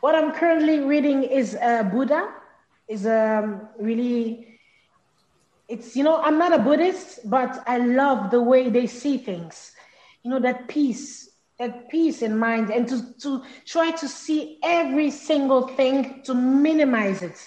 What 0.00 0.14
I'm 0.14 0.32
currently 0.32 0.80
reading 0.80 1.24
is 1.24 1.56
uh, 1.56 1.82
Buddha. 1.82 2.32
Is 2.88 3.06
um, 3.06 3.68
really, 3.78 4.58
it's 5.68 5.94
you 5.94 6.02
know 6.02 6.20
I'm 6.22 6.38
not 6.38 6.52
a 6.52 6.58
Buddhist, 6.58 7.28
but 7.28 7.62
I 7.66 7.76
love 7.78 8.30
the 8.30 8.42
way 8.42 8.70
they 8.70 8.86
see 8.86 9.18
things. 9.18 9.72
You 10.22 10.30
know 10.30 10.40
that 10.40 10.68
peace, 10.68 11.30
that 11.58 11.90
peace 11.90 12.22
in 12.22 12.38
mind, 12.38 12.70
and 12.70 12.88
to 12.88 13.12
to 13.20 13.44
try 13.66 13.90
to 13.90 14.08
see 14.08 14.58
every 14.64 15.10
single 15.10 15.68
thing 15.68 16.22
to 16.24 16.34
minimize 16.34 17.22
it, 17.22 17.38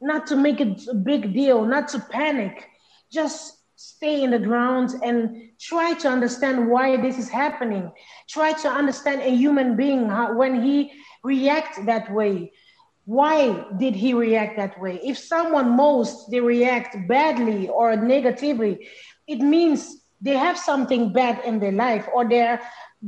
not 0.00 0.26
to 0.26 0.36
make 0.36 0.60
it 0.60 0.82
a 0.88 0.94
big 0.94 1.32
deal, 1.32 1.64
not 1.64 1.88
to 1.88 2.00
panic, 2.00 2.68
just 3.12 3.58
stay 3.76 4.22
in 4.24 4.30
the 4.32 4.38
ground 4.38 4.90
and 5.02 5.51
try 5.62 5.94
to 5.94 6.08
understand 6.08 6.68
why 6.68 6.96
this 6.96 7.18
is 7.18 7.28
happening. 7.28 7.90
Try 8.28 8.52
to 8.52 8.68
understand 8.68 9.22
a 9.22 9.30
human 9.30 9.76
being 9.76 10.08
how, 10.08 10.34
when 10.34 10.62
he 10.62 10.92
reacts 11.22 11.78
that 11.86 12.12
way. 12.12 12.52
Why 13.04 13.64
did 13.78 13.94
he 13.94 14.14
react 14.14 14.56
that 14.56 14.80
way? 14.80 15.00
If 15.02 15.18
someone 15.18 15.70
most 15.76 16.30
they 16.30 16.40
react 16.40 16.96
badly 17.08 17.68
or 17.68 17.96
negatively, 17.96 18.88
it 19.26 19.40
means 19.40 20.04
they 20.20 20.36
have 20.36 20.56
something 20.56 21.12
bad 21.12 21.44
in 21.44 21.58
their 21.58 21.72
life 21.72 22.06
or 22.14 22.28
they're 22.28 22.60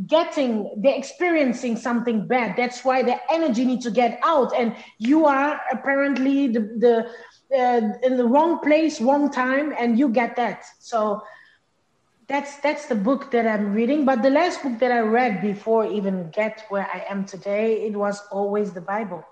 getting 0.09 0.75
they're 0.79 0.99
experiencing 0.99 1.77
something 1.77 2.27
bad 2.27 2.57
that's 2.57 2.85
why 2.85 3.01
the 3.01 3.17
energy 3.31 3.65
needs 3.65 3.85
to 3.85 3.93
get 3.93 4.19
out 4.25 4.53
and 4.53 4.75
you 4.99 5.25
are 5.25 5.61
apparently 5.71 6.49
the, 6.49 6.59
the 6.59 7.09
uh, 7.53 7.93
in 8.03 8.17
the 8.17 8.25
wrong 8.25 8.59
place, 8.61 9.01
wrong 9.01 9.31
time, 9.31 9.73
and 9.79 9.99
you 9.99 10.09
get 10.09 10.37
that. 10.37 10.65
So 10.81 11.23
that's 12.29 12.57
that's 12.59 12.87
the 12.87 12.95
book 12.95 13.31
that 13.33 13.47
I'm 13.47 13.73
reading. 13.73 14.05
But 14.05 14.23
the 14.23 14.31
last 14.31 14.63
book 14.63 14.79
that 14.79 14.93
I 14.93 15.01
read 15.01 15.43
before 15.43 15.87
even 15.87 16.31
get 16.31 16.65
where 16.69 16.89
I 16.93 17.05
am 17.09 17.25
today, 17.25 17.87
it 17.87 17.95
was 17.95 18.23
always 18.31 18.73
the 18.73 18.81
Bible. 18.81 19.25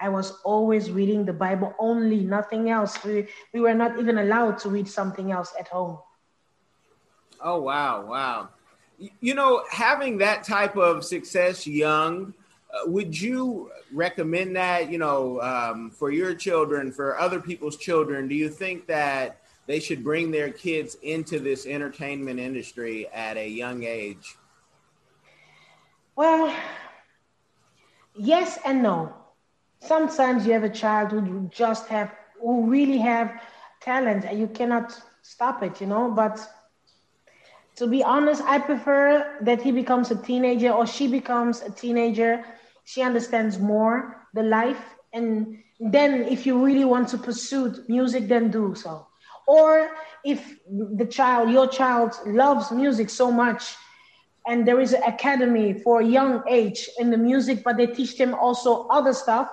I 0.00 0.08
was 0.08 0.40
always 0.44 0.90
reading 0.90 1.24
the 1.24 1.32
Bible 1.32 1.74
only, 1.78 2.20
nothing 2.24 2.70
else. 2.70 3.02
We 3.04 3.28
we 3.52 3.60
were 3.60 3.74
not 3.74 3.98
even 3.98 4.18
allowed 4.18 4.58
to 4.60 4.68
read 4.68 4.88
something 4.88 5.32
else 5.32 5.52
at 5.58 5.68
home. 5.68 5.98
Oh 7.40 7.60
wow, 7.60 8.06
wow. 8.06 8.48
You 9.20 9.34
know, 9.34 9.64
having 9.70 10.18
that 10.18 10.42
type 10.42 10.76
of 10.76 11.04
success 11.04 11.66
young 11.66 12.34
uh, 12.72 12.90
would 12.90 13.18
you 13.18 13.70
recommend 13.92 14.56
that, 14.56 14.90
you 14.90 14.98
know, 14.98 15.40
um, 15.40 15.90
for 15.90 16.10
your 16.10 16.34
children, 16.34 16.92
for 16.92 17.18
other 17.18 17.40
people's 17.40 17.76
children? 17.76 18.28
Do 18.28 18.34
you 18.34 18.50
think 18.50 18.86
that 18.88 19.40
they 19.68 19.78
should 19.78 20.02
bring 20.02 20.30
their 20.30 20.50
kids 20.50 20.96
into 21.02 21.38
this 21.38 21.66
entertainment 21.66 22.40
industry 22.40 23.06
at 23.08 23.36
a 23.36 23.46
young 23.46 23.84
age? 23.84 24.36
Well, 26.16 26.52
yes 28.16 28.58
and 28.64 28.82
no. 28.82 29.14
Sometimes 29.80 30.46
you 30.46 30.54
have 30.54 30.64
a 30.64 30.70
child 30.70 31.12
who 31.12 31.48
just 31.52 31.86
have 31.88 32.10
who 32.40 32.66
really 32.66 32.98
have 32.98 33.30
talent 33.80 34.24
and 34.24 34.40
you 34.40 34.48
cannot 34.48 35.00
stop 35.22 35.62
it, 35.62 35.80
you 35.80 35.86
know, 35.86 36.10
but 36.10 36.40
to 37.76 37.86
be 37.86 38.02
honest, 38.02 38.42
I 38.42 38.58
prefer 38.58 39.38
that 39.42 39.62
he 39.62 39.70
becomes 39.70 40.10
a 40.10 40.16
teenager 40.16 40.70
or 40.72 40.86
she 40.86 41.06
becomes 41.06 41.62
a 41.62 41.70
teenager 41.70 42.44
she 42.88 43.02
understands 43.02 43.58
more 43.58 44.26
the 44.32 44.42
life 44.42 44.82
and 45.12 45.58
then 45.78 46.22
if 46.22 46.46
you 46.46 46.64
really 46.64 46.86
want 46.86 47.06
to 47.06 47.18
pursue 47.18 47.84
music 47.86 48.28
then 48.28 48.50
do 48.50 48.74
so 48.74 49.07
or 49.48 49.90
if 50.24 50.58
the 50.98 51.06
child 51.06 51.50
your 51.50 51.66
child 51.66 52.12
loves 52.26 52.70
music 52.70 53.10
so 53.10 53.32
much 53.32 53.76
and 54.46 54.66
there 54.68 54.80
is 54.80 54.92
an 54.92 55.02
academy 55.04 55.72
for 55.72 56.02
young 56.02 56.42
age 56.48 56.88
in 56.98 57.10
the 57.10 57.16
music 57.16 57.64
but 57.64 57.76
they 57.76 57.86
teach 57.86 58.16
them 58.18 58.34
also 58.34 58.86
other 58.88 59.14
stuff 59.14 59.48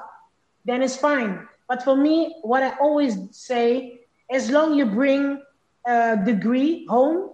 then 0.65 0.83
it's 0.83 0.97
fine 0.97 1.47
but 1.67 1.83
for 1.83 1.95
me 1.95 2.35
what 2.43 2.63
i 2.63 2.71
always 2.79 3.15
say 3.31 4.01
as 4.29 4.49
long 4.51 4.75
you 4.75 4.85
bring 4.85 5.41
a 5.87 6.17
degree 6.25 6.85
home 6.87 7.29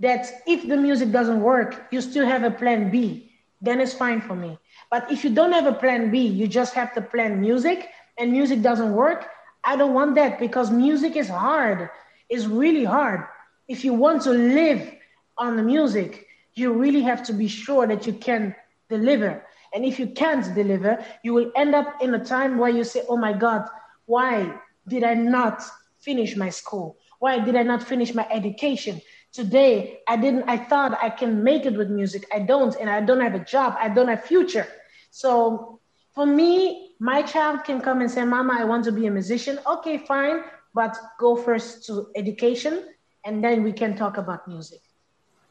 that 0.00 0.26
if 0.46 0.66
the 0.68 0.76
music 0.76 1.10
doesn't 1.12 1.40
work 1.42 1.86
you 1.90 2.00
still 2.00 2.26
have 2.26 2.44
a 2.44 2.50
plan 2.50 2.90
b 2.90 3.30
then 3.60 3.80
it's 3.80 3.94
fine 3.94 4.20
for 4.20 4.36
me 4.36 4.58
but 4.90 5.10
if 5.10 5.24
you 5.24 5.30
don't 5.30 5.52
have 5.52 5.66
a 5.66 5.72
plan 5.72 6.12
B, 6.12 6.24
you 6.24 6.46
just 6.46 6.74
have 6.74 6.94
to 6.94 7.02
plan 7.02 7.40
music 7.40 7.88
and 8.18 8.30
music 8.30 8.62
doesn't 8.62 8.92
work, 8.92 9.26
I 9.64 9.76
don't 9.76 9.94
want 9.94 10.14
that 10.16 10.38
because 10.38 10.70
music 10.70 11.16
is 11.16 11.28
hard. 11.28 11.90
It's 12.28 12.46
really 12.46 12.84
hard. 12.84 13.24
If 13.68 13.84
you 13.84 13.94
want 13.94 14.22
to 14.22 14.30
live 14.30 14.94
on 15.38 15.56
the 15.56 15.62
music, 15.62 16.26
you 16.54 16.72
really 16.72 17.02
have 17.02 17.22
to 17.24 17.32
be 17.32 17.48
sure 17.48 17.86
that 17.86 18.06
you 18.06 18.12
can 18.12 18.54
deliver. 18.88 19.44
And 19.74 19.84
if 19.84 19.98
you 19.98 20.06
can't 20.08 20.54
deliver, 20.54 21.04
you 21.22 21.34
will 21.34 21.50
end 21.56 21.74
up 21.74 22.00
in 22.00 22.14
a 22.14 22.24
time 22.24 22.58
where 22.58 22.70
you 22.70 22.84
say, 22.84 23.02
Oh 23.08 23.16
my 23.16 23.32
God, 23.32 23.68
why 24.06 24.54
did 24.86 25.02
I 25.02 25.14
not 25.14 25.62
finish 25.98 26.36
my 26.36 26.50
school? 26.50 26.98
Why 27.18 27.38
did 27.38 27.56
I 27.56 27.62
not 27.62 27.82
finish 27.82 28.14
my 28.14 28.26
education? 28.30 29.00
Today, 29.32 30.00
I 30.06 30.16
didn't, 30.16 30.44
I 30.48 30.58
thought 30.58 30.96
I 31.02 31.10
can 31.10 31.42
make 31.42 31.66
it 31.66 31.76
with 31.76 31.90
music. 31.90 32.24
I 32.32 32.38
don't, 32.38 32.76
and 32.76 32.88
I 32.88 33.00
don't 33.00 33.20
have 33.20 33.34
a 33.34 33.44
job. 33.44 33.74
I 33.80 33.88
don't 33.88 34.08
have 34.08 34.22
future. 34.22 34.68
So 35.10 35.80
for 36.14 36.26
me, 36.26 36.94
my 37.00 37.22
child 37.22 37.64
can 37.64 37.80
come 37.80 38.00
and 38.00 38.10
say, 38.10 38.24
Mama, 38.24 38.56
I 38.58 38.64
want 38.64 38.84
to 38.84 38.92
be 38.92 39.06
a 39.06 39.10
musician. 39.10 39.58
Okay, 39.66 39.98
fine, 39.98 40.44
but 40.74 40.96
go 41.18 41.36
first 41.36 41.86
to 41.86 42.08
education 42.16 42.84
and 43.24 43.42
then 43.42 43.62
we 43.62 43.72
can 43.72 43.96
talk 43.96 44.18
about 44.18 44.46
music. 44.46 44.80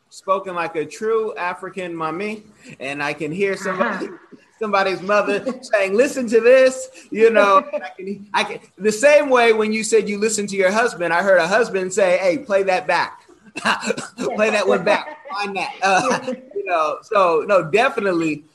Spoken 0.09 0.53
like 0.53 0.75
a 0.75 0.85
true 0.85 1.35
African 1.35 1.95
mommy, 1.95 2.43
and 2.79 3.01
I 3.01 3.13
can 3.13 3.31
hear 3.31 3.57
somebody. 3.57 4.07
Uh-huh. 4.07 4.17
Somebody's 4.59 5.01
mother 5.01 5.43
saying, 5.61 5.95
"Listen 5.95 6.29
to 6.29 6.39
this," 6.39 7.07
you 7.09 7.31
know. 7.31 7.67
I 7.73 7.89
can, 7.97 8.27
I 8.33 8.43
can, 8.43 8.59
the 8.77 8.91
same 8.91 9.29
way 9.29 9.51
when 9.51 9.73
you 9.73 9.83
said 9.83 10.07
you 10.07 10.19
listen 10.19 10.45
to 10.47 10.55
your 10.55 10.71
husband, 10.71 11.11
I 11.11 11.23
heard 11.23 11.39
a 11.39 11.47
husband 11.47 11.91
say, 11.91 12.17
"Hey, 12.19 12.37
play 12.37 12.61
that 12.63 12.85
back, 12.85 13.27
play 14.15 14.51
that 14.51 14.67
one 14.67 14.83
back, 14.85 15.17
find 15.33 15.57
that." 15.57 15.73
Uh, 15.81 16.33
you 16.55 16.63
know, 16.65 16.99
so 17.01 17.43
no, 17.47 17.63
definitely 17.69 18.45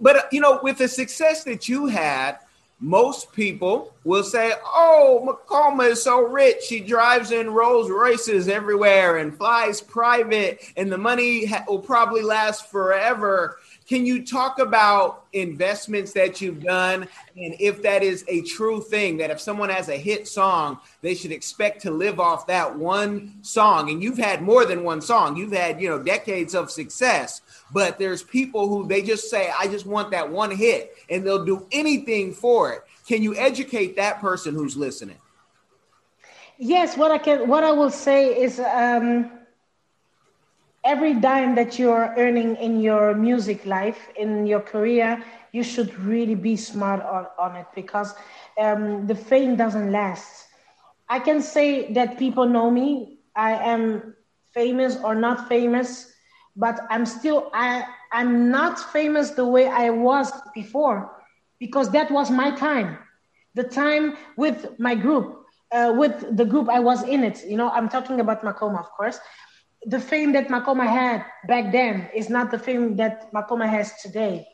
but 0.00 0.32
you 0.32 0.40
know, 0.40 0.60
with 0.62 0.78
the 0.78 0.88
success 0.88 1.44
that 1.44 1.68
you 1.68 1.86
had, 1.86 2.38
most 2.80 3.32
people 3.32 3.92
will 4.04 4.22
say, 4.22 4.52
"Oh, 4.64 5.24
Makoma 5.26 5.90
is 5.90 6.02
so 6.02 6.20
rich. 6.20 6.62
She 6.62 6.80
drives 6.80 7.32
in 7.32 7.50
Rolls 7.50 7.90
Royces 7.90 8.48
everywhere 8.48 9.16
and 9.16 9.36
flies 9.36 9.80
private, 9.80 10.62
and 10.76 10.90
the 10.90 10.98
money 10.98 11.46
ha- 11.46 11.64
will 11.66 11.80
probably 11.80 12.22
last 12.22 12.70
forever." 12.70 13.58
Can 13.88 14.04
you 14.04 14.22
talk 14.22 14.58
about 14.58 15.24
investments 15.32 16.12
that 16.12 16.42
you've 16.42 16.62
done 16.62 17.08
and 17.38 17.54
if 17.58 17.80
that 17.82 18.02
is 18.02 18.22
a 18.28 18.42
true 18.42 18.82
thing 18.82 19.16
that 19.16 19.30
if 19.30 19.40
someone 19.40 19.70
has 19.70 19.88
a 19.88 19.96
hit 19.96 20.28
song, 20.28 20.78
they 21.00 21.14
should 21.14 21.32
expect 21.32 21.80
to 21.82 21.90
live 21.90 22.20
off 22.20 22.46
that 22.48 22.76
one 22.78 23.32
song? 23.40 23.88
And 23.88 24.02
you've 24.02 24.18
had 24.18 24.42
more 24.42 24.66
than 24.66 24.84
one 24.84 25.00
song. 25.00 25.36
You've 25.38 25.52
had, 25.52 25.80
you 25.80 25.88
know, 25.88 25.98
decades 25.98 26.54
of 26.54 26.70
success. 26.70 27.40
But 27.72 27.98
there's 27.98 28.22
people 28.22 28.68
who 28.68 28.86
they 28.86 29.02
just 29.02 29.30
say, 29.30 29.52
I 29.58 29.66
just 29.68 29.86
want 29.86 30.10
that 30.10 30.30
one 30.30 30.50
hit 30.50 30.94
and 31.10 31.26
they'll 31.26 31.44
do 31.44 31.66
anything 31.70 32.32
for 32.32 32.72
it. 32.72 32.82
Can 33.06 33.22
you 33.22 33.34
educate 33.36 33.96
that 33.96 34.20
person 34.20 34.54
who's 34.54 34.76
listening? 34.76 35.18
Yes, 36.58 36.96
what 36.96 37.10
I 37.10 37.18
can 37.18 37.48
what 37.48 37.64
I 37.64 37.72
will 37.72 37.90
say 37.90 38.40
is 38.40 38.60
um 38.60 39.30
every 40.84 41.14
dime 41.14 41.54
that 41.56 41.78
you're 41.78 42.14
earning 42.16 42.56
in 42.56 42.80
your 42.80 43.14
music 43.14 43.64
life, 43.66 44.08
in 44.16 44.46
your 44.46 44.60
career, 44.60 45.22
you 45.52 45.62
should 45.62 45.94
really 46.00 46.34
be 46.34 46.56
smart 46.56 47.02
on, 47.02 47.26
on 47.38 47.56
it 47.56 47.66
because 47.74 48.14
um, 48.60 49.06
the 49.06 49.14
fame 49.14 49.56
doesn't 49.56 49.90
last. 49.92 50.46
I 51.08 51.18
can 51.20 51.40
say 51.42 51.92
that 51.94 52.18
people 52.18 52.46
know 52.46 52.70
me. 52.70 53.18
I 53.34 53.52
am 53.52 54.14
famous 54.52 54.96
or 55.02 55.14
not 55.14 55.48
famous, 55.48 56.07
but 56.58 56.80
I'm 56.90 57.06
still 57.06 57.50
I 57.54 57.84
I'm 58.12 58.50
not 58.50 58.78
famous 58.92 59.30
the 59.30 59.46
way 59.46 59.66
I 59.68 59.90
was 59.90 60.30
before 60.54 60.98
because 61.58 61.90
that 61.92 62.10
was 62.10 62.30
my 62.30 62.50
time. 62.56 62.98
The 63.54 63.64
time 63.64 64.16
with 64.36 64.78
my 64.78 64.94
group, 64.94 65.26
uh, 65.72 65.92
with 65.96 66.36
the 66.36 66.44
group 66.44 66.68
I 66.68 66.80
was 66.80 67.02
in 67.02 67.24
it. 67.24 67.44
You 67.46 67.56
know, 67.56 67.70
I'm 67.70 67.88
talking 67.88 68.20
about 68.20 68.42
Makoma, 68.42 68.78
of 68.78 68.90
course 68.92 69.18
the 69.86 70.00
fame 70.00 70.32
that 70.32 70.48
Makoma 70.48 70.86
had 70.86 71.24
back 71.46 71.72
then 71.72 72.08
is 72.14 72.28
not 72.28 72.50
the 72.50 72.58
fame 72.58 72.96
that 72.96 73.32
Makoma 73.32 73.68
has 73.68 73.92
today. 74.02 74.46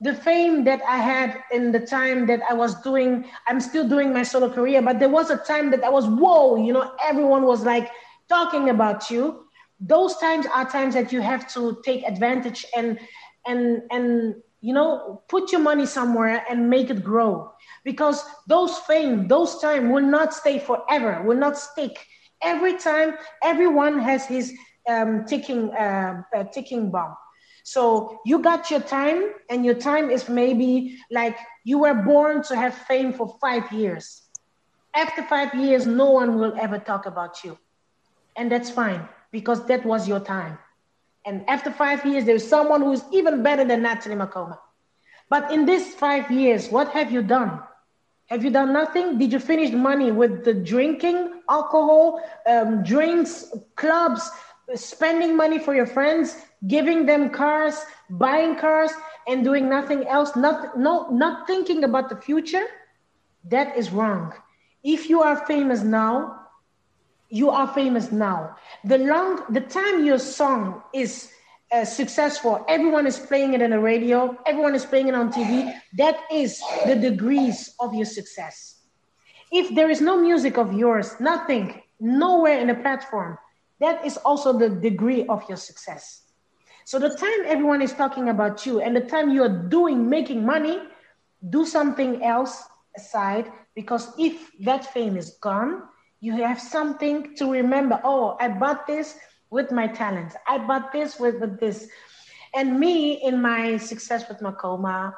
The 0.00 0.14
fame 0.14 0.64
that 0.64 0.82
I 0.86 0.98
had 0.98 1.42
in 1.50 1.72
the 1.72 1.80
time 1.80 2.26
that 2.26 2.40
I 2.48 2.52
was 2.52 2.74
doing, 2.82 3.24
I'm 3.48 3.60
still 3.60 3.88
doing 3.88 4.12
my 4.12 4.22
solo 4.22 4.50
career, 4.50 4.82
but 4.82 4.98
there 4.98 5.08
was 5.08 5.30
a 5.30 5.38
time 5.38 5.70
that 5.70 5.82
I 5.82 5.88
was, 5.88 6.06
whoa, 6.06 6.56
you 6.56 6.72
know, 6.72 6.94
everyone 7.02 7.44
was 7.44 7.64
like 7.64 7.90
talking 8.28 8.68
about 8.68 9.10
you. 9.10 9.45
Those 9.80 10.16
times 10.16 10.46
are 10.54 10.68
times 10.68 10.94
that 10.94 11.12
you 11.12 11.20
have 11.20 11.48
to 11.54 11.78
take 11.84 12.04
advantage 12.04 12.64
and 12.76 12.98
and 13.46 13.82
and 13.90 14.34
you 14.60 14.72
know 14.72 15.22
put 15.28 15.52
your 15.52 15.60
money 15.60 15.86
somewhere 15.86 16.44
and 16.48 16.70
make 16.70 16.90
it 16.90 17.04
grow 17.04 17.50
because 17.84 18.24
those 18.48 18.78
fame, 18.78 19.28
those 19.28 19.58
time 19.60 19.90
will 19.90 20.04
not 20.04 20.34
stay 20.34 20.58
forever, 20.58 21.22
will 21.22 21.36
not 21.36 21.58
stick. 21.58 22.04
Every 22.42 22.76
time, 22.78 23.14
everyone 23.42 23.98
has 24.00 24.26
his 24.26 24.52
um, 24.88 25.24
ticking 25.26 25.70
uh, 25.70 26.22
uh, 26.34 26.44
ticking 26.52 26.90
bomb. 26.90 27.14
So 27.64 28.18
you 28.24 28.40
got 28.40 28.70
your 28.70 28.80
time, 28.80 29.30
and 29.50 29.64
your 29.64 29.74
time 29.74 30.10
is 30.10 30.28
maybe 30.28 30.98
like 31.10 31.36
you 31.64 31.78
were 31.78 31.94
born 31.94 32.42
to 32.44 32.56
have 32.56 32.74
fame 32.74 33.12
for 33.12 33.36
five 33.40 33.70
years. 33.72 34.22
After 34.94 35.22
five 35.22 35.54
years, 35.54 35.86
no 35.86 36.10
one 36.10 36.38
will 36.38 36.54
ever 36.58 36.78
talk 36.78 37.06
about 37.06 37.44
you, 37.44 37.58
and 38.36 38.50
that's 38.50 38.70
fine 38.70 39.08
because 39.36 39.66
that 39.66 39.84
was 39.84 40.08
your 40.08 40.20
time. 40.20 40.56
And 41.26 41.44
after 41.46 41.70
five 41.70 42.06
years, 42.06 42.24
there's 42.24 42.46
someone 42.56 42.80
who's 42.80 43.02
even 43.12 43.42
better 43.42 43.64
than 43.70 43.82
Natalie 43.82 44.16
Makoma. 44.16 44.58
But 45.28 45.52
in 45.52 45.66
these 45.66 45.94
five 45.94 46.30
years, 46.30 46.70
what 46.70 46.88
have 46.92 47.12
you 47.12 47.22
done? 47.22 47.60
Have 48.32 48.42
you 48.44 48.50
done 48.50 48.72
nothing? 48.72 49.18
Did 49.18 49.34
you 49.34 49.38
finish 49.38 49.70
money 49.72 50.10
with 50.10 50.42
the 50.46 50.54
drinking, 50.54 51.42
alcohol, 51.50 52.22
um, 52.46 52.82
drinks, 52.82 53.52
clubs, 53.82 54.22
spending 54.74 55.36
money 55.36 55.58
for 55.58 55.74
your 55.74 55.86
friends, 55.86 56.34
giving 56.66 57.04
them 57.04 57.28
cars, 57.28 57.76
buying 58.08 58.56
cars, 58.56 58.92
and 59.28 59.44
doing 59.44 59.68
nothing 59.68 60.06
else? 60.06 60.34
Not, 60.34 60.78
no, 60.78 61.10
not 61.10 61.46
thinking 61.46 61.84
about 61.84 62.08
the 62.08 62.16
future? 62.16 62.64
That 63.44 63.76
is 63.76 63.90
wrong. 63.90 64.32
If 64.82 65.10
you 65.10 65.20
are 65.20 65.44
famous 65.44 65.82
now, 65.82 66.45
you 67.28 67.50
are 67.50 67.66
famous 67.68 68.12
now. 68.12 68.56
The 68.84 68.98
long, 68.98 69.44
the 69.50 69.60
time 69.60 70.04
your 70.04 70.18
song 70.18 70.82
is 70.94 71.30
uh, 71.72 71.84
successful, 71.84 72.64
everyone 72.68 73.06
is 73.06 73.18
playing 73.18 73.54
it 73.54 73.62
in 73.62 73.70
the 73.70 73.78
radio, 73.78 74.36
everyone 74.46 74.74
is 74.74 74.84
playing 74.84 75.08
it 75.08 75.14
on 75.14 75.32
TV. 75.32 75.72
That 75.98 76.16
is 76.32 76.62
the 76.86 76.94
degrees 76.96 77.74
of 77.80 77.94
your 77.94 78.06
success. 78.06 78.82
If 79.52 79.74
there 79.74 79.90
is 79.90 80.00
no 80.00 80.20
music 80.20 80.58
of 80.58 80.72
yours, 80.72 81.14
nothing, 81.20 81.82
nowhere 82.00 82.58
in 82.60 82.68
the 82.68 82.74
platform, 82.74 83.38
that 83.80 84.04
is 84.04 84.16
also 84.18 84.56
the 84.56 84.68
degree 84.68 85.26
of 85.26 85.42
your 85.48 85.56
success. 85.58 86.22
So 86.84 86.98
the 86.98 87.10
time 87.10 87.40
everyone 87.46 87.82
is 87.82 87.92
talking 87.92 88.28
about 88.28 88.64
you 88.64 88.80
and 88.80 88.94
the 88.94 89.00
time 89.00 89.30
you 89.30 89.42
are 89.42 89.68
doing, 89.68 90.08
making 90.08 90.44
money, 90.46 90.80
do 91.50 91.64
something 91.66 92.22
else 92.22 92.62
aside 92.96 93.50
because 93.74 94.12
if 94.18 94.50
that 94.60 94.84
fame 94.92 95.16
is 95.16 95.36
gone, 95.40 95.82
you 96.26 96.32
have 96.32 96.60
something 96.60 97.36
to 97.36 97.52
remember. 97.52 98.00
Oh, 98.02 98.36
I 98.40 98.48
bought 98.48 98.84
this 98.88 99.16
with 99.50 99.70
my 99.70 99.86
talents. 99.86 100.34
I 100.48 100.58
bought 100.58 100.92
this 100.92 101.20
with, 101.20 101.36
with 101.38 101.60
this. 101.60 101.88
And 102.52 102.80
me, 102.80 103.22
in 103.22 103.40
my 103.40 103.76
success 103.76 104.28
with 104.28 104.40
Makoma, 104.40 105.14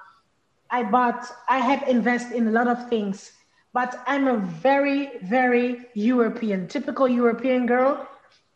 I 0.69 0.83
bought, 0.83 1.25
I 1.49 1.61
have 1.61 1.89
invested 1.89 2.37
in 2.37 2.49
a 2.49 2.51
lot 2.51 2.69
of 2.69 2.91
things, 2.91 3.33
but 3.73 4.05
I'm 4.07 4.29
a 4.29 4.37
very, 4.37 5.13
very 5.23 5.87
European, 5.95 6.69
typical 6.69 7.09
European 7.09 7.65
girl. 7.65 8.07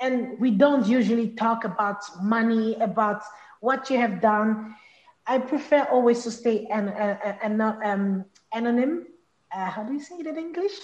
And 0.03 0.39
we 0.39 0.51
don't 0.51 0.87
usually 0.87 1.29
talk 1.29 1.65
about 1.65 2.03
money, 2.21 2.75
about 2.83 3.23
what 3.61 3.89
you 3.89 3.97
have 3.97 4.21
done. 4.21 4.75
I 5.27 5.39
prefer 5.39 5.85
always 5.91 6.23
to 6.25 6.31
stay 6.31 6.67
an, 6.67 6.89
uh, 6.89 7.39
an, 7.43 7.61
um, 7.63 8.25
anonym. 8.55 9.05
Uh, 9.55 9.71
how 9.71 9.85
do 9.85 9.95
you 9.95 10.01
say 10.01 10.17
it 10.17 10.27
in 10.27 10.37
English? 10.37 10.77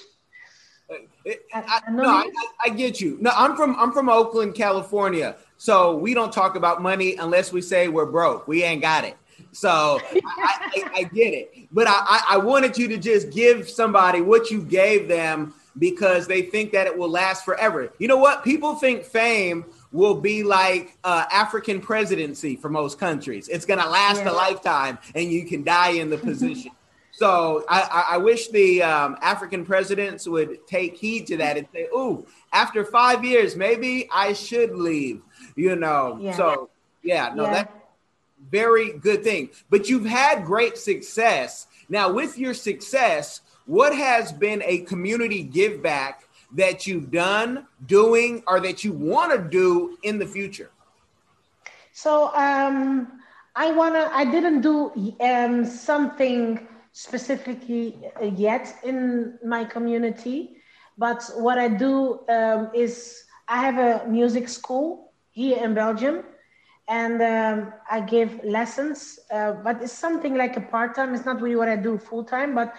I, 1.52 1.80
no, 1.90 2.04
I, 2.04 2.30
I, 2.64 2.68
get 2.70 3.00
you. 3.00 3.18
No, 3.20 3.30
I'm 3.36 3.56
from 3.56 3.76
I'm 3.76 3.92
from 3.92 4.08
Oakland, 4.08 4.54
California. 4.54 5.36
So 5.58 5.96
we 5.96 6.14
don't 6.14 6.32
talk 6.32 6.56
about 6.56 6.80
money 6.80 7.16
unless 7.16 7.52
we 7.52 7.60
say 7.60 7.88
we're 7.88 8.06
broke. 8.06 8.48
We 8.48 8.62
ain't 8.62 8.80
got 8.80 9.04
it. 9.04 9.16
So 9.52 10.00
I, 10.02 10.84
I, 10.94 11.02
get 11.02 11.34
it. 11.34 11.68
But 11.72 11.88
I, 11.88 12.22
I 12.30 12.38
wanted 12.38 12.78
you 12.78 12.88
to 12.88 12.96
just 12.96 13.30
give 13.30 13.68
somebody 13.68 14.20
what 14.20 14.50
you 14.50 14.62
gave 14.62 15.08
them 15.08 15.54
because 15.78 16.26
they 16.26 16.42
think 16.42 16.72
that 16.72 16.86
it 16.86 16.96
will 16.96 17.08
last 17.08 17.44
forever. 17.44 17.92
You 17.98 18.08
know 18.08 18.16
what? 18.16 18.44
People 18.44 18.76
think 18.76 19.04
fame 19.04 19.64
will 19.92 20.14
be 20.14 20.42
like 20.42 20.96
uh, 21.04 21.24
African 21.32 21.80
presidency 21.80 22.56
for 22.56 22.68
most 22.68 22.98
countries. 22.98 23.48
It's 23.48 23.64
going 23.64 23.80
to 23.80 23.88
last 23.88 24.22
yeah. 24.22 24.30
a 24.30 24.32
lifetime 24.32 24.98
and 25.14 25.30
you 25.30 25.44
can 25.46 25.64
die 25.64 25.92
in 25.92 26.10
the 26.10 26.18
position. 26.18 26.72
So 27.18 27.64
I, 27.68 28.04
I 28.10 28.16
wish 28.18 28.46
the 28.46 28.80
um, 28.84 29.16
African 29.20 29.64
presidents 29.64 30.28
would 30.28 30.64
take 30.68 30.96
heed 30.96 31.26
to 31.26 31.36
that 31.38 31.56
and 31.56 31.66
say, 31.72 31.88
"Ooh, 31.92 32.24
after 32.52 32.84
five 32.84 33.24
years, 33.24 33.56
maybe 33.56 34.08
I 34.12 34.32
should 34.34 34.76
leave." 34.76 35.22
You 35.56 35.74
know. 35.74 36.16
Yeah. 36.20 36.36
So 36.36 36.70
yeah, 37.02 37.32
no, 37.34 37.42
yeah. 37.42 37.54
that's 37.54 37.72
very 38.52 38.92
good 38.92 39.24
thing. 39.24 39.50
But 39.68 39.88
you've 39.88 40.06
had 40.06 40.44
great 40.44 40.78
success. 40.78 41.66
Now, 41.88 42.12
with 42.12 42.38
your 42.38 42.54
success, 42.54 43.40
what 43.66 43.92
has 43.96 44.30
been 44.30 44.62
a 44.64 44.78
community 44.82 45.42
give 45.42 45.82
back 45.82 46.22
that 46.52 46.86
you've 46.86 47.10
done, 47.10 47.66
doing, 47.86 48.44
or 48.46 48.60
that 48.60 48.84
you 48.84 48.92
want 48.92 49.32
to 49.32 49.38
do 49.38 49.98
in 50.04 50.20
the 50.20 50.26
future? 50.26 50.70
So 51.90 52.32
um, 52.36 53.20
I 53.56 53.72
wanna. 53.72 54.08
I 54.12 54.24
didn't 54.24 54.60
do 54.60 55.16
um, 55.18 55.64
something 55.64 56.68
specifically 56.98 57.96
uh, 58.20 58.24
yet 58.24 58.74
in 58.82 59.38
my 59.44 59.64
community, 59.64 60.56
but 60.98 61.22
what 61.36 61.56
I 61.56 61.68
do 61.68 62.26
um, 62.28 62.70
is 62.74 63.22
I 63.46 63.58
have 63.60 63.78
a 63.78 64.08
music 64.08 64.48
school 64.48 65.12
here 65.30 65.62
in 65.62 65.74
Belgium, 65.74 66.24
and 66.88 67.22
um, 67.22 67.72
I 67.88 68.00
give 68.00 68.42
lessons. 68.42 69.20
Uh, 69.30 69.52
but 69.52 69.80
it's 69.80 69.92
something 69.92 70.34
like 70.34 70.56
a 70.56 70.60
part 70.60 70.96
time. 70.96 71.14
It's 71.14 71.24
not 71.24 71.40
really 71.40 71.54
what 71.54 71.68
I 71.68 71.76
do 71.76 71.98
full 71.98 72.24
time, 72.24 72.52
but 72.52 72.74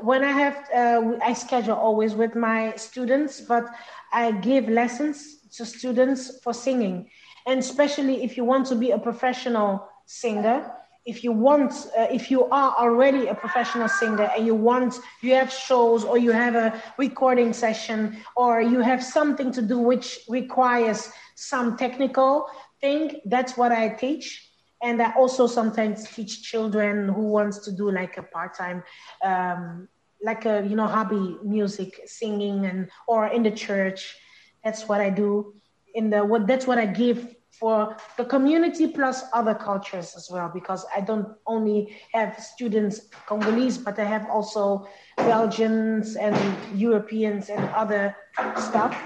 when 0.00 0.24
I 0.24 0.32
have, 0.32 0.56
uh, 0.74 1.18
I 1.22 1.32
schedule 1.32 1.76
always 1.76 2.16
with 2.16 2.34
my 2.34 2.74
students, 2.74 3.40
but 3.40 3.66
I 4.12 4.32
give 4.32 4.68
lessons 4.68 5.46
to 5.56 5.64
students 5.64 6.40
for 6.42 6.52
singing, 6.52 7.08
and 7.46 7.60
especially 7.60 8.24
if 8.24 8.36
you 8.36 8.44
want 8.44 8.66
to 8.66 8.74
be 8.74 8.90
a 8.90 8.98
professional 8.98 9.88
singer 10.06 10.74
if 11.06 11.24
you 11.24 11.32
want 11.32 11.72
uh, 11.96 12.06
if 12.10 12.30
you 12.30 12.44
are 12.50 12.74
already 12.78 13.28
a 13.28 13.34
professional 13.34 13.88
singer 13.88 14.30
and 14.36 14.46
you 14.46 14.54
want 14.54 14.94
you 15.22 15.34
have 15.34 15.50
shows 15.50 16.04
or 16.04 16.18
you 16.18 16.30
have 16.30 16.54
a 16.54 16.82
recording 16.98 17.52
session 17.52 18.16
or 18.36 18.60
you 18.60 18.80
have 18.80 19.02
something 19.02 19.50
to 19.50 19.62
do 19.62 19.78
which 19.78 20.20
requires 20.28 21.10
some 21.36 21.76
technical 21.76 22.46
thing 22.80 23.20
that's 23.26 23.56
what 23.56 23.72
i 23.72 23.88
teach. 23.88 24.46
And 24.82 25.00
i 25.02 25.12
also 25.12 25.46
sometimes 25.46 26.08
teach 26.08 26.42
children 26.42 27.08
who 27.08 27.28
wants 27.28 27.58
to 27.64 27.72
do 27.72 27.90
like 27.90 28.16
a 28.16 28.22
part-time 28.22 28.82
um, 29.24 29.88
like 30.22 30.44
a 30.44 30.66
you 30.66 30.76
know 30.76 30.86
hobby 30.86 31.36
music 31.42 32.00
singing 32.06 32.66
and 32.66 32.90
or 33.06 33.26
in 33.26 33.42
the 33.42 33.50
church. 33.50 34.16
That's 34.64 34.86
what 34.88 35.00
i 35.00 35.08
do. 35.10 35.54
In 35.94 36.10
the 36.10 36.24
what 36.24 36.46
that's 36.46 36.66
what 36.66 36.78
i 36.78 36.86
give 36.86 37.34
for 37.60 37.94
the 38.16 38.24
community 38.24 38.88
plus 38.88 39.24
other 39.34 39.54
cultures 39.54 40.14
as 40.16 40.28
well, 40.32 40.50
because 40.52 40.86
I 40.96 41.02
don't 41.02 41.28
only 41.46 41.94
have 42.14 42.40
students 42.40 43.08
Congolese, 43.26 43.76
but 43.76 43.98
I 43.98 44.04
have 44.04 44.26
also 44.30 44.88
Belgians 45.18 46.16
and 46.16 46.34
Europeans 46.74 47.50
and 47.50 47.62
other 47.82 48.16
stuff. 48.56 48.96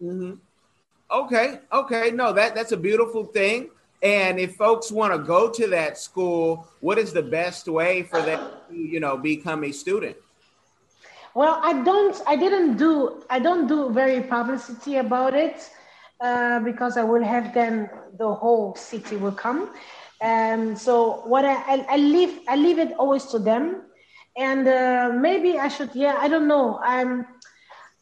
Mm-hmm. 0.00 0.34
Okay, 1.10 1.58
okay, 1.72 2.10
no, 2.12 2.32
that 2.32 2.54
that's 2.54 2.72
a 2.72 2.76
beautiful 2.76 3.24
thing. 3.24 3.70
And 4.02 4.38
if 4.38 4.56
folks 4.56 4.92
want 4.92 5.12
to 5.14 5.18
go 5.18 5.50
to 5.50 5.66
that 5.68 5.98
school, 5.98 6.68
what 6.80 6.98
is 6.98 7.12
the 7.12 7.22
best 7.22 7.66
way 7.68 8.02
for 8.02 8.20
them 8.20 8.50
to, 8.68 8.76
you 8.76 9.00
know, 9.00 9.16
become 9.16 9.64
a 9.64 9.72
student? 9.72 10.16
Well, 11.34 11.58
I 11.62 11.82
don't, 11.82 12.20
I 12.26 12.36
didn't 12.36 12.76
do, 12.76 13.24
I 13.28 13.38
don't 13.40 13.66
do 13.66 13.90
very 13.90 14.20
publicity 14.20 14.98
about 14.98 15.34
it. 15.34 15.70
Uh, 16.20 16.60
because 16.60 16.96
I 16.96 17.02
will 17.02 17.24
have 17.24 17.52
them, 17.52 17.88
the 18.18 18.32
whole 18.32 18.74
city 18.76 19.16
will 19.16 19.32
come. 19.32 19.74
And 20.20 20.78
so 20.78 21.22
what 21.26 21.44
I, 21.44 21.54
I, 21.54 21.86
I 21.90 21.96
leave 21.96 22.40
I 22.48 22.56
leave 22.56 22.78
it 22.78 22.92
always 22.98 23.26
to 23.26 23.38
them, 23.38 23.82
and 24.36 24.66
uh, 24.66 25.10
maybe 25.14 25.58
I 25.58 25.68
should 25.68 25.90
yeah 25.94 26.16
I 26.18 26.28
don't 26.28 26.48
know. 26.48 26.78
I'm 26.82 27.26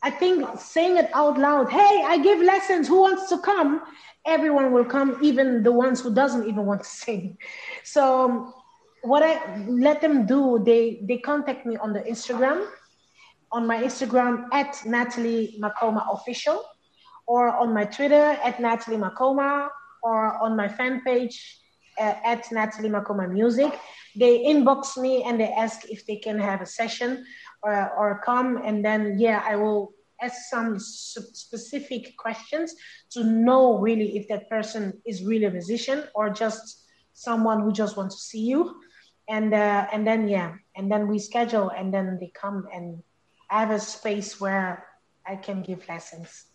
I 0.02 0.10
think 0.10 0.46
saying 0.58 0.98
it 0.98 1.10
out 1.14 1.38
loud 1.38 1.70
hey 1.70 2.02
I 2.04 2.18
give 2.18 2.38
lessons. 2.40 2.86
Who 2.86 3.00
wants 3.00 3.28
to 3.30 3.38
come? 3.38 3.82
Everyone 4.24 4.72
will 4.72 4.84
come 4.84 5.18
even 5.22 5.64
the 5.64 5.72
ones 5.72 6.00
who 6.00 6.14
doesn't 6.14 6.46
even 6.46 6.64
want 6.64 6.82
to 6.84 6.88
sing. 7.02 7.38
So 7.82 8.54
what 9.02 9.22
I 9.24 9.66
let 9.66 10.00
them 10.00 10.26
do 10.26 10.62
they 10.64 11.02
they 11.08 11.18
contact 11.18 11.66
me 11.66 11.76
on 11.76 11.92
the 11.92 12.00
Instagram 12.02 12.68
on 13.50 13.66
my 13.66 13.82
Instagram 13.82 14.46
at 14.52 14.80
Natalie 14.86 15.58
Makoma 15.60 16.06
official 16.12 16.62
or 17.32 17.48
on 17.48 17.72
my 17.72 17.86
Twitter 17.96 18.26
at 18.48 18.60
Natalie 18.60 18.98
Makoma 18.98 19.68
or 20.02 20.20
on 20.44 20.54
my 20.54 20.68
fan 20.68 21.00
page 21.00 21.36
uh, 21.98 22.14
at 22.32 22.42
Natalie 22.52 22.90
Makoma 22.90 23.26
Music. 23.32 23.72
They 24.14 24.44
inbox 24.52 24.98
me 24.98 25.22
and 25.22 25.40
they 25.40 25.50
ask 25.64 25.88
if 25.88 26.04
they 26.06 26.16
can 26.16 26.38
have 26.38 26.60
a 26.60 26.66
session 26.66 27.24
or, 27.62 27.90
or 27.98 28.20
come, 28.22 28.60
and 28.66 28.84
then 28.84 29.18
yeah, 29.18 29.42
I 29.46 29.56
will 29.56 29.94
ask 30.20 30.36
some 30.50 30.78
specific 30.78 32.14
questions 32.18 32.74
to 33.12 33.24
know 33.24 33.78
really 33.78 34.18
if 34.18 34.28
that 34.28 34.50
person 34.50 34.82
is 35.06 35.24
really 35.24 35.46
a 35.46 35.50
musician 35.50 36.04
or 36.14 36.28
just 36.28 36.84
someone 37.14 37.62
who 37.62 37.72
just 37.72 37.96
wants 37.96 38.14
to 38.16 38.22
see 38.30 38.44
you 38.52 38.76
and 39.28 39.52
uh, 39.54 39.86
and 39.92 40.06
then 40.06 40.28
yeah 40.28 40.54
and 40.76 40.90
then 40.92 41.08
we 41.08 41.18
schedule 41.18 41.70
and 41.70 41.92
then 41.92 42.18
they 42.20 42.30
come 42.34 42.66
and 42.72 43.02
I 43.50 43.60
have 43.60 43.70
a 43.70 43.80
space 43.80 44.40
where 44.40 44.86
I 45.26 45.36
can 45.36 45.62
give 45.62 45.88
lessons. 45.88 46.51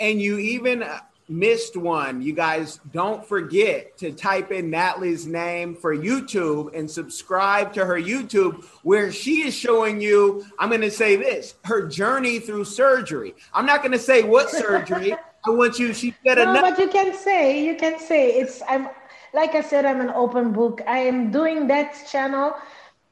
And 0.00 0.20
you 0.20 0.38
even 0.38 0.84
missed 1.28 1.76
one. 1.76 2.22
You 2.22 2.32
guys 2.32 2.80
don't 2.92 3.24
forget 3.24 3.96
to 3.98 4.12
type 4.12 4.50
in 4.50 4.70
Natalie's 4.70 5.26
name 5.26 5.74
for 5.74 5.94
YouTube 5.94 6.74
and 6.74 6.90
subscribe 6.90 7.72
to 7.74 7.84
her 7.84 8.00
YouTube 8.00 8.64
where 8.82 9.12
she 9.12 9.46
is 9.46 9.54
showing 9.54 10.00
you, 10.00 10.44
I'm 10.58 10.70
going 10.70 10.80
to 10.80 10.90
say 10.90 11.16
this, 11.16 11.54
her 11.64 11.86
journey 11.86 12.38
through 12.38 12.64
surgery. 12.64 13.34
I'm 13.52 13.66
not 13.66 13.82
going 13.82 13.92
to 13.92 13.98
say 13.98 14.22
what 14.22 14.50
surgery. 14.64 15.14
I 15.46 15.50
want 15.50 15.78
you, 15.78 15.92
she 15.92 16.14
said 16.26 16.36
no, 16.36 16.42
enough. 16.42 16.62
but 16.62 16.78
you 16.78 16.88
can 16.88 17.14
say, 17.14 17.64
you 17.64 17.76
can 17.76 17.98
say 17.98 18.32
it's, 18.32 18.62
I'm, 18.68 18.88
like 19.34 19.54
I 19.54 19.60
said, 19.60 19.84
I'm 19.84 20.00
an 20.00 20.10
open 20.10 20.52
book. 20.52 20.80
I 20.86 20.98
am 20.98 21.30
doing 21.30 21.66
that 21.68 21.94
channel 22.10 22.54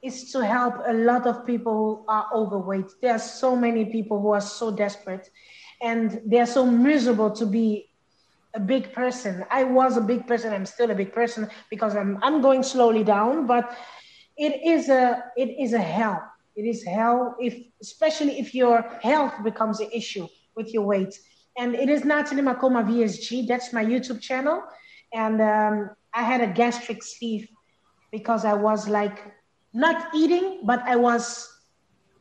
is 0.01 0.31
to 0.31 0.45
help 0.45 0.75
a 0.85 0.93
lot 0.93 1.25
of 1.25 1.45
people 1.45 1.73
who 1.73 2.05
are 2.07 2.27
overweight. 2.33 2.85
There 3.01 3.13
are 3.13 3.19
so 3.19 3.55
many 3.55 3.85
people 3.85 4.21
who 4.21 4.31
are 4.31 4.41
so 4.41 4.71
desperate 4.71 5.29
and 5.81 6.21
they 6.25 6.39
are 6.39 6.47
so 6.47 6.65
miserable 6.65 7.31
to 7.31 7.45
be 7.45 7.89
a 8.53 8.59
big 8.59 8.93
person. 8.93 9.45
I 9.51 9.63
was 9.63 9.97
a 9.97 10.01
big 10.01 10.27
person. 10.27 10.53
I'm 10.53 10.65
still 10.65 10.91
a 10.91 10.95
big 10.95 11.13
person 11.13 11.49
because 11.69 11.95
I'm, 11.95 12.17
I'm 12.23 12.41
going 12.41 12.63
slowly 12.63 13.03
down, 13.03 13.45
but 13.45 13.77
it 14.37 14.61
is 14.65 14.89
a, 14.89 15.23
it 15.35 15.49
is 15.59 15.73
a 15.73 15.79
hell. 15.79 16.21
It 16.55 16.63
is 16.63 16.83
hell 16.83 17.35
if, 17.39 17.55
especially 17.81 18.39
if 18.39 18.55
your 18.55 18.81
health 19.01 19.33
becomes 19.43 19.79
an 19.79 19.89
issue 19.93 20.27
with 20.55 20.73
your 20.73 20.83
weight. 20.83 21.19
And 21.57 21.75
it 21.75 21.89
is 21.89 22.03
Natalie 22.03 22.41
Makoma 22.41 22.83
VSG. 22.83 23.47
That's 23.47 23.73
my 23.73 23.85
YouTube 23.85 24.21
channel. 24.21 24.63
And 25.13 25.41
um, 25.41 25.91
I 26.13 26.23
had 26.23 26.41
a 26.41 26.47
gastric 26.47 27.03
sleeve 27.03 27.47
because 28.11 28.45
I 28.45 28.53
was 28.53 28.87
like 28.87 29.19
not 29.73 30.07
eating, 30.15 30.61
but 30.63 30.81
I 30.83 30.95
was, 30.95 31.47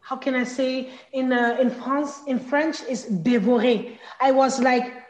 how 0.07 0.15
can 0.15 0.37
I 0.37 0.45
say, 0.45 0.91
in, 1.13 1.33
uh, 1.33 1.57
in 1.61 1.69
France, 1.69 2.21
in 2.29 2.39
French 2.39 2.81
is 2.89 3.07
dévoré. 3.07 3.99
I 4.21 4.31
was 4.31 4.61
like 4.61 5.03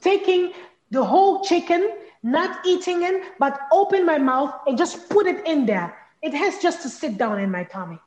taking 0.00 0.52
the 0.90 1.04
whole 1.04 1.44
chicken, 1.44 1.88
not 2.24 2.66
eating 2.66 3.04
it, 3.04 3.22
but 3.38 3.60
open 3.70 4.04
my 4.04 4.18
mouth 4.18 4.52
and 4.66 4.76
just 4.76 5.08
put 5.08 5.28
it 5.28 5.46
in 5.46 5.66
there. 5.66 5.96
It 6.20 6.34
has 6.34 6.58
just 6.58 6.82
to 6.82 6.88
sit 6.88 7.16
down 7.16 7.38
in 7.38 7.48
my 7.48 7.62
tummy. 7.62 8.00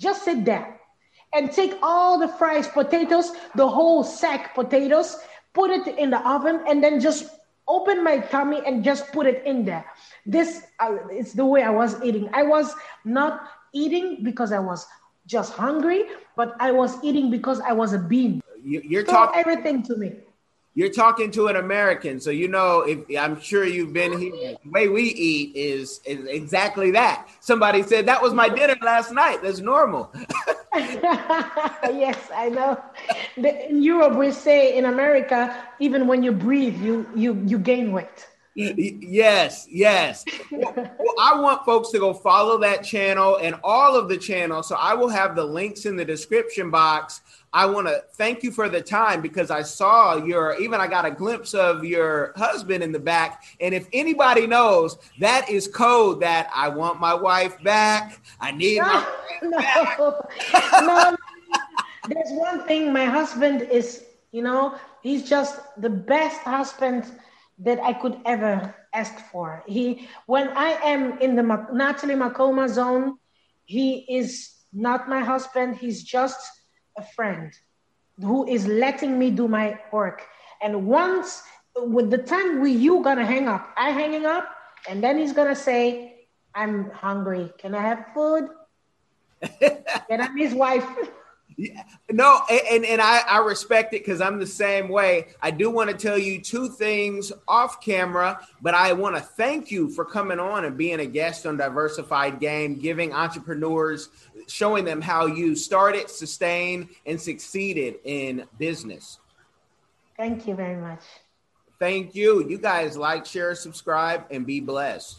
Just 0.00 0.24
sit 0.24 0.44
there 0.44 0.80
and 1.32 1.52
take 1.52 1.78
all 1.80 2.18
the 2.18 2.26
fries, 2.26 2.66
potatoes, 2.66 3.30
the 3.54 3.68
whole 3.68 4.02
sack 4.02 4.52
potatoes, 4.52 5.16
put 5.54 5.70
it 5.70 5.86
in 5.96 6.10
the 6.10 6.28
oven, 6.28 6.60
and 6.66 6.82
then 6.82 6.98
just 6.98 7.38
open 7.68 8.02
my 8.02 8.18
tummy 8.18 8.62
and 8.66 8.82
just 8.82 9.12
put 9.12 9.26
it 9.26 9.44
in 9.46 9.64
there. 9.64 9.84
This 10.26 10.66
uh, 10.80 10.96
is 11.12 11.34
the 11.34 11.46
way 11.46 11.62
I 11.62 11.70
was 11.70 12.02
eating. 12.02 12.28
I 12.32 12.42
was 12.42 12.74
not 13.04 13.48
eating 13.72 14.24
because 14.24 14.50
I 14.50 14.58
was 14.58 14.84
just 15.26 15.52
hungry, 15.52 16.04
but 16.36 16.56
I 16.60 16.72
was 16.72 17.02
eating 17.04 17.30
because 17.30 17.60
I 17.60 17.72
was 17.72 17.92
a 17.92 17.98
bean. 17.98 18.42
You, 18.62 19.00
are 19.00 19.02
talking 19.02 19.40
everything 19.40 19.82
to 19.84 19.96
me. 19.96 20.12
You're 20.74 20.92
talking 20.92 21.30
to 21.32 21.48
an 21.48 21.56
American, 21.56 22.20
so 22.20 22.30
you 22.30 22.46
know. 22.46 22.82
If 22.82 23.00
I'm 23.18 23.40
sure 23.40 23.64
you've 23.64 23.92
been 23.92 24.16
here, 24.16 24.56
the 24.62 24.70
way 24.70 24.88
we 24.88 25.02
eat 25.02 25.56
is, 25.56 26.00
is 26.04 26.26
exactly 26.26 26.92
that. 26.92 27.28
Somebody 27.40 27.82
said 27.82 28.06
that 28.06 28.22
was 28.22 28.32
my 28.34 28.48
dinner 28.48 28.76
last 28.80 29.12
night. 29.12 29.42
That's 29.42 29.58
normal. 29.58 30.12
yes, 30.74 32.30
I 32.34 32.48
know. 32.48 32.80
In 33.36 33.82
Europe, 33.82 34.16
we 34.16 34.30
say 34.30 34.78
in 34.78 34.84
America, 34.84 35.56
even 35.80 36.06
when 36.06 36.22
you 36.22 36.30
breathe, 36.30 36.80
you 36.80 37.06
you 37.16 37.42
you 37.44 37.58
gain 37.58 37.90
weight. 37.90 38.28
Yes, 38.54 39.66
yes. 39.70 40.24
well, 40.50 41.14
I 41.20 41.40
want 41.40 41.64
folks 41.64 41.90
to 41.90 41.98
go 41.98 42.12
follow 42.12 42.58
that 42.58 42.82
channel 42.82 43.36
and 43.36 43.54
all 43.62 43.96
of 43.96 44.08
the 44.08 44.18
channels. 44.18 44.68
So 44.68 44.76
I 44.76 44.94
will 44.94 45.08
have 45.08 45.36
the 45.36 45.44
links 45.44 45.86
in 45.86 45.96
the 45.96 46.04
description 46.04 46.70
box. 46.70 47.20
I 47.52 47.66
want 47.66 47.86
to 47.88 48.04
thank 48.14 48.42
you 48.42 48.50
for 48.50 48.68
the 48.68 48.80
time 48.80 49.20
because 49.20 49.50
I 49.50 49.62
saw 49.62 50.16
your, 50.16 50.60
even 50.60 50.80
I 50.80 50.86
got 50.86 51.04
a 51.04 51.10
glimpse 51.10 51.54
of 51.54 51.84
your 51.84 52.32
husband 52.36 52.82
in 52.82 52.92
the 52.92 52.98
back. 52.98 53.44
And 53.60 53.74
if 53.74 53.88
anybody 53.92 54.46
knows, 54.46 54.98
that 55.18 55.48
is 55.48 55.66
code 55.66 56.20
that 56.20 56.48
I 56.54 56.68
want 56.68 57.00
my 57.00 57.14
wife 57.14 57.60
back. 57.62 58.20
I 58.40 58.52
need 58.52 58.78
my 58.80 59.06
no, 59.42 59.58
back. 59.58 59.98
no, 60.80 61.16
there's 62.08 62.30
one 62.32 62.66
thing 62.66 62.92
my 62.92 63.04
husband 63.04 63.62
is, 63.62 64.04
you 64.32 64.42
know, 64.42 64.76
he's 65.02 65.28
just 65.28 65.60
the 65.80 65.90
best 65.90 66.40
husband 66.40 67.04
that 67.60 67.78
I 67.80 67.92
could 67.92 68.20
ever 68.24 68.74
ask 68.94 69.14
for. 69.30 69.62
He, 69.66 70.08
when 70.26 70.48
I 70.48 70.70
am 70.84 71.18
in 71.18 71.36
the 71.36 71.42
Natalie 71.72 72.14
Makoma 72.14 72.68
zone, 72.68 73.18
he 73.64 74.06
is 74.08 74.50
not 74.72 75.08
my 75.08 75.20
husband. 75.20 75.76
He's 75.76 76.02
just 76.02 76.40
a 76.96 77.02
friend 77.02 77.52
who 78.20 78.46
is 78.46 78.66
letting 78.66 79.18
me 79.18 79.30
do 79.30 79.48
my 79.48 79.78
work. 79.92 80.26
And 80.62 80.86
once, 80.86 81.42
with 81.76 82.10
the 82.10 82.18
time 82.18 82.60
we 82.60 82.72
you 82.72 83.02
gonna 83.02 83.24
hang 83.26 83.48
up, 83.48 83.70
I 83.76 83.90
hanging 83.90 84.26
up, 84.26 84.48
and 84.88 85.02
then 85.02 85.18
he's 85.18 85.32
gonna 85.32 85.56
say, 85.56 86.26
"I'm 86.54 86.90
hungry. 86.90 87.52
Can 87.58 87.74
I 87.74 87.82
have 87.82 88.06
food?" 88.14 88.48
and 90.10 90.22
I'm 90.22 90.36
his 90.36 90.54
wife. 90.54 90.86
No, 92.10 92.40
and, 92.50 92.84
and 92.84 93.00
I, 93.00 93.20
I 93.20 93.38
respect 93.38 93.94
it 93.94 94.04
because 94.04 94.20
I'm 94.20 94.38
the 94.38 94.46
same 94.46 94.88
way. 94.88 95.28
I 95.40 95.50
do 95.50 95.70
want 95.70 95.90
to 95.90 95.96
tell 95.96 96.18
you 96.18 96.40
two 96.40 96.68
things 96.68 97.32
off 97.46 97.80
camera, 97.80 98.46
but 98.62 98.74
I 98.74 98.92
want 98.92 99.16
to 99.16 99.22
thank 99.22 99.70
you 99.70 99.90
for 99.90 100.04
coming 100.04 100.38
on 100.38 100.64
and 100.64 100.76
being 100.76 101.00
a 101.00 101.06
guest 101.06 101.46
on 101.46 101.56
Diversified 101.56 102.40
Game, 102.40 102.78
giving 102.78 103.12
entrepreneurs, 103.12 104.08
showing 104.48 104.84
them 104.84 105.00
how 105.00 105.26
you 105.26 105.54
started, 105.54 106.10
sustained, 106.10 106.88
and 107.06 107.20
succeeded 107.20 107.96
in 108.04 108.46
business. 108.58 109.18
Thank 110.16 110.46
you 110.46 110.54
very 110.54 110.80
much. 110.80 111.02
Thank 111.78 112.14
you. 112.14 112.46
You 112.48 112.58
guys 112.58 112.96
like, 112.96 113.24
share, 113.24 113.54
subscribe, 113.54 114.24
and 114.30 114.46
be 114.46 114.60
blessed. 114.60 115.18